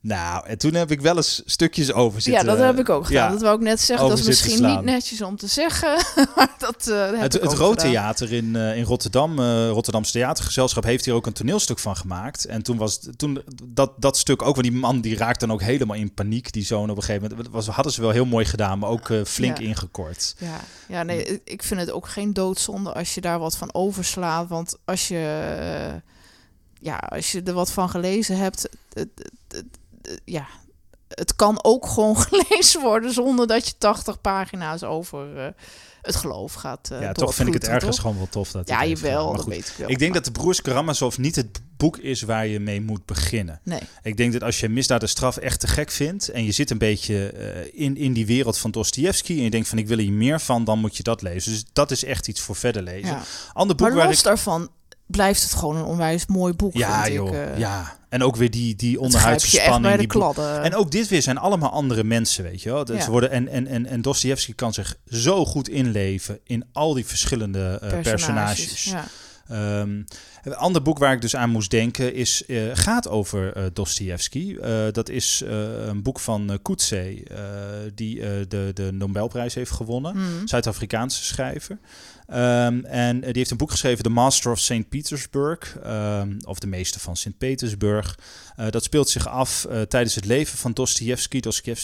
Nou, 0.04 0.46
en 0.46 0.58
toen 0.58 0.74
heb 0.74 0.92
ik 0.92 1.02
wel 1.02 1.16
eens 1.16 1.42
stukjes 1.46 1.94
over 1.94 2.22
zitten. 2.22 2.46
Ja, 2.46 2.56
dat 2.56 2.66
heb 2.66 2.80
ik 2.80 2.90
ook 2.90 3.06
gedaan. 3.06 3.26
Ja, 3.26 3.32
dat 3.32 3.42
wou 3.42 3.56
ik 3.56 3.62
net 3.62 3.80
zeggen. 3.80 4.10
Dat 4.10 4.20
is 4.20 4.26
misschien 4.26 4.66
niet 4.66 4.82
netjes 4.82 5.22
om 5.22 5.36
te 5.36 5.48
zeggen. 5.48 5.96
maar 6.36 6.56
dat, 6.58 6.88
uh, 6.88 7.20
het 7.20 7.34
het 7.34 7.54
Rood 7.54 7.80
Theater 7.80 8.34
in, 8.34 8.46
uh, 8.56 8.78
in 8.78 8.84
Rotterdam, 8.84 9.40
uh, 9.40 9.70
Rotterdamse 9.70 10.12
Theatergezelschap, 10.12 10.84
heeft 10.84 11.06
hier 11.06 11.14
ook 11.14 11.26
een 11.26 11.34
toneelstuk 11.34 11.80
van 11.80 11.96
gemaakt. 11.96 12.46
En 12.46 12.62
toen 12.62 12.78
was 12.78 13.00
toen 13.16 13.44
dat, 13.64 13.92
dat 13.98 14.18
stuk 14.18 14.42
ook, 14.42 14.56
want 14.56 14.68
die 14.68 14.78
man 14.78 15.02
die 15.02 15.18
raakt 15.18 15.40
dan 15.40 15.52
ook 15.52 15.62
helemaal 15.62 15.98
in 15.98 16.14
paniek, 16.14 16.54
die 16.54 16.66
zoon 16.66 16.90
op 16.90 16.98
een 16.98 17.04
gegeven 17.04 17.30
moment. 17.30 17.50
Was, 17.50 17.68
hadden 17.68 17.94
ze 17.94 18.02
wel 18.02 18.12
heel 18.12 18.26
mooi 18.26 18.46
gedaan, 18.46 18.80
maar 18.80 18.90
ook 18.90 19.10
flink 19.26 19.60
ingekort. 19.60 20.36
Ja. 20.38 20.60
ja, 20.88 21.04
nee, 21.04 21.42
ik 21.44 21.64
vind 21.64 21.80
het 21.80 21.92
ook 21.92 22.08
geen 22.08 22.34
doodzonde 22.34 22.94
als 22.94 23.14
je 23.14 23.22
daar 23.22 23.40
wat 23.40 23.58
van 23.58 23.74
overslaat. 23.74 24.48
Want 24.48 24.76
als 24.86 25.08
je, 25.08 26.02
ja, 26.80 26.96
als 26.96 27.32
je 27.32 27.44
er 27.44 27.54
wat 27.54 27.72
van 27.72 27.90
gelezen 27.90 28.38
hebt. 28.38 28.70
Het, 28.94 29.10
het, 29.16 29.30
eh, 29.48 29.60
ja, 30.26 30.48
het 31.08 31.36
kan 31.36 31.64
ook 31.64 31.88
gewoon 31.88 32.18
gelezen 32.28 32.82
worden 32.82 33.14
zonder 33.14 33.48
dat 33.48 33.68
je 33.68 33.74
80 33.78 34.22
pagina's 34.22 34.84
over 34.84 35.38
uh, 35.38 35.48
het 36.02 36.16
geloof 36.16 36.54
gaat. 36.54 36.90
Uh, 36.92 37.02
ja, 37.02 37.12
toch 37.12 37.36
vind 37.36 37.48
ik 37.48 37.54
het 37.54 37.68
ergens 37.68 38.00
gewoon 38.00 38.18
wel 38.18 38.28
tof 38.30 38.52
dat. 38.52 38.68
Ja, 38.68 38.86
jawel, 38.86 39.36
dat 39.36 39.46
weet 39.46 39.68
ik 39.68 39.74
wel. 39.78 39.90
Ik 39.90 40.00
denk 40.00 40.14
dat 40.14 40.26
de 40.26 40.32
Broers 40.32 40.62
Karamazov 40.62 41.18
niet 41.18 41.36
het 41.36 41.62
boek 41.78 41.98
is 41.98 42.22
waar 42.22 42.48
je 42.48 42.60
mee 42.60 42.82
moet 42.82 43.06
beginnen. 43.06 43.60
Nee. 43.64 43.80
Ik 44.04 44.18
denk 44.18 44.34
dat 44.34 44.44
als 44.44 44.60
je 44.60 44.70
misdaad 44.70 45.02
en 45.02 45.10
straf 45.10 45.38
echt 45.38 45.60
te 45.60 45.68
gek 45.68 45.92
vindt 45.92 46.30
en 46.30 46.44
je 46.44 46.52
zit 46.52 46.70
een 46.70 46.78
beetje 46.78 47.34
uh, 47.34 47.82
in, 47.86 47.98
in 47.98 48.14
die 48.14 48.26
wereld 48.26 48.58
van 48.58 48.72
Dostoevsky 48.72 49.38
en 49.38 49.44
je 49.44 49.50
denkt 49.50 49.68
van 49.68 49.78
ik 49.78 49.88
wil 49.88 49.98
hier 49.98 50.12
meer 50.12 50.40
van, 50.40 50.64
dan 50.64 50.80
moet 50.80 50.98
je 50.98 51.04
dat 51.04 51.22
lezen. 51.22 51.52
Dus 51.52 51.66
dat 51.74 51.92
is 51.92 52.04
echt 52.04 52.28
iets 52.28 52.42
voor 52.42 52.56
verder 52.56 52.82
lezen. 52.82 53.16
Ja. 53.16 53.22
Ander 53.54 53.76
boek 53.76 53.88
maar 53.88 53.96
los 53.96 54.06
waar 54.06 54.14
ik... 54.14 54.24
daarvan 54.24 54.70
blijft 55.06 55.44
het 55.44 55.54
gewoon 55.54 55.76
een 55.76 55.86
onwijs 55.86 56.26
mooi 56.26 56.54
boek. 56.54 56.74
Ja, 56.74 57.04
vind 57.04 57.16
joh. 57.16 57.28
Ik, 57.28 57.58
ja, 57.58 58.00
en 58.12 58.24
ook 58.24 58.36
weer 58.36 58.52
die, 58.52 58.76
die 58.76 59.00
onderhuidse 59.00 59.48
spanning. 59.48 59.98
Die 59.98 60.08
kladden. 60.08 60.64
En 60.64 60.76
ook 60.76 60.92
dit 60.92 61.08
weer 61.08 61.22
zijn 61.22 61.38
allemaal 61.38 61.72
andere 61.72 62.04
mensen, 62.04 62.44
weet 62.44 62.62
je 62.62 62.72
wel. 62.72 62.86
Dus 62.86 63.06
ja. 63.06 63.10
worden, 63.10 63.32
en 63.32 63.48
en, 63.48 63.68
en, 63.68 63.86
en 63.86 64.02
Dostoevsky 64.02 64.54
kan 64.56 64.74
zich 64.74 64.96
zo 65.06 65.46
goed 65.46 65.70
inleven 65.70 66.40
in 66.44 66.66
al 66.72 66.94
die 66.94 67.06
verschillende 67.06 67.80
uh, 67.84 67.90
personages. 68.02 68.04
personages. 68.04 68.84
Ja. 68.84 69.06
Um, 69.80 70.06
een 70.44 70.56
ander 70.56 70.82
boek 70.82 70.98
waar 70.98 71.14
ik 71.14 71.22
dus 71.22 71.36
aan 71.36 71.50
moest 71.50 71.70
denken 71.70 72.14
is, 72.14 72.44
uh, 72.48 72.64
gaat 72.74 73.08
over 73.08 73.58
uh, 73.58 73.64
Dostoevsky. 73.74 74.56
Uh, 74.62 74.86
dat 74.92 75.10
is 75.10 75.44
een 75.88 76.02
boek 76.02 76.20
van 76.20 76.60
Coetzee, 76.62 77.24
die 77.96 78.20
de, 78.48 78.72
de 78.74 78.92
Nobelprijs 78.92 79.54
heeft 79.54 79.72
gewonnen. 79.72 80.18
Mm. 80.18 80.48
Zuid-Afrikaanse 80.48 81.24
schrijver. 81.24 81.80
Um, 82.34 82.86
en 82.86 83.20
die 83.20 83.32
heeft 83.34 83.52
een 83.52 83.58
boek 83.58 83.72
geschreven, 83.72 84.04
The 84.04 84.10
Master 84.10 84.52
of 84.52 84.60
St. 84.60 84.90
Petersburg, 84.90 85.78
um, 85.86 86.38
of 86.46 86.60
de 86.60 86.68
meester 86.68 87.02
van 87.02 87.18
Sint-Petersburg. 87.18 88.18
Uh, 88.60 88.70
dat 88.70 88.84
speelt 88.84 89.10
zich 89.10 89.28
af 89.28 89.66
uh, 89.70 89.82
tijdens 89.82 90.16
het 90.16 90.26
leven 90.26 90.58
van 90.58 90.74
Dostoevsky. 90.74 91.40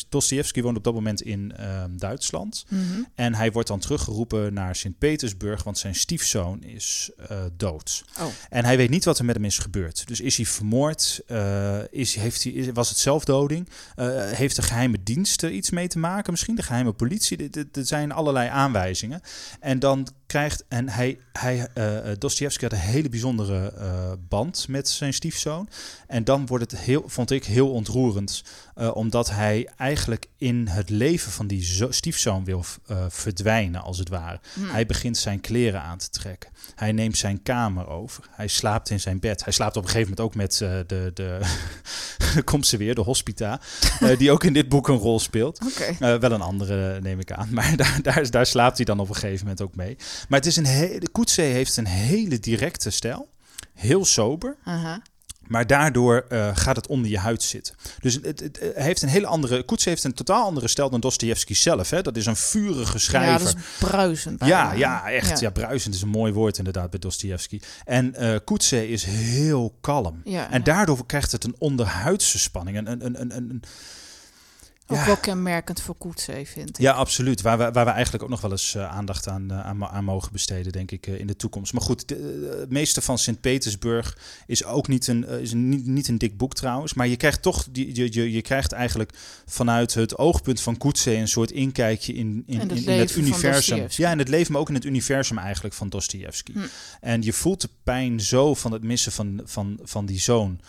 Dostoevsky 0.10 0.62
woont 0.62 0.78
op 0.78 0.84
dat 0.84 0.94
moment 0.94 1.22
in 1.22 1.54
um, 1.60 1.98
Duitsland. 1.98 2.66
Mm 2.70 2.92
-hmm. 2.92 3.08
En 3.16 3.36
hij 3.36 3.52
wordt 3.52 3.68
dan 3.68 3.80
teruggeroepen 3.80 4.54
naar 4.54 4.76
Sint-Petersburg, 4.76 5.64
want 5.64 5.78
zijn 5.78 5.96
stiefzoon 5.96 6.64
is 6.64 7.10
uh, 7.32 7.38
dood. 7.58 8.04
Oh. 8.20 8.26
En 8.50 8.66
hij 8.66 8.78
weet 8.78 8.90
niet 8.90 9.06
wat 9.06 9.20
er 9.20 9.26
met 9.26 9.36
hem 9.36 9.46
is 9.46 9.58
gebeurd. 9.58 10.08
Dus 10.08 10.22
is 10.22 10.38
hij 10.38 10.46
vermoord? 10.46 11.22
is, 11.90 12.16
heeft 12.16 12.44
hij, 12.44 12.52
is, 12.52 12.68
was 12.74 12.90
het 12.90 12.98
zelfdoding? 12.98 13.70
heeft 14.36 14.56
de 14.56 14.62
geheime 14.62 14.98
diensten 15.04 15.56
iets 15.56 15.70
mee 15.70 15.88
te 15.88 16.00
maken? 16.00 16.32
Misschien 16.32 16.56
de 16.56 16.64
geheime 16.64 16.92
politie? 16.92 17.50
Er 17.72 17.86
zijn 17.86 18.12
allerlei 18.12 18.50
aanwijzingen. 18.50 19.22
En 19.60 19.80
dan 19.80 20.08
krijgt. 20.28 20.64
En 20.68 20.90
hij, 20.90 21.20
hij 21.32 21.68
uh, 21.76 22.12
Dostoevsky 22.18 22.64
had 22.64 22.72
een 22.72 22.80
hele 22.80 23.10
bijzondere 23.10 23.74
uh, 23.78 24.12
band 24.28 24.68
met 24.68 24.90
zijn 24.90 25.14
stiefzoon. 25.14 25.70
En 26.08 26.24
dan 26.24 26.46
wordt 26.46 26.72
het 26.72 26.80
heel, 26.80 27.04
vond 27.06 27.32
ik 27.32 27.46
heel 27.46 27.72
ontroerend. 27.72 28.44
Uh, 28.80 28.96
omdat 28.96 29.30
hij 29.30 29.70
eigenlijk 29.78 30.28
in 30.38 30.68
het 30.68 30.90
leven 30.90 31.32
van 31.32 31.48
die 31.48 31.64
zo, 31.64 31.92
stiefzoon 31.92 32.44
wil 32.44 32.64
verdwijnen, 33.08 33.82
als 33.82 33.98
het 33.98 34.10
ware. 34.10 34.40
Hmm. 34.54 34.70
Hij 34.70 34.86
begint 34.86 35.18
zijn 35.18 35.42
kleren 35.42 35.82
aan 35.82 35.98
te 35.98 36.10
trekken. 36.10 36.50
Hij 36.76 36.92
neemt 36.92 37.18
zijn 37.18 37.44
kamer 37.44 37.88
over. 37.88 38.30
Hij 38.32 38.48
slaapt 38.48 38.90
in 38.90 39.00
zijn 39.00 39.20
bed. 39.20 39.44
Hij 39.44 39.54
slaapt 39.54 39.78
op 39.78 39.84
een 39.84 39.90
gegeven 39.90 40.10
moment 40.10 40.28
ook 40.28 40.36
met 40.36 40.58
de. 40.58 41.12
de 41.14 41.40
komt 42.44 42.68
ze 42.68 42.78
weer, 42.78 42.96
de 42.96 43.02
hospita. 43.02 43.60
die 44.18 44.32
ook 44.32 44.44
in 44.44 44.54
dit 44.54 44.70
boek 44.70 44.88
een 44.88 44.98
rol 44.98 45.20
speelt. 45.20 45.60
Okay. 45.66 46.20
wel 46.20 46.32
een 46.32 46.42
andere, 46.42 47.02
neem 47.02 47.20
ik 47.20 47.32
aan. 47.32 47.48
Maar 47.58 47.76
daar, 47.76 48.00
daar, 48.02 48.32
daar 48.32 48.46
slaapt 48.46 48.78
hij 48.78 48.86
dan 48.86 49.00
op 49.00 49.10
een 49.10 49.16
gegeven 49.16 49.40
moment 49.40 49.62
ook 49.62 49.76
mee. 49.76 49.96
Maar 50.30 50.40
het 50.40 50.48
is 50.48 50.56
een 50.56 50.66
hele. 50.66 51.10
Heeft 51.36 51.78
een 51.78 51.88
hele 51.88 52.40
directe 52.40 52.90
stijl. 52.90 53.30
Heel 53.74 54.06
sober. 54.06 54.58
Uh 54.66 54.84
-huh. 54.84 54.96
Maar 55.48 55.68
daardoor 55.68 56.26
uh, 56.30 56.50
gaat 56.54 56.76
het 56.76 56.88
onder 56.88 57.12
je 57.12 57.18
huid 57.18 57.44
zitten. 57.44 57.76
Dus 58.00 58.20
het, 58.22 58.40
het, 58.40 58.72
heeft 58.76 59.02
een 59.02 59.10
hele 59.10 59.28
andere. 59.28 59.64
Koetsee 59.64 59.94
heeft 59.94 60.06
een 60.06 60.14
totaal 60.14 60.46
andere 60.46 60.68
stijl 60.68 60.90
dan 60.90 61.00
Dostoevsky 61.00 61.54
zelf. 61.54 61.90
Hè? 61.90 62.02
Dat 62.02 62.18
is 62.18 62.26
een 62.26 62.36
vurige 62.36 63.00
schrijver. 63.00 63.32
Ja, 63.32 63.38
dat 63.38 63.56
is 63.56 63.88
bruisend. 63.88 64.46
Ja, 64.46 64.74
ja, 64.74 65.10
echt. 65.10 65.30
Ja. 65.30 65.36
ja. 65.40 65.50
bruisend 65.50 65.96
is 65.96 66.02
een 66.02 66.10
mooi 66.10 66.34
woord 66.34 66.58
inderdaad 66.58 66.90
bij 66.90 67.00
Dostoevsky. 67.00 67.60
En 67.86 68.16
uh, 68.20 68.36
Koetsee 68.44 68.90
is 68.90 69.04
heel 69.04 69.76
kalm. 69.82 70.22
Ja, 70.24 70.52
en 70.52 70.64
daardoor 70.64 71.06
krijgt 71.06 71.32
het 71.32 71.44
een 71.44 71.56
onderhuidse 71.58 72.40
spanning. 72.40 72.78
Een, 72.78 72.92
een, 72.92 73.06
een, 73.06 73.22
een, 73.22 73.50
een 73.50 73.64
ook 74.88 74.98
ja. 74.98 75.06
wel 75.06 75.18
kenmerkend 75.18 75.82
voor 75.82 75.96
Koetsee, 75.96 76.48
vind 76.48 76.70
ik. 76.70 76.78
Ja, 76.78 76.92
absoluut. 76.92 77.42
Waar 77.42 77.58
we, 77.58 77.72
waar 77.72 77.86
we 77.86 77.92
eigenlijk 77.92 78.24
ook 78.24 78.30
nog 78.30 78.42
wel 78.42 78.52
eens 78.52 78.76
uh, 78.76 78.90
aandacht 78.90 79.28
aan, 79.28 79.52
uh, 79.52 79.66
aan, 79.66 79.86
aan, 79.86 80.04
mogen 80.04 80.32
besteden, 80.32 80.72
denk 80.72 80.92
ik, 80.92 81.08
uh, 81.08 81.20
in 81.20 81.28
de 81.28 81.36
toekomst. 81.36 81.74
Maar 81.74 81.82
goed, 81.82 82.08
de, 82.08 82.58
het 82.60 82.70
meeste 82.70 83.02
van 83.02 83.18
Sint-Petersburg 83.18 84.18
is 84.46 84.64
ook 84.66 84.88
niet 84.88 85.08
een, 85.08 85.28
is 85.28 85.54
niet, 85.54 85.86
niet 85.86 86.08
een 86.08 86.18
dik 86.18 86.38
boek 86.38 86.56
trouwens. 86.56 86.94
Maar 86.94 87.08
je 87.08 87.16
krijgt 87.16 87.42
toch, 87.42 87.68
die, 87.72 87.96
je, 87.96 88.14
je, 88.14 88.32
je 88.32 88.42
krijgt 88.42 88.72
eigenlijk 88.72 89.12
vanuit 89.46 89.94
het 89.94 90.18
oogpunt 90.18 90.62
van 90.62 90.78
Koetsee 90.78 91.18
een 91.18 91.28
soort 91.28 91.52
inkijkje 91.52 92.14
in, 92.14 92.44
in, 92.46 92.70
in, 92.70 92.86
in 92.86 93.00
het 93.00 93.16
universum. 93.16 93.86
Ja, 93.90 94.12
in 94.12 94.20
het 94.20 94.30
leven, 94.30 94.52
maar 94.52 94.62
ook 94.62 94.70
in 94.70 94.76
het 94.76 94.86
universum 94.86 95.38
eigenlijk 95.38 95.76
van 95.76 95.90
Dostoevsky. 95.90 96.54
Hm. 96.54 96.60
En 97.02 97.22
je 97.22 97.34
voelt 97.34 97.62
de 97.62 97.70
pijn 97.84 98.20
zo 98.20 98.54
van 98.54 98.72
het 98.72 98.84
missen 98.84 99.12
van, 99.12 99.42
van, 99.44 99.80
van 99.84 100.06
die 100.06 100.20
zoon. 100.20 100.60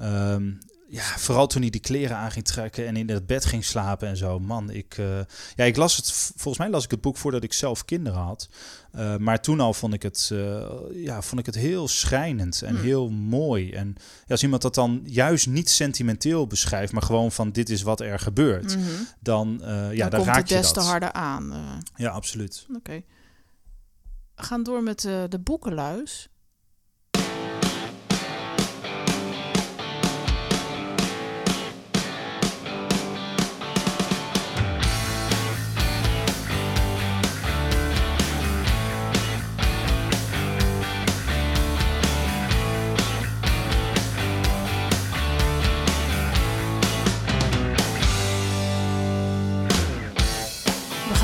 Um, 0.00 0.58
ja, 0.96 1.18
vooral 1.18 1.46
toen 1.46 1.60
hij 1.60 1.70
die 1.70 1.80
kleren 1.80 2.16
aan 2.16 2.30
ging 2.30 2.44
trekken 2.44 2.86
en 2.86 2.96
in 2.96 3.08
het 3.10 3.26
bed 3.26 3.44
ging 3.44 3.64
slapen 3.64 4.08
en 4.08 4.16
zo. 4.16 4.38
Man, 4.40 4.70
ik, 4.70 4.96
uh, 4.98 5.18
ja, 5.54 5.64
ik 5.64 5.76
las 5.76 5.96
het, 5.96 6.12
volgens 6.12 6.58
mij 6.58 6.70
las 6.70 6.84
ik 6.84 6.90
het 6.90 7.00
boek 7.00 7.16
voordat 7.16 7.42
ik 7.42 7.52
zelf 7.52 7.84
kinderen 7.84 8.20
had. 8.20 8.48
Uh, 8.94 9.16
maar 9.16 9.40
toen 9.40 9.60
al 9.60 9.74
vond 9.74 9.94
ik 9.94 10.02
het, 10.02 10.30
uh, 10.32 10.66
ja, 10.92 11.22
vond 11.22 11.40
ik 11.40 11.46
het 11.46 11.54
heel 11.54 11.88
schrijnend 11.88 12.62
en 12.62 12.74
Hmm. 12.74 12.84
heel 12.84 13.08
mooi. 13.10 13.72
En 13.72 13.94
ja, 13.98 14.24
als 14.28 14.42
iemand 14.42 14.62
dat 14.62 14.74
dan 14.74 15.00
juist 15.04 15.46
niet 15.46 15.70
sentimenteel 15.70 16.46
beschrijft, 16.46 16.92
maar 16.92 17.02
gewoon 17.02 17.32
van 17.32 17.52
dit 17.52 17.70
is 17.70 17.82
wat 17.82 18.00
er 18.00 18.18
gebeurt, 18.18 18.76
Mm 18.76 18.82
-hmm. 18.82 19.06
dan, 19.20 19.60
ja, 19.92 20.08
dan, 20.08 20.24
raak 20.24 20.36
het 20.36 20.48
je 20.48 20.54
des 20.54 20.72
dat. 20.72 20.84
te 20.84 20.90
harder 20.90 21.12
aan. 21.12 21.54
Ja, 21.96 22.10
absoluut. 22.10 22.66
Oké. 22.68 22.78
Okay. 22.78 23.04
We 24.34 24.42
gaan 24.42 24.62
door 24.62 24.82
met 24.82 25.00
de 25.00 25.40
boekenluis. 25.42 26.28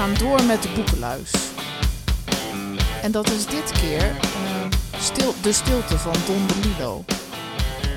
Gaan 0.03 0.15
door 0.15 0.45
met 0.45 0.62
de 0.62 0.69
boekenluis. 0.75 1.31
En 3.03 3.12
dat 3.12 3.31
is 3.31 3.47
dit 3.47 3.73
keer 3.73 4.11
uh, 4.11 4.19
stil, 4.99 5.35
De 5.43 5.53
Stilte 5.53 5.99
van 5.99 6.12
Don 6.27 6.47
DeLillo. 6.47 7.05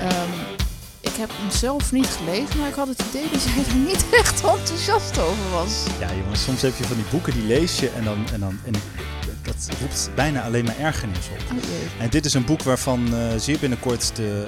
Um, 0.02 0.56
ik 1.00 1.12
heb 1.12 1.30
hem 1.32 1.50
zelf 1.50 1.92
niet 1.92 2.06
gelezen, 2.06 2.58
maar 2.58 2.68
ik 2.68 2.74
had 2.74 2.88
het 2.88 3.02
idee 3.08 3.30
dat 3.30 3.42
jij 3.42 3.64
er 3.68 3.74
niet 3.74 4.06
echt 4.20 4.44
enthousiast 4.44 5.18
over 5.18 5.50
was. 5.52 5.84
Ja, 6.00 6.14
jongens, 6.14 6.42
soms 6.42 6.62
heb 6.62 6.76
je 6.76 6.84
van 6.84 6.96
die 6.96 7.06
boeken 7.10 7.32
die 7.32 7.44
lees 7.44 7.78
je 7.78 7.90
en 7.90 8.04
dan. 8.04 8.26
En 8.32 8.40
dan 8.40 8.58
en 8.64 8.72
dat 9.42 9.68
roept 9.80 10.10
bijna 10.14 10.42
alleen 10.42 10.64
maar 10.64 10.78
ergernis 10.78 11.28
op. 11.28 11.56
Oh 11.56 12.02
en 12.02 12.10
dit 12.10 12.24
is 12.24 12.34
een 12.34 12.44
boek 12.44 12.62
waarvan 12.62 13.14
uh, 13.14 13.36
zeer 13.36 13.58
binnenkort 13.58 14.16
de 14.16 14.46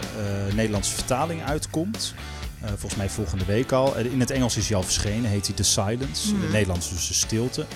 uh, 0.48 0.54
Nederlandse 0.54 0.94
vertaling 0.94 1.44
uitkomt. 1.44 2.14
Uh, 2.62 2.68
volgens 2.68 2.96
mij 2.96 3.08
volgende 3.08 3.44
week 3.44 3.72
al. 3.72 3.96
In 3.96 4.20
het 4.20 4.30
Engels 4.30 4.56
is 4.56 4.68
hij 4.68 4.76
al 4.76 4.82
verschenen, 4.82 5.30
heet 5.30 5.46
hij 5.46 5.56
The 5.56 5.62
Silence. 5.62 6.28
In 6.34 6.40
het 6.40 6.52
Nederlands 6.52 6.88
dus 6.90 7.08
De 7.08 7.14
Stilte. 7.14 7.66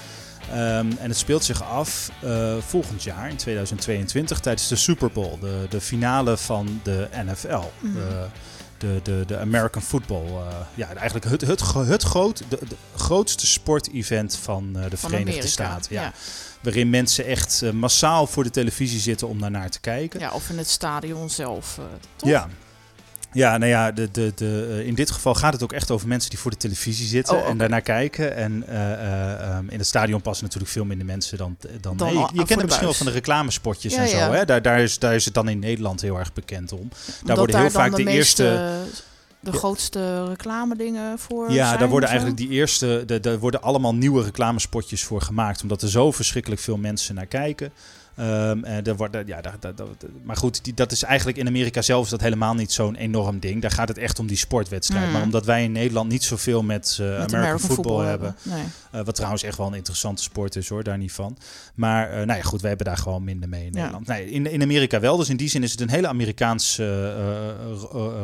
Um, 0.50 0.58
en 0.98 1.08
het 1.08 1.16
speelt 1.16 1.44
zich 1.44 1.62
af 1.62 2.10
uh, 2.24 2.56
volgend 2.58 3.02
jaar, 3.02 3.30
in 3.30 3.36
2022, 3.36 4.40
tijdens 4.40 4.68
de 4.68 4.76
Super 4.76 5.10
Bowl, 5.12 5.38
de, 5.40 5.66
de 5.70 5.80
finale 5.80 6.36
van 6.36 6.80
de 6.82 7.08
NFL. 7.24 7.62
Mm. 7.80 7.94
De, 7.94 8.26
de, 8.78 9.00
de, 9.02 9.24
de, 9.26 9.38
American 9.38 9.82
Football. 9.82 10.26
Uh, 10.26 10.46
ja, 10.74 10.86
eigenlijk 10.94 11.24
het, 11.24 11.40
het, 11.40 11.60
het 11.74 12.02
groot, 12.02 12.42
de, 12.48 12.58
de 12.68 12.76
grootste 12.96 13.46
sportevent 13.46 14.36
van 14.36 14.64
uh, 14.76 14.82
de 14.82 14.96
van 14.96 15.10
Verenigde 15.10 15.30
Amerika, 15.30 15.46
Staten. 15.46 15.94
Ja. 15.94 16.02
ja. 16.02 16.12
Waarin 16.60 16.90
mensen 16.90 17.26
echt 17.26 17.72
massaal 17.72 18.26
voor 18.26 18.44
de 18.44 18.50
televisie 18.50 19.00
zitten 19.00 19.28
om 19.28 19.40
daarnaar 19.40 19.70
te 19.70 19.80
kijken. 19.80 20.20
Ja, 20.20 20.30
of 20.32 20.50
in 20.50 20.58
het 20.58 20.68
stadion 20.68 21.30
zelf. 21.30 21.78
toch? 22.16 22.28
Ja, 22.28 22.48
ja, 23.32 23.58
nou 23.58 23.70
ja, 23.70 23.92
de, 23.92 24.08
de, 24.10 24.32
de, 24.34 24.68
eh, 24.70 24.86
in 24.86 24.94
dit 24.94 25.10
geval 25.10 25.34
gaat 25.34 25.52
het 25.52 25.62
ook 25.62 25.72
echt 25.72 25.90
over 25.90 26.08
mensen 26.08 26.30
die 26.30 26.38
voor 26.38 26.50
de 26.50 26.56
televisie 26.56 27.06
zitten 27.06 27.36
oh, 27.36 27.48
en 27.48 27.58
daarnaar 27.58 27.80
kijken. 27.80 28.36
En 28.36 28.64
uh, 28.68 28.74
uh, 28.74 29.58
in 29.68 29.78
het 29.78 29.86
stadion 29.86 30.20
passen 30.20 30.44
natuurlijk 30.44 30.72
veel 30.72 30.84
minder 30.84 31.06
mensen 31.06 31.38
dan. 31.38 31.56
dan, 31.80 31.96
dan 31.96 32.12
je, 32.12 32.26
kent 32.34 32.48
het 32.48 32.62
misschien 32.62 32.86
wel 32.86 32.94
van 32.94 33.06
de 33.06 33.12
reclamespotjes 33.12 33.94
en 33.94 34.08
zo. 34.08 34.16
Hè? 34.16 34.44
Daar, 34.44 34.62
daar, 34.62 34.80
is, 34.80 34.98
daar 34.98 35.14
is 35.14 35.24
het 35.24 35.34
dan 35.34 35.48
in 35.48 35.58
Nederland 35.58 36.00
heel 36.00 36.18
erg 36.18 36.32
bekend 36.32 36.72
om. 36.72 36.88
Daar 37.24 37.36
worden 37.36 37.60
heel 37.60 37.70
vaak 37.70 37.96
de, 37.96 38.06
eerste. 38.06 38.70
De 39.40 39.52
grootste 39.52 40.28
reclame 40.28 40.76
dingen 40.76 41.18
voor. 41.18 41.50
Ja, 41.50 41.76
daar 41.76 41.88
worden 41.88 42.08
eigenlijk 42.08 42.38
die 42.38 42.48
eerste. 42.48 43.04
Er 43.22 43.38
worden 43.38 43.62
allemaal 43.62 43.94
nieuwe 43.94 44.22
reclamespotjes 44.22 45.02
voor 45.02 45.20
gemaakt. 45.20 45.62
Omdat 45.62 45.82
er 45.82 45.90
zo 45.90 46.10
verschrikkelijk 46.10 46.60
veel 46.60 46.76
mensen 46.76 47.14
naar 47.14 47.26
kijken. 47.26 47.72
Um, 48.22 48.64
er 48.64 48.96
wordt, 48.96 49.16
ja, 49.26 49.40
maar 50.22 50.36
goed, 50.36 50.64
die, 50.64 50.74
dat 50.74 50.92
is 50.92 51.02
eigenlijk 51.02 51.38
in 51.38 51.46
Amerika 51.46 51.82
zelf 51.82 52.04
is 52.04 52.10
dat 52.10 52.20
helemaal 52.20 52.54
niet 52.54 52.72
zo'n 52.72 52.94
enorm 52.94 53.38
ding. 53.38 53.62
Daar 53.62 53.70
gaat 53.70 53.88
het 53.88 53.98
echt 53.98 54.18
om 54.18 54.26
die 54.26 54.36
sportwedstrijd. 54.36 55.06
Mm. 55.06 55.12
Maar 55.12 55.22
omdat 55.22 55.44
wij 55.44 55.64
in 55.64 55.72
Nederland 55.72 56.10
niet 56.10 56.24
zoveel 56.24 56.62
met, 56.62 56.98
uh, 57.00 57.18
met 57.18 57.34
American, 57.34 57.58
football, 57.58 58.04
hebben. 58.04 58.36
Nee. 58.42 58.62
Uh, 58.94 59.00
wat 59.04 59.14
trouwens 59.14 59.42
echt 59.42 59.58
wel 59.58 59.66
een 59.66 59.74
interessante 59.74 60.22
sport 60.22 60.56
is 60.56 60.68
hoor, 60.68 60.82
daar 60.82 60.98
niet 60.98 61.12
van. 61.12 61.36
Maar 61.74 62.10
uh, 62.10 62.14
nou 62.14 62.38
ja, 62.38 62.42
goed, 62.42 62.60
wij 62.60 62.68
hebben 62.68 62.86
daar 62.86 62.96
gewoon 62.96 63.24
minder 63.24 63.48
mee 63.48 63.66
in 63.66 63.72
Nederland. 63.72 64.06
Nee, 64.06 64.30
in, 64.30 64.46
in 64.46 64.62
Amerika 64.62 65.00
wel. 65.00 65.16
Dus 65.16 65.28
in 65.28 65.36
die 65.36 65.48
zin 65.48 65.62
is 65.62 65.70
het 65.70 65.80
een 65.80 65.90
hele 65.90 66.08
Amerikaans 66.08 66.80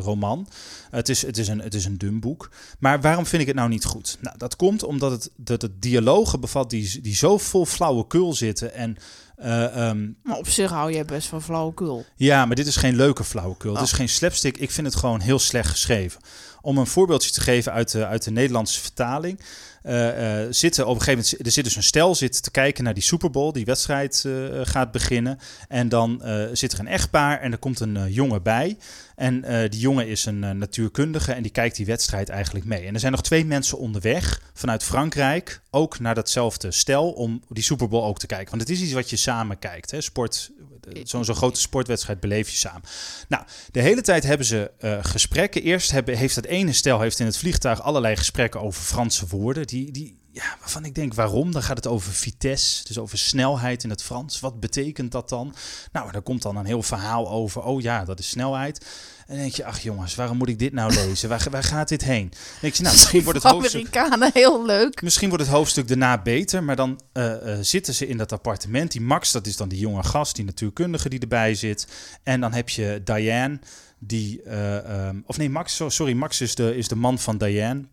roman. 0.00 0.48
Het 0.90 1.08
is, 1.08 1.22
het, 1.22 1.38
is 1.38 1.48
een, 1.48 1.60
het 1.60 1.74
is 1.74 1.84
een 1.84 1.98
dun 1.98 2.20
boek. 2.20 2.50
Maar 2.78 3.00
waarom 3.00 3.26
vind 3.26 3.42
ik 3.42 3.48
het 3.48 3.56
nou 3.56 3.68
niet 3.68 3.84
goed? 3.84 4.18
Nou, 4.20 4.38
dat 4.38 4.56
komt 4.56 4.82
omdat 4.82 5.10
het, 5.10 5.30
dat 5.36 5.62
het 5.62 5.82
dialogen 5.82 6.40
bevat 6.40 6.70
die, 6.70 7.00
die 7.00 7.14
zo 7.14 7.38
vol 7.38 7.66
flauwekul 7.66 8.34
zitten 8.34 8.74
en 8.74 8.96
uh, 9.40 9.92
maar 10.22 10.36
op 10.36 10.48
zich 10.48 10.70
hou 10.70 10.92
je 10.92 11.04
best 11.04 11.28
van 11.28 11.42
flauwekul. 11.42 12.04
Ja, 12.16 12.46
maar 12.46 12.56
dit 12.56 12.66
is 12.66 12.76
geen 12.76 12.96
leuke 12.96 13.24
flauwekul. 13.24 13.74
Het 13.74 13.82
is 13.82 13.90
oh. 13.90 13.96
geen 13.96 14.08
slapstick. 14.08 14.56
Ik 14.56 14.70
vind 14.70 14.86
het 14.86 14.96
gewoon 14.96 15.20
heel 15.20 15.38
slecht 15.38 15.70
geschreven. 15.70 16.20
Om 16.68 16.78
een 16.78 16.86
voorbeeldje 16.86 17.30
te 17.30 17.40
geven 17.40 17.72
uit 17.72 17.92
de, 17.92 18.06
uit 18.06 18.24
de 18.24 18.30
Nederlandse 18.30 18.80
vertaling. 18.80 19.40
Uh, 19.84 20.40
zitten 20.50 20.86
op 20.86 20.94
een 20.94 21.02
gegeven 21.02 21.24
moment, 21.24 21.46
er 21.46 21.52
zit 21.52 21.64
dus 21.64 21.76
een 21.76 21.82
stel 21.82 22.14
zit 22.14 22.42
te 22.42 22.50
kijken 22.50 22.84
naar 22.84 22.94
die 22.94 23.02
Super 23.02 23.30
Bowl, 23.30 23.52
die 23.52 23.64
wedstrijd 23.64 24.24
uh, 24.26 24.60
gaat 24.62 24.92
beginnen. 24.92 25.38
En 25.68 25.88
dan 25.88 26.22
zit 26.52 26.72
er 26.72 26.78
een 26.80 26.86
echtpaar 26.86 27.40
en 27.40 27.52
er 27.52 27.58
komt 27.58 27.80
een 27.80 28.12
jongen 28.12 28.42
bij. 28.42 28.78
En 29.16 29.44
die 29.70 29.80
jongen 29.80 30.08
is 30.08 30.24
een 30.24 30.58
natuurkundige 30.58 31.32
en 31.32 31.42
die 31.42 31.52
kijkt 31.52 31.76
die 31.76 31.86
wedstrijd 31.86 32.28
eigenlijk 32.28 32.64
mee. 32.64 32.86
En 32.86 32.94
er 32.94 33.00
zijn 33.00 33.12
nog 33.12 33.22
twee 33.22 33.44
mensen 33.44 33.78
onderweg 33.78 34.42
vanuit 34.54 34.82
Frankrijk, 34.82 35.60
ook 35.70 35.98
naar 35.98 36.14
datzelfde 36.14 36.70
stel, 36.70 37.10
om 37.10 37.42
die 37.48 37.62
Super 37.62 37.88
Bowl 37.88 38.04
ook 38.04 38.18
te 38.18 38.26
kijken. 38.26 38.50
Want 38.50 38.62
het 38.62 38.70
is 38.70 38.80
iets 38.80 38.92
wat 38.92 39.10
je 39.10 39.16
samen 39.16 39.58
kijkt. 39.58 39.90
Hè? 39.90 40.00
Sport, 40.00 40.50
zo'n 41.02 41.24
zo 41.24 41.34
grote 41.34 41.60
sportwedstrijd 41.60 42.20
beleef 42.20 42.50
je 42.50 42.56
samen. 42.56 42.82
Nou, 43.28 43.44
de 43.70 43.80
hele 43.80 44.00
tijd 44.00 44.24
hebben 44.24 44.46
ze 44.46 44.70
gesprekken. 45.02 45.62
Eerst 45.62 45.90
hebben, 45.90 46.16
heeft 46.16 46.34
dat 46.34 46.44
ene 46.58 46.72
stel 46.72 47.00
heeft 47.00 47.18
in 47.18 47.26
het 47.26 47.36
vliegtuig 47.36 47.82
allerlei 47.82 48.16
gesprekken 48.16 48.60
over 48.60 48.82
Franse 48.82 49.26
woorden 49.26 49.66
die, 49.66 49.90
die, 49.90 50.18
ja, 50.32 50.56
waarvan 50.60 50.84
ik 50.84 50.94
denk, 50.94 51.14
waarom? 51.14 51.52
Dan 51.52 51.62
gaat 51.62 51.76
het 51.76 51.86
over 51.86 52.12
vitesse, 52.12 52.84
dus 52.84 52.98
over 52.98 53.18
snelheid 53.18 53.84
in 53.84 53.90
het 53.90 54.02
Frans. 54.02 54.40
Wat 54.40 54.60
betekent 54.60 55.12
dat 55.12 55.28
dan? 55.28 55.54
Nou, 55.92 56.12
daar 56.12 56.22
komt 56.22 56.42
dan 56.42 56.56
een 56.56 56.64
heel 56.64 56.82
verhaal 56.82 57.30
over. 57.30 57.62
Oh 57.62 57.80
ja, 57.80 58.04
dat 58.04 58.18
is 58.18 58.28
snelheid. 58.28 58.86
En 59.18 59.34
dan 59.34 59.36
denk 59.36 59.54
je, 59.54 59.64
ach 59.64 59.80
jongens, 59.80 60.14
waarom 60.14 60.36
moet 60.36 60.48
ik 60.48 60.58
dit 60.58 60.72
nou 60.72 60.94
lezen? 61.04 61.28
Waar, 61.28 61.46
waar 61.50 61.62
gaat 61.62 61.88
dit 61.88 62.04
heen? 62.04 62.28
Dan 62.30 62.40
denk 62.60 62.74
je, 62.74 62.82
nou, 62.82 62.94
misschien 62.94 63.22
wordt 63.22 63.42
het 63.42 63.52
hoofdstuk... 63.52 63.96
Amerikanen 63.96 64.30
heel 64.32 64.66
leuk. 64.66 65.02
Misschien 65.02 65.28
wordt 65.28 65.44
het 65.44 65.52
hoofdstuk 65.52 65.88
daarna 65.88 66.22
beter, 66.22 66.64
maar 66.64 66.76
dan 66.76 67.00
uh, 67.12 67.24
uh, 67.24 67.58
zitten 67.60 67.94
ze 67.94 68.06
in 68.06 68.16
dat 68.16 68.32
appartement. 68.32 68.92
Die 68.92 69.00
Max, 69.00 69.32
dat 69.32 69.46
is 69.46 69.56
dan 69.56 69.68
die 69.68 69.78
jonge 69.78 70.02
gast, 70.02 70.36
die 70.36 70.44
natuurkundige 70.44 71.08
die 71.08 71.20
erbij 71.20 71.54
zit. 71.54 71.86
En 72.22 72.40
dan 72.40 72.52
heb 72.52 72.68
je 72.68 73.00
Diane, 73.04 73.58
die... 73.98 74.42
Uh, 74.46 75.06
um, 75.08 75.22
of 75.26 75.36
nee, 75.36 75.50
Max, 75.50 75.82
sorry, 75.86 76.12
Max 76.12 76.40
is 76.40 76.54
de, 76.54 76.76
is 76.76 76.88
de 76.88 76.96
man 76.96 77.18
van 77.18 77.38
Diane. 77.38 77.84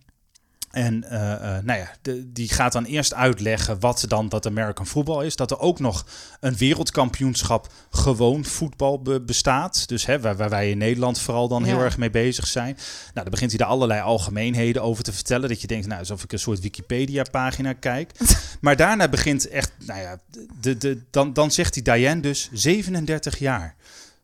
En 0.76 1.04
uh, 1.04 1.12
uh, 1.12 1.40
nou 1.64 1.80
ja, 1.80 1.92
de, 2.02 2.32
die 2.32 2.50
gaat 2.50 2.72
dan 2.72 2.86
eerst 2.86 3.14
uitleggen 3.14 3.80
wat 3.80 4.06
dan 4.08 4.30
dat 4.30 4.46
American 4.46 4.86
voetbal 4.86 5.22
is. 5.22 5.36
Dat 5.36 5.52
er 5.52 5.60
ook 5.60 5.80
nog 5.80 6.06
een 6.40 6.56
wereldkampioenschap 6.56 7.72
gewoon 7.90 8.46
voetbal 8.46 9.02
be 9.02 9.22
bestaat. 9.22 9.88
Dus 9.88 10.06
hè, 10.06 10.20
waar, 10.20 10.36
waar, 10.36 10.50
wij 10.50 10.70
in 10.70 10.78
Nederland 10.78 11.20
vooral 11.20 11.48
dan 11.48 11.64
heel 11.64 11.80
erg 11.80 11.98
mee 11.98 12.10
bezig 12.10 12.48
zijn. 12.48 12.74
Nou, 12.76 13.14
dan 13.14 13.30
begint 13.30 13.52
hij 13.52 13.60
er 13.60 13.66
allerlei 13.66 14.02
algemeenheden 14.02 14.82
over 14.82 15.04
te 15.04 15.14
vertellen. 15.14 15.50
Dat 15.50 15.62
je 15.62 15.68
denkt, 15.68 15.88
nou, 15.88 16.00
alsof 16.00 16.24
ik 16.24 16.32
een 16.32 16.40
soort 16.40 16.60
Wikipedia-pagina 16.60 17.74
kijk. 17.74 18.12
maar 18.62 18.76
daarna 18.76 19.08
begint 19.08 19.48
echt, 19.48 19.72
nou 19.86 20.00
ja, 20.00 20.20
de, 20.62 20.78
de, 20.78 21.02
dan, 21.12 21.34
dan 21.34 21.52
zegt 21.52 21.74
die 21.74 21.84
Diane 21.84 22.22
dus 22.22 22.50
37 22.52 23.40
jaar. 23.40 23.76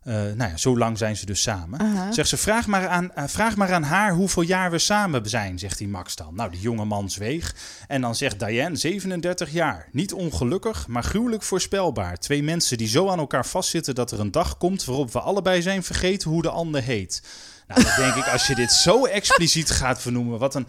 Uh, 0.03 0.13
nou 0.13 0.51
ja, 0.51 0.57
zo 0.57 0.77
lang 0.77 0.97
zijn 0.97 1.17
ze 1.17 1.25
dus 1.25 1.41
samen. 1.41 1.81
Uh 1.81 2.11
Zegt 2.11 2.29
ze, 2.29 2.37
vraag 2.37 2.67
maar, 2.67 2.87
aan, 2.87 3.11
uh, 3.17 3.23
vraag 3.27 3.55
maar 3.55 3.73
aan 3.73 3.83
haar 3.83 4.13
hoeveel 4.13 4.41
jaar 4.41 4.71
we 4.71 4.77
samen 4.79 5.29
zijn, 5.29 5.59
zegt 5.59 5.77
die 5.77 5.87
Max 5.87 6.15
dan. 6.15 6.35
Nou, 6.35 6.51
die 6.51 6.59
jonge 6.59 6.85
man 6.85 7.09
zweeg. 7.09 7.55
En 7.87 8.01
dan 8.01 8.15
zegt 8.15 8.39
Diane, 8.39 8.75
37 8.75 9.51
jaar. 9.51 9.87
Niet 9.91 10.13
ongelukkig, 10.13 10.87
maar 10.87 11.03
gruwelijk 11.03 11.43
voorspelbaar. 11.43 12.17
Twee 12.17 12.43
mensen 12.43 12.77
die 12.77 12.87
zo 12.87 13.09
aan 13.09 13.19
elkaar 13.19 13.45
vastzitten 13.45 13.95
dat 13.95 14.11
er 14.11 14.19
een 14.19 14.31
dag 14.31 14.57
komt 14.57 14.85
waarop 14.85 15.11
we 15.13 15.19
allebei 15.19 15.61
zijn 15.61 15.83
vergeten 15.83 16.29
hoe 16.29 16.41
de 16.41 16.49
ander 16.49 16.81
heet. 16.81 17.23
Nou, 17.67 17.83
dan 17.83 17.93
denk 17.95 18.15
ik, 18.15 18.27
als 18.27 18.47
je 18.47 18.55
dit 18.55 18.71
zo 18.71 19.05
expliciet 19.19 19.69
gaat 19.69 20.01
vernoemen, 20.01 20.39
wat 20.39 20.55
een 20.55 20.67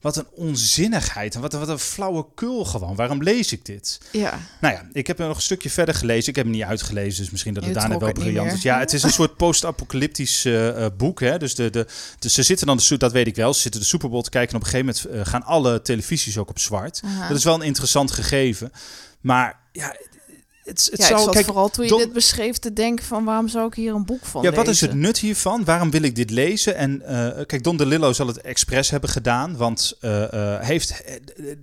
wat 0.00 0.16
een 0.16 0.26
onzinnigheid 0.30 1.34
en 1.34 1.40
wat, 1.40 1.52
wat 1.52 1.68
een 1.68 1.78
flauwekul 1.78 2.64
gewoon. 2.64 2.94
Waarom 2.94 3.22
lees 3.22 3.52
ik 3.52 3.64
dit? 3.64 4.00
Ja. 4.12 4.38
Nou 4.60 4.74
ja, 4.74 4.88
ik 4.92 5.06
heb 5.06 5.18
er 5.18 5.26
nog 5.26 5.36
een 5.36 5.42
stukje 5.42 5.70
verder 5.70 5.94
gelezen. 5.94 6.28
Ik 6.28 6.36
heb 6.36 6.44
hem 6.44 6.54
niet 6.54 6.64
uitgelezen, 6.64 7.22
dus 7.22 7.30
misschien 7.30 7.54
dat 7.54 7.64
het 7.64 7.74
daarna 7.74 7.98
wel 7.98 8.12
briljant 8.12 8.52
is. 8.52 8.62
Ja, 8.62 8.78
het 8.78 8.92
is 8.92 9.02
een 9.02 9.10
soort 9.10 9.36
post-apocalyptisch 9.36 10.44
uh, 10.44 10.86
boek. 10.96 11.20
Hè? 11.20 11.38
Dus, 11.38 11.54
de, 11.54 11.70
de, 11.70 11.86
dus 12.18 12.34
ze 12.34 12.42
zitten 12.42 12.66
dan, 12.66 12.76
de, 12.76 12.96
dat 12.96 13.12
weet 13.12 13.26
ik 13.26 13.36
wel, 13.36 13.54
ze 13.54 13.60
zitten 13.60 13.80
de 13.80 13.86
Super 13.86 14.08
Bowl 14.08 14.22
te 14.22 14.30
kijken. 14.30 14.50
En 14.50 14.56
op 14.56 14.64
een 14.64 14.70
gegeven 14.70 14.94
moment 15.06 15.26
uh, 15.26 15.32
gaan 15.32 15.44
alle 15.44 15.82
televisies 15.82 16.38
ook 16.38 16.50
op 16.50 16.58
zwart. 16.58 17.02
Dat 17.28 17.36
is 17.36 17.44
wel 17.44 17.54
een 17.54 17.62
interessant 17.62 18.10
gegeven. 18.10 18.72
Maar 19.20 19.60
ja, 19.72 19.96
het, 20.66 20.88
het 20.90 21.00
ja, 21.00 21.06
zou, 21.06 21.30
kijk, 21.30 21.44
vooral 21.44 21.68
toen 21.68 21.84
je 21.84 21.96
dit 21.96 22.12
beschreef 22.12 22.58
te 22.58 22.72
denken 22.72 23.04
van 23.04 23.24
waarom 23.24 23.48
zou 23.48 23.66
ik 23.66 23.74
hier 23.74 23.94
een 23.94 24.04
boek 24.04 24.24
van 24.24 24.42
Ja, 24.42 24.52
wat 24.52 24.68
is 24.68 24.80
het 24.80 24.94
nut 24.94 25.18
hiervan? 25.18 25.64
Waarom 25.64 25.90
wil 25.90 26.02
ik 26.02 26.14
dit 26.14 26.30
lezen? 26.30 26.76
En 26.76 27.02
uh, 27.02 27.28
kijk, 27.46 27.62
Don 27.62 27.76
DeLillo 27.76 28.12
zal 28.12 28.26
het 28.26 28.40
expres 28.40 28.90
hebben 28.90 29.10
gedaan, 29.10 29.56
want 29.56 29.96
uh, 30.00 30.32
uh, 30.32 30.60
heeft, 30.60 31.02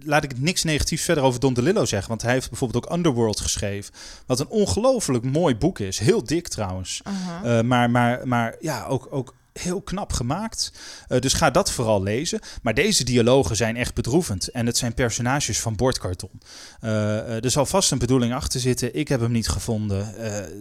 laat 0.03 0.23
ik 0.23 0.39
niks 0.39 0.63
negatiefs 0.63 1.03
verder 1.03 1.23
over 1.23 1.39
Don 1.39 1.53
DeLillo 1.53 1.85
zeggen, 1.85 2.09
want 2.09 2.21
hij 2.21 2.33
heeft 2.33 2.49
bijvoorbeeld 2.49 2.85
ook 2.85 2.93
Underworld 2.93 3.39
geschreven, 3.39 3.93
wat 4.25 4.39
een 4.39 4.47
ongelooflijk 4.47 5.23
mooi 5.23 5.55
boek 5.55 5.79
is, 5.79 5.99
heel 5.99 6.23
dik 6.23 6.47
trouwens, 6.47 7.01
-huh. 7.03 7.61
maar, 7.61 7.89
maar, 7.89 8.27
maar 8.27 8.55
ja, 8.59 8.85
ook, 8.85 9.07
ook 9.11 9.33
heel 9.53 9.81
knap 9.81 10.13
gemaakt. 10.13 10.71
Uh, 11.09 11.19
dus 11.19 11.33
ga 11.33 11.51
dat 11.51 11.71
vooral 11.71 12.03
lezen. 12.03 12.39
Maar 12.61 12.73
deze 12.73 13.03
dialogen 13.03 13.55
zijn 13.55 13.75
echt 13.75 13.93
bedroevend. 13.93 14.47
En 14.47 14.65
het 14.65 14.77
zijn 14.77 14.93
personages 14.93 15.59
van 15.59 15.75
bordkarton. 15.75 16.41
Uh, 16.81 17.43
er 17.43 17.51
zal 17.51 17.65
vast 17.65 17.91
een 17.91 17.97
bedoeling 17.97 18.33
achter 18.33 18.59
zitten. 18.59 18.95
Ik 18.95 19.07
heb 19.07 19.19
hem 19.19 19.31
niet 19.31 19.47
gevonden. 19.47 20.13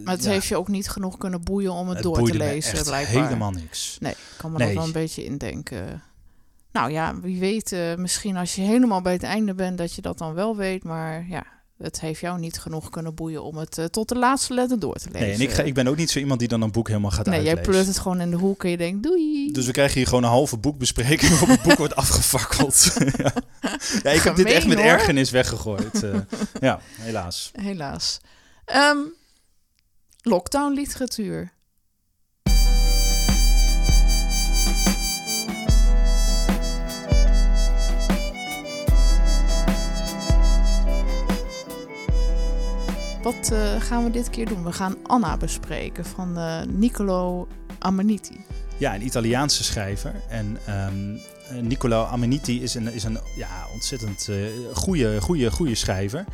maar 0.03 0.15
het 0.15 0.25
heeft 0.25 0.47
je 0.47 0.57
ook 0.57 0.67
niet 0.67 0.89
genoeg 0.89 1.17
kunnen 1.17 1.43
boeien 1.43 1.71
om 1.71 1.87
het, 1.87 1.97
het 1.97 2.03
door 2.03 2.29
te 2.29 2.37
lezen, 2.37 2.73
echt 2.73 2.83
blijkbaar. 2.83 3.23
helemaal 3.23 3.51
niks. 3.51 3.97
Nee, 3.99 4.11
ik 4.11 4.17
kan 4.37 4.51
me 4.51 4.57
nee. 4.57 4.75
wel 4.75 4.83
een 4.83 4.91
beetje 4.91 5.25
indenken. 5.25 6.01
Nou 6.71 6.91
ja, 6.91 7.19
wie 7.19 7.39
weet, 7.39 7.75
misschien 7.97 8.37
als 8.37 8.55
je 8.55 8.61
helemaal 8.61 9.01
bij 9.01 9.13
het 9.13 9.23
einde 9.23 9.53
bent, 9.53 9.77
dat 9.77 9.93
je 9.93 10.01
dat 10.01 10.17
dan 10.17 10.33
wel 10.33 10.55
weet. 10.55 10.83
Maar 10.83 11.25
ja, 11.27 11.45
het 11.77 11.99
heeft 11.99 12.19
jou 12.19 12.39
niet 12.39 12.59
genoeg 12.59 12.89
kunnen 12.89 13.15
boeien 13.15 13.43
om 13.43 13.57
het 13.57 13.77
uh, 13.77 13.85
tot 13.85 14.09
de 14.09 14.15
laatste 14.15 14.53
letter 14.53 14.79
door 14.79 14.95
te 14.95 15.09
lezen. 15.11 15.27
Nee, 15.27 15.33
en 15.33 15.41
ik, 15.41 15.51
ga, 15.51 15.63
ik 15.63 15.73
ben 15.73 15.87
ook 15.87 15.95
niet 15.95 16.11
zo 16.11 16.19
iemand 16.19 16.39
die 16.39 16.47
dan 16.47 16.61
een 16.61 16.71
boek 16.71 16.87
helemaal 16.87 17.11
gaat 17.11 17.25
nee, 17.25 17.35
uitlezen. 17.35 17.55
Nee, 17.55 17.63
jij 17.65 17.73
pleurt 17.73 17.95
het 17.95 18.03
gewoon 18.03 18.21
in 18.21 18.31
de 18.31 18.37
hoek 18.37 18.63
en 18.63 18.69
je 18.69 18.77
denkt 18.77 19.03
doei. 19.03 19.51
Dus 19.51 19.65
we 19.65 19.71
krijgen 19.71 19.97
hier 19.97 20.07
gewoon 20.07 20.23
een 20.23 20.29
halve 20.29 20.57
boekbespreking 20.57 21.31
waarop 21.31 21.47
het 21.47 21.61
boek 21.61 21.77
wordt 21.77 21.95
afgefakkeld. 21.95 22.93
ja. 23.17 23.33
ja. 24.03 24.11
ik 24.11 24.21
heb 24.21 24.35
dit 24.35 24.45
echt 24.45 24.67
met 24.67 24.79
ergernis 24.79 25.29
weggegooid. 25.29 26.03
Uh, 26.03 26.15
ja, 26.59 26.79
helaas. 26.99 27.51
Helaas. 27.53 28.19
Um, 28.75 29.13
lockdown 30.21 30.73
literatuur. 30.73 31.52
Wat 43.23 43.51
gaan 43.79 44.03
we 44.03 44.11
dit 44.11 44.29
keer 44.29 44.45
doen? 44.45 44.63
We 44.63 44.71
gaan 44.71 44.95
Anna 45.03 45.37
bespreken 45.37 46.05
van 46.05 46.37
Niccolo 46.79 47.47
Amaniti. 47.79 48.45
Ja, 48.77 48.95
een 48.95 49.05
Italiaanse 49.05 49.63
schrijver. 49.63 50.13
En 50.29 50.57
um, 50.69 51.19
Niccolo 51.61 52.03
Amaniti 52.03 52.63
is 52.63 52.75
een, 52.75 52.93
is 52.93 53.03
een 53.03 53.19
ja, 53.35 53.67
ontzettend 53.73 54.29
goede, 54.73 55.21
goede, 55.21 55.51
goede 55.51 55.75
schrijver. 55.75 56.25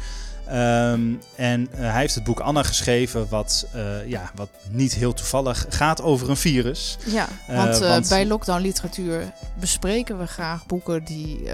Ehm, 0.50 1.14
en 1.36 1.68
uh, 1.72 1.80
hij 1.80 2.00
heeft 2.00 2.16
het 2.16 2.24
boek 2.24 2.40
Anna 2.40 2.64
geschreven, 2.64 3.30
wat, 3.30 3.68
uh, 3.76 4.08
ja, 4.08 4.32
wat 4.36 4.50
niet 4.70 4.94
heel 4.94 5.14
toevallig 5.14 5.66
gaat 5.70 6.02
over 6.02 6.30
een 6.30 6.38
virus. 6.38 6.98
Ja, 7.06 7.28
eh, 7.48 7.56
want, 7.56 7.78
want... 7.78 8.10
bij 8.10 8.26
lockdown 8.26 8.62
literatuur 8.62 9.34
bespreken 9.60 10.20
we 10.20 10.28
graag 10.28 10.66
boeken 10.66 11.04
die 11.04 11.50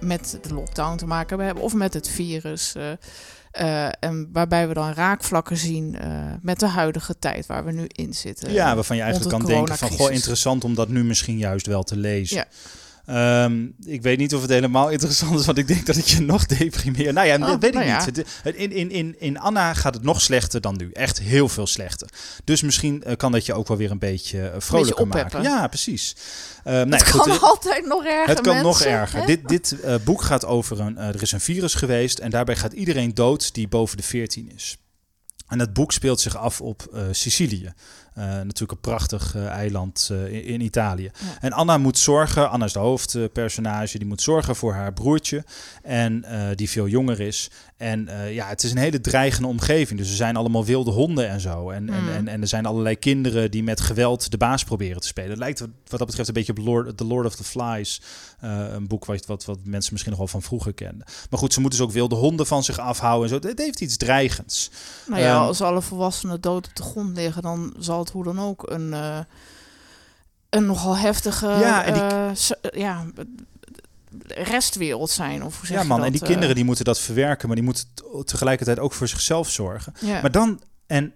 met 0.00 0.38
de 0.42 0.54
lockdown 0.54 0.96
te 0.96 1.06
maken 1.06 1.38
hebben, 1.38 1.62
of 1.62 1.74
met 1.74 1.94
het 1.94 2.08
virus. 2.08 2.74
En 4.00 4.28
waarbij 4.32 4.68
we 4.68 4.74
dan 4.74 4.92
raakvlakken 4.92 5.56
zien 5.56 5.96
met 6.42 6.60
de 6.60 6.66
huidige 6.66 7.18
tijd 7.18 7.46
waar 7.46 7.64
we 7.64 7.72
nu 7.72 7.84
in 7.86 8.14
zitten. 8.14 8.52
Ja, 8.52 8.74
waarvan 8.74 8.96
je 8.96 9.02
eigenlijk 9.02 9.38
kan 9.38 9.46
denken 9.46 9.76
van, 9.76 9.90
goh, 9.90 10.12
interessant 10.12 10.64
om 10.64 10.74
dat 10.74 10.88
nu 10.88 11.04
misschien 11.04 11.38
juist 11.38 11.66
wel 11.66 11.82
te 11.82 11.96
lezen. 11.96 12.36
Ja. 12.36 12.46
Um, 13.10 13.74
ik 13.84 14.02
weet 14.02 14.18
niet 14.18 14.34
of 14.34 14.40
het 14.40 14.50
helemaal 14.50 14.90
interessant 14.90 15.40
is, 15.40 15.46
want 15.46 15.58
ik 15.58 15.66
denk 15.66 15.86
dat 15.86 15.96
ik 15.96 16.04
je 16.04 16.20
nog 16.20 16.46
deprimeer. 16.58 17.12
Nou 17.12 17.26
ja, 17.26 17.34
oh, 17.34 17.40
dat 17.40 17.60
weet 17.60 17.74
ik 17.74 17.84
nou 17.84 18.04
niet. 18.04 18.24
In, 18.56 18.72
in, 18.72 18.90
in, 18.90 19.16
in 19.18 19.38
Anna 19.38 19.74
gaat 19.74 19.94
het 19.94 20.02
nog 20.02 20.20
slechter 20.20 20.60
dan 20.60 20.76
nu. 20.76 20.90
Echt 20.92 21.20
heel 21.20 21.48
veel 21.48 21.66
slechter. 21.66 22.08
Dus 22.44 22.62
misschien 22.62 23.02
uh, 23.06 23.16
kan 23.16 23.32
dat 23.32 23.46
je 23.46 23.54
ook 23.54 23.68
wel 23.68 23.76
weer 23.76 23.90
een 23.90 23.98
beetje 23.98 24.38
uh, 24.38 24.54
vrolijker 24.58 25.08
beetje 25.08 25.22
maken. 25.22 25.42
Ja, 25.42 25.66
precies. 25.66 26.16
Uh, 26.66 26.72
het 26.72 26.88
nee, 26.88 27.02
kan 27.02 27.20
goed, 27.20 27.40
altijd 27.40 27.86
nog 27.86 28.04
erger. 28.04 28.28
Het 28.28 28.40
kan 28.40 28.62
nog 28.62 28.82
erger. 28.82 29.26
Dit, 29.26 29.48
dit 29.48 29.76
uh, 29.84 29.94
boek 30.04 30.22
gaat 30.22 30.44
over 30.44 30.80
een. 30.80 30.98
er 30.98 31.22
is 31.22 31.32
een 31.32 31.40
virus 31.40 31.74
geweest 31.74 32.18
en 32.18 32.30
daarbij 32.30 32.56
gaat 32.56 32.72
iedereen 32.72 33.14
dood 33.14 33.54
die 33.54 33.68
boven 33.68 33.96
de 33.96 34.02
14 34.02 34.50
is. 34.54 34.76
En 35.48 35.58
het 35.58 35.72
boek 35.72 35.92
speelt 35.92 36.20
zich 36.20 36.36
af 36.36 36.60
op 36.60 37.06
Sicilië. 37.10 37.72
Uh, 38.18 38.24
natuurlijk 38.24 38.70
een 38.70 38.80
prachtig 38.80 39.34
uh, 39.34 39.46
eiland 39.46 40.08
uh, 40.12 40.32
in, 40.32 40.44
in, 40.44 40.60
Italië. 40.60 41.10
En 41.40 41.52
Anna 41.52 41.78
moet 41.78 41.98
zorgen, 41.98 42.50
Anna 42.50 42.64
is 42.64 42.72
de 42.72 42.78
hoofdpersonage, 42.78 43.98
die 43.98 44.06
moet 44.06 44.22
zorgen 44.22 44.56
voor 44.56 44.72
haar 44.72 44.92
broertje. 44.92 45.44
En 45.82 46.24
die 46.54 46.70
veel 46.70 46.88
jonger 46.88 47.20
is. 47.20 47.50
En 47.76 48.08
ja, 48.30 48.48
het 48.48 48.62
is 48.62 48.70
een 48.70 48.78
hele 48.78 49.00
dreigende 49.00 49.48
omgeving. 49.48 49.98
Dus 49.98 50.08
er 50.08 50.16
zijn 50.16 50.36
allemaal 50.36 50.64
wilde 50.64 50.90
honden 50.90 51.28
en 51.28 51.40
zo. 51.40 51.70
En, 51.70 51.88
en, 51.88 52.02
mm. 52.02 52.08
en, 52.08 52.28
en, 52.28 52.40
er 52.40 52.48
zijn 52.48 52.66
allerlei 52.66 52.96
kinderen 52.96 53.50
die 53.50 53.62
met 53.62 53.80
geweld 53.80 54.30
de 54.30 54.36
baas 54.36 54.64
proberen 54.64 55.00
te 55.00 55.06
spelen. 55.06 55.30
Het 55.30 55.38
lijkt 55.38 55.60
wat 55.60 55.98
dat 55.98 56.06
betreft 56.06 56.28
een 56.28 56.34
beetje 56.34 56.52
op 56.52 56.58
Lord, 56.58 56.96
The 56.96 57.04
Lord 57.04 57.26
of 57.26 57.34
the 57.34 57.44
Flies. 57.44 58.00
een 58.40 58.86
boek 58.86 59.04
wat, 59.04 59.26
wat, 59.26 59.44
wat 59.44 59.58
mensen 59.64 59.92
misschien 59.92 60.12
nog 60.12 60.20
wel 60.20 60.30
van 60.30 60.42
vroeger 60.42 60.74
kenden. 60.74 61.06
Maar 61.30 61.38
goed, 61.38 61.52
ze 61.52 61.60
moeten 61.60 61.78
dus 61.78 61.88
ook 61.88 61.94
wilde 61.94 62.14
honden 62.14 62.46
van 62.46 62.64
zich 62.64 62.78
afhouden 62.78 63.30
en 63.30 63.40
zo. 63.40 63.48
Het 63.48 63.58
heeft 63.58 63.80
iets 63.80 63.96
dreigends. 63.96 64.70
Nou 65.06 65.20
ja, 65.20 65.36
um, 65.36 65.46
als 65.46 65.60
alle 65.60 65.82
volwassenen 65.82 66.40
dood 66.40 66.66
op 66.66 66.76
de 66.76 66.82
grond 66.82 67.16
liggen, 67.16 67.42
dan 67.42 67.74
zal 67.78 68.03
hoe 68.10 68.24
dan 68.24 68.40
ook 68.40 68.70
een, 68.70 68.88
uh, 68.88 69.18
een 70.50 70.66
nogal 70.66 70.96
heftige 70.96 71.46
ja, 71.46 71.84
en 71.84 71.94
die... 71.94 72.02
uh, 72.02 72.80
ja, 72.80 73.06
restwereld 74.26 75.10
zijn. 75.10 75.44
Of 75.44 75.56
hoe 75.58 75.66
zeg 75.66 75.78
ja, 75.78 75.84
man, 75.84 76.04
en 76.04 76.12
die 76.12 76.22
kinderen 76.22 76.54
die 76.54 76.64
moeten 76.64 76.84
dat 76.84 77.00
verwerken, 77.00 77.46
maar 77.46 77.56
die 77.56 77.64
moeten 77.64 77.86
tegelijkertijd 78.24 78.78
ook 78.78 78.92
voor 78.92 79.08
zichzelf 79.08 79.50
zorgen. 79.50 79.92
Ja. 80.00 80.20
Maar 80.20 80.30
dan, 80.30 80.62
en 80.86 81.12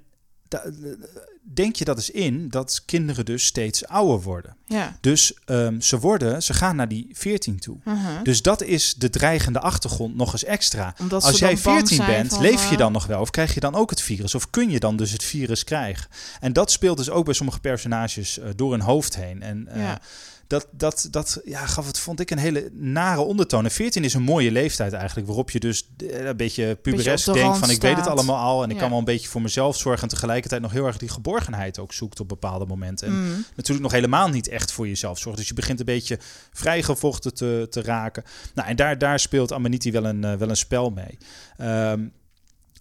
denk 1.54 1.76
je 1.76 1.84
dat 1.84 1.96
eens 1.96 2.10
in 2.10 2.48
dat 2.48 2.82
kinderen 2.84 3.24
dus 3.24 3.44
steeds 3.44 3.86
ouder 3.86 4.20
worden. 4.20 4.56
Ja. 4.66 4.96
Dus 5.00 5.32
um, 5.46 5.80
ze 5.80 5.98
worden, 5.98 6.42
ze 6.42 6.54
gaan 6.54 6.76
naar 6.76 6.88
die 6.88 7.08
14 7.12 7.58
toe. 7.58 7.76
Uh 7.84 8.04
-huh. 8.04 8.22
Dus 8.22 8.42
dat 8.42 8.62
is 8.62 8.94
de 8.94 9.10
dreigende 9.10 9.60
achtergrond 9.60 10.16
nog 10.16 10.32
eens 10.32 10.44
extra. 10.44 10.94
Omdat 11.00 11.24
Als 11.24 11.38
jij 11.38 11.56
14 11.56 12.06
bent, 12.06 12.32
van, 12.32 12.40
leef 12.40 12.64
je 12.64 12.72
eh, 12.72 12.78
dan 12.78 12.92
nog 12.92 13.06
wel? 13.06 13.20
Of 13.20 13.30
krijg 13.30 13.54
je 13.54 13.60
dan 13.60 13.74
ook 13.74 13.90
het 13.90 14.00
virus? 14.00 14.34
Of 14.34 14.50
kun 14.50 14.70
je 14.70 14.80
dan 14.80 14.96
dus 14.96 15.12
het 15.12 15.24
virus 15.24 15.64
krijgen? 15.64 16.08
En 16.40 16.52
dat 16.52 16.70
speelt 16.70 16.96
dus 16.96 17.10
ook 17.10 17.24
bij 17.24 17.34
sommige 17.34 17.60
personages 17.60 18.38
uh, 18.38 18.44
door 18.56 18.70
hun 18.70 18.80
hoofd 18.80 19.16
heen. 19.16 19.42
En 19.42 19.68
uh, 19.68 19.82
ja 19.82 20.00
dat, 20.48 20.68
dat, 20.70 21.08
dat 21.10 21.40
ja, 21.44 21.66
gaf 21.66 21.86
het, 21.86 21.98
vond 21.98 22.20
ik 22.20 22.30
een 22.30 22.38
hele 22.38 22.70
nare 22.72 23.20
ondertoon. 23.20 23.64
En 23.64 23.70
14 23.70 24.04
is 24.04 24.14
een 24.14 24.22
mooie 24.22 24.50
leeftijd 24.50 24.92
eigenlijk, 24.92 25.26
waarop 25.26 25.50
je 25.50 25.60
dus 25.60 25.88
eh, 25.96 26.24
een 26.24 26.36
beetje 26.36 26.74
puberesk 26.74 27.32
denkt 27.32 27.58
van 27.58 27.70
ik 27.70 27.80
weet 27.80 27.96
het 27.96 28.06
allemaal 28.06 28.36
al 28.36 28.62
en 28.62 28.70
ik 28.70 28.76
kan 28.76 28.88
wel 28.88 28.98
een 28.98 29.04
beetje 29.04 29.28
voor 29.28 29.42
mezelf 29.42 29.76
zorgen 29.76 30.02
en 30.02 30.08
tegelijkertijd 30.08 30.62
nog 30.62 30.72
heel 30.72 30.86
erg 30.86 30.96
die 30.96 31.08
geborgenheid 31.08 31.78
ook 31.78 31.92
zoekt 31.92 32.20
op 32.20 32.28
bepaalde 32.28 32.66
momenten. 32.66 33.06
En 33.06 33.14
mm. 33.14 33.44
natuurlijk 33.56 33.82
nog 33.82 33.92
helemaal 33.92 34.28
niet 34.28 34.48
echt 34.48 34.72
voor 34.72 34.88
jezelf 34.88 35.18
zorgt. 35.18 35.38
Dus 35.38 35.48
je 35.48 35.54
begint 35.54 35.78
een 35.78 35.84
beetje 35.84 36.18
vrijgevochten 36.52 37.34
te, 37.34 37.66
te 37.70 37.82
raken. 37.82 38.24
Nou, 38.54 38.68
en 38.68 38.76
daar, 38.76 38.98
daar 38.98 39.18
speelt 39.18 39.52
Amaniti 39.52 39.92
wel 39.92 40.04
een, 40.04 40.24
uh, 40.24 40.34
wel 40.34 40.48
een 40.48 40.56
spel 40.56 40.90
mee. 40.90 41.18
Um, 41.60 42.12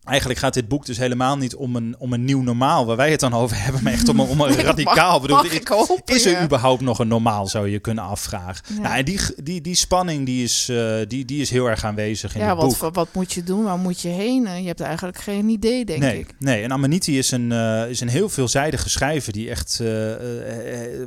Eigenlijk 0.08 0.39
gaat 0.39 0.53
dit 0.53 0.68
boek 0.68 0.86
dus 0.86 0.97
helemaal 0.97 1.38
niet 1.38 1.55
om 1.55 1.76
een, 1.76 1.95
om 1.97 2.14
een 2.14 2.26
nieuw 2.26 2.41
normaal, 2.41 2.86
waar 2.86 2.95
wij 2.95 3.12
het 3.12 3.20
dan 3.20 3.34
over 3.34 3.64
hebben, 3.64 3.84
maar 3.84 3.93
echt 3.93 4.10
om 4.10 4.20
een, 4.20 4.28
om 4.28 4.41
een 4.41 4.55
radicaal. 4.62 5.20
bedoel, 5.20 5.43
is, 5.43 5.62
is 6.05 6.26
er 6.26 6.43
überhaupt 6.43 6.82
nog 6.82 6.99
een 6.99 7.08
normaal, 7.08 7.47
zou 7.47 7.70
je 7.70 7.80
kunnen 7.80 8.03
afvragen. 8.03 8.64
Ja. 8.76 8.82
Nou, 8.82 8.95
en 8.95 9.05
die, 9.05 9.20
die, 9.43 9.62
die 9.62 9.76
spanning 9.76 10.26
die 10.26 10.43
is, 10.43 10.70
uh, 10.72 10.95
die, 11.08 11.26
die 11.26 11.41
is 11.41 11.49
heel 11.49 11.66
erg 11.66 11.84
aanwezig 11.84 12.36
in 12.36 12.41
ja, 12.41 12.47
het 12.47 12.60
boek. 12.60 12.78
Wat, 12.78 12.95
wat 12.95 13.08
moet 13.14 13.34
je 13.34 13.43
doen? 13.43 13.64
Waar 13.64 13.78
moet 13.78 14.01
je 14.01 14.10
heen? 14.10 14.62
Je 14.62 14.68
hebt 14.68 14.80
eigenlijk 14.80 15.18
geen 15.18 15.49
idee, 15.49 15.86
denk 15.86 15.99
nee, 15.99 16.20
ik. 16.20 16.34
Nee, 16.39 16.64
en 16.64 16.72
Amaniti 16.72 17.18
is 17.18 17.32
een, 17.32 17.51
uh, 17.51 17.89
is 17.89 17.99
een 17.99 18.08
heel 18.08 18.30
veelzijdige 18.30 18.89
schrijver 18.89 19.34
die 19.34 19.49
echt 19.49 19.80
uh, 19.82 20.14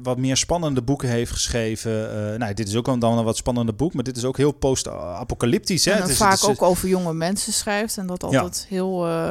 wat 0.03 0.19
meer 0.19 0.37
spannende 0.37 0.83
boeken 0.83 1.09
heeft 1.09 1.33
geschreven. 1.33 1.91
nou, 2.39 2.55
dit 2.55 2.69
is 2.69 2.77
ook 2.77 3.01
dan 3.01 3.19
een 3.19 3.25
wat 3.25 3.37
spannender 3.37 3.75
boek, 3.75 3.95
maar 3.95 4.05
dit 4.05 4.17
is 4.17 4.25
ook 4.25 4.37
heel 4.37 4.53
post-apocalyptisch. 4.53 5.87
En 5.87 6.01
het 6.01 6.09
is, 6.09 6.17
vaak 6.17 6.31
het 6.31 6.41
is, 6.41 6.49
ook 6.49 6.63
over 6.63 6.89
jonge 6.89 7.15
mensen 7.15 7.53
schrijft 7.53 7.99
en 7.99 8.07
dat 8.07 8.23
altijd 8.23 8.67
ja. 8.69 8.77
Heel 8.91 9.09
uh, 9.09 9.31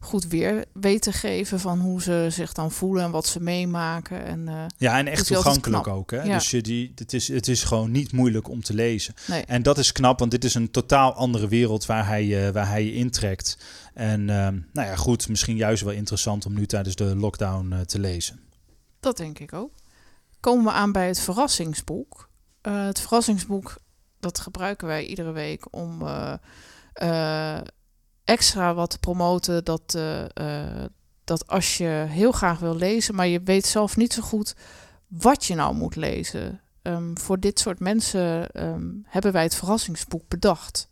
goed 0.00 0.26
weer 0.26 0.64
weten 0.72 1.12
geven 1.12 1.60
van 1.60 1.80
hoe 1.80 2.02
ze 2.02 2.26
zich 2.30 2.52
dan 2.52 2.70
voelen 2.70 3.04
en 3.04 3.10
wat 3.10 3.26
ze 3.26 3.40
meemaken. 3.40 4.24
En, 4.24 4.46
uh, 4.48 4.64
ja, 4.76 4.98
en 4.98 5.06
echt 5.06 5.26
toegankelijk 5.26 5.86
ook. 5.86 6.10
Hè? 6.10 6.22
Ja. 6.22 6.34
Dus 6.34 6.50
je, 6.50 6.60
die, 6.60 6.92
het, 6.94 7.12
is, 7.12 7.28
het 7.28 7.48
is 7.48 7.64
gewoon 7.64 7.90
niet 7.90 8.12
moeilijk 8.12 8.48
om 8.48 8.62
te 8.62 8.74
lezen. 8.74 9.14
Nee. 9.26 9.44
En 9.44 9.62
dat 9.62 9.78
is 9.78 9.92
knap, 9.92 10.18
want 10.18 10.30
dit 10.30 10.44
is 10.44 10.54
een 10.54 10.70
totaal 10.70 11.12
andere 11.12 11.48
wereld 11.48 11.86
waar 11.86 12.06
hij, 12.06 12.24
uh, 12.24 12.48
waar 12.48 12.68
hij 12.68 12.84
je 12.84 12.92
intrekt. 12.92 13.58
En 13.94 14.24
nou 14.24 14.62
ja, 14.72 14.96
goed, 14.96 15.28
misschien 15.28 15.56
juist 15.56 15.82
wel 15.82 15.92
interessant 15.92 16.46
om 16.46 16.54
nu 16.54 16.66
tijdens 16.66 16.94
de 16.94 17.16
lockdown 17.16 17.82
te 17.86 17.98
lezen. 17.98 18.40
Dat 19.00 19.16
denk 19.16 19.38
ik 19.38 19.52
ook. 19.52 19.72
Komen 20.40 20.64
we 20.64 20.70
aan 20.70 20.92
bij 20.92 21.06
het 21.06 21.20
verrassingsboek. 21.20 22.28
het 22.62 23.00
verrassingsboek, 23.00 23.76
dat 24.20 24.40
gebruiken 24.40 24.86
wij 24.86 25.06
iedere 25.06 25.32
week 25.32 25.74
om 25.74 26.02
extra 28.30 28.74
wat 28.74 29.00
promoten 29.00 29.64
dat, 29.64 29.94
uh, 29.96 30.20
uh, 30.40 30.84
dat 31.24 31.46
als 31.46 31.78
je 31.78 32.04
heel 32.08 32.32
graag 32.32 32.58
wil 32.58 32.76
lezen, 32.76 33.14
maar 33.14 33.26
je 33.26 33.40
weet 33.44 33.66
zelf 33.66 33.96
niet 33.96 34.12
zo 34.12 34.22
goed 34.22 34.54
wat 35.06 35.44
je 35.44 35.54
nou 35.54 35.74
moet 35.74 35.96
lezen. 35.96 36.60
Um, 36.82 37.18
voor 37.18 37.40
dit 37.40 37.58
soort 37.58 37.80
mensen 37.80 38.48
um, 38.64 39.04
hebben 39.06 39.32
wij 39.32 39.42
het 39.42 39.54
verrassingsboek 39.54 40.28
bedacht. 40.28 40.88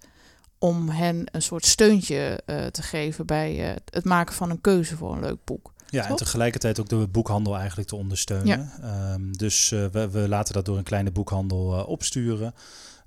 Om 0.59 0.89
hen 0.89 1.27
een 1.33 1.43
soort 1.43 1.67
steuntje 1.67 2.41
uh, 2.47 2.67
te 2.67 2.83
geven 2.83 3.27
bij 3.27 3.79
het 3.91 4.05
maken 4.05 4.35
van 4.35 4.51
een 4.51 4.61
keuze 4.61 4.97
voor 4.97 5.13
een 5.13 5.21
leuk 5.21 5.45
boek. 5.45 5.73
Ja, 5.91 6.07
en 6.07 6.17
tegelijkertijd 6.17 6.81
ook 6.81 6.89
de 6.89 7.07
boekhandel 7.07 7.57
eigenlijk 7.57 7.89
te 7.89 7.97
ondersteunen. 7.97 8.71
Ja. 8.81 9.13
Um, 9.15 9.37
dus 9.37 9.69
we, 9.69 10.09
we, 10.11 10.29
laten 10.29 10.55
dat 10.55 10.65
door 10.65 10.77
een 10.77 10.83
kleine 10.83 11.11
boekhandel 11.11 11.85
opsturen. 11.85 12.55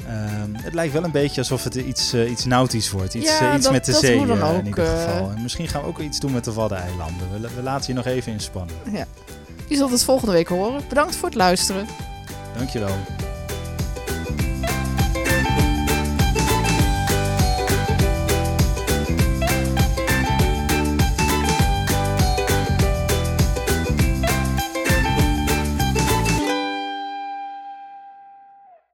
Um, 0.08 0.56
het 0.56 0.74
lijkt 0.74 0.94
wel 0.94 1.04
een 1.04 1.12
beetje 1.12 1.42
alsof 1.42 1.64
het 1.64 1.76
iets, 1.76 2.14
uh, 2.14 2.32
iets 2.32 2.46
nautisch 2.46 2.92
wordt. 2.92 3.14
Iets, 3.14 3.38
ja, 3.38 3.50
uh, 3.50 3.54
iets 3.56 3.64
dat, 3.64 3.72
met 3.72 3.86
de 3.86 3.94
zee 3.94 4.16
uh, 4.16 4.22
in 4.22 4.66
ieder 4.66 4.86
geval. 4.86 5.30
En 5.30 5.42
misschien 5.42 5.68
gaan 5.68 5.82
we 5.82 5.88
ook 5.88 6.00
iets 6.00 6.20
doen 6.20 6.32
met 6.32 6.44
de 6.44 6.54
Waddeneilanden. 6.54 7.32
We, 7.32 7.48
we 7.56 7.62
laten 7.62 7.88
je 7.88 7.94
nog 7.94 8.06
even 8.06 8.32
inspannen. 8.32 8.76
Ja. 8.92 9.06
Je 9.68 9.76
zult 9.76 9.92
het 9.92 10.04
volgende 10.04 10.34
week 10.34 10.48
horen. 10.48 10.82
Bedankt 10.90 11.16
voor 11.16 11.30
het 11.30 11.38
luisteren. 11.38 11.88
Dankjewel. 12.58 12.96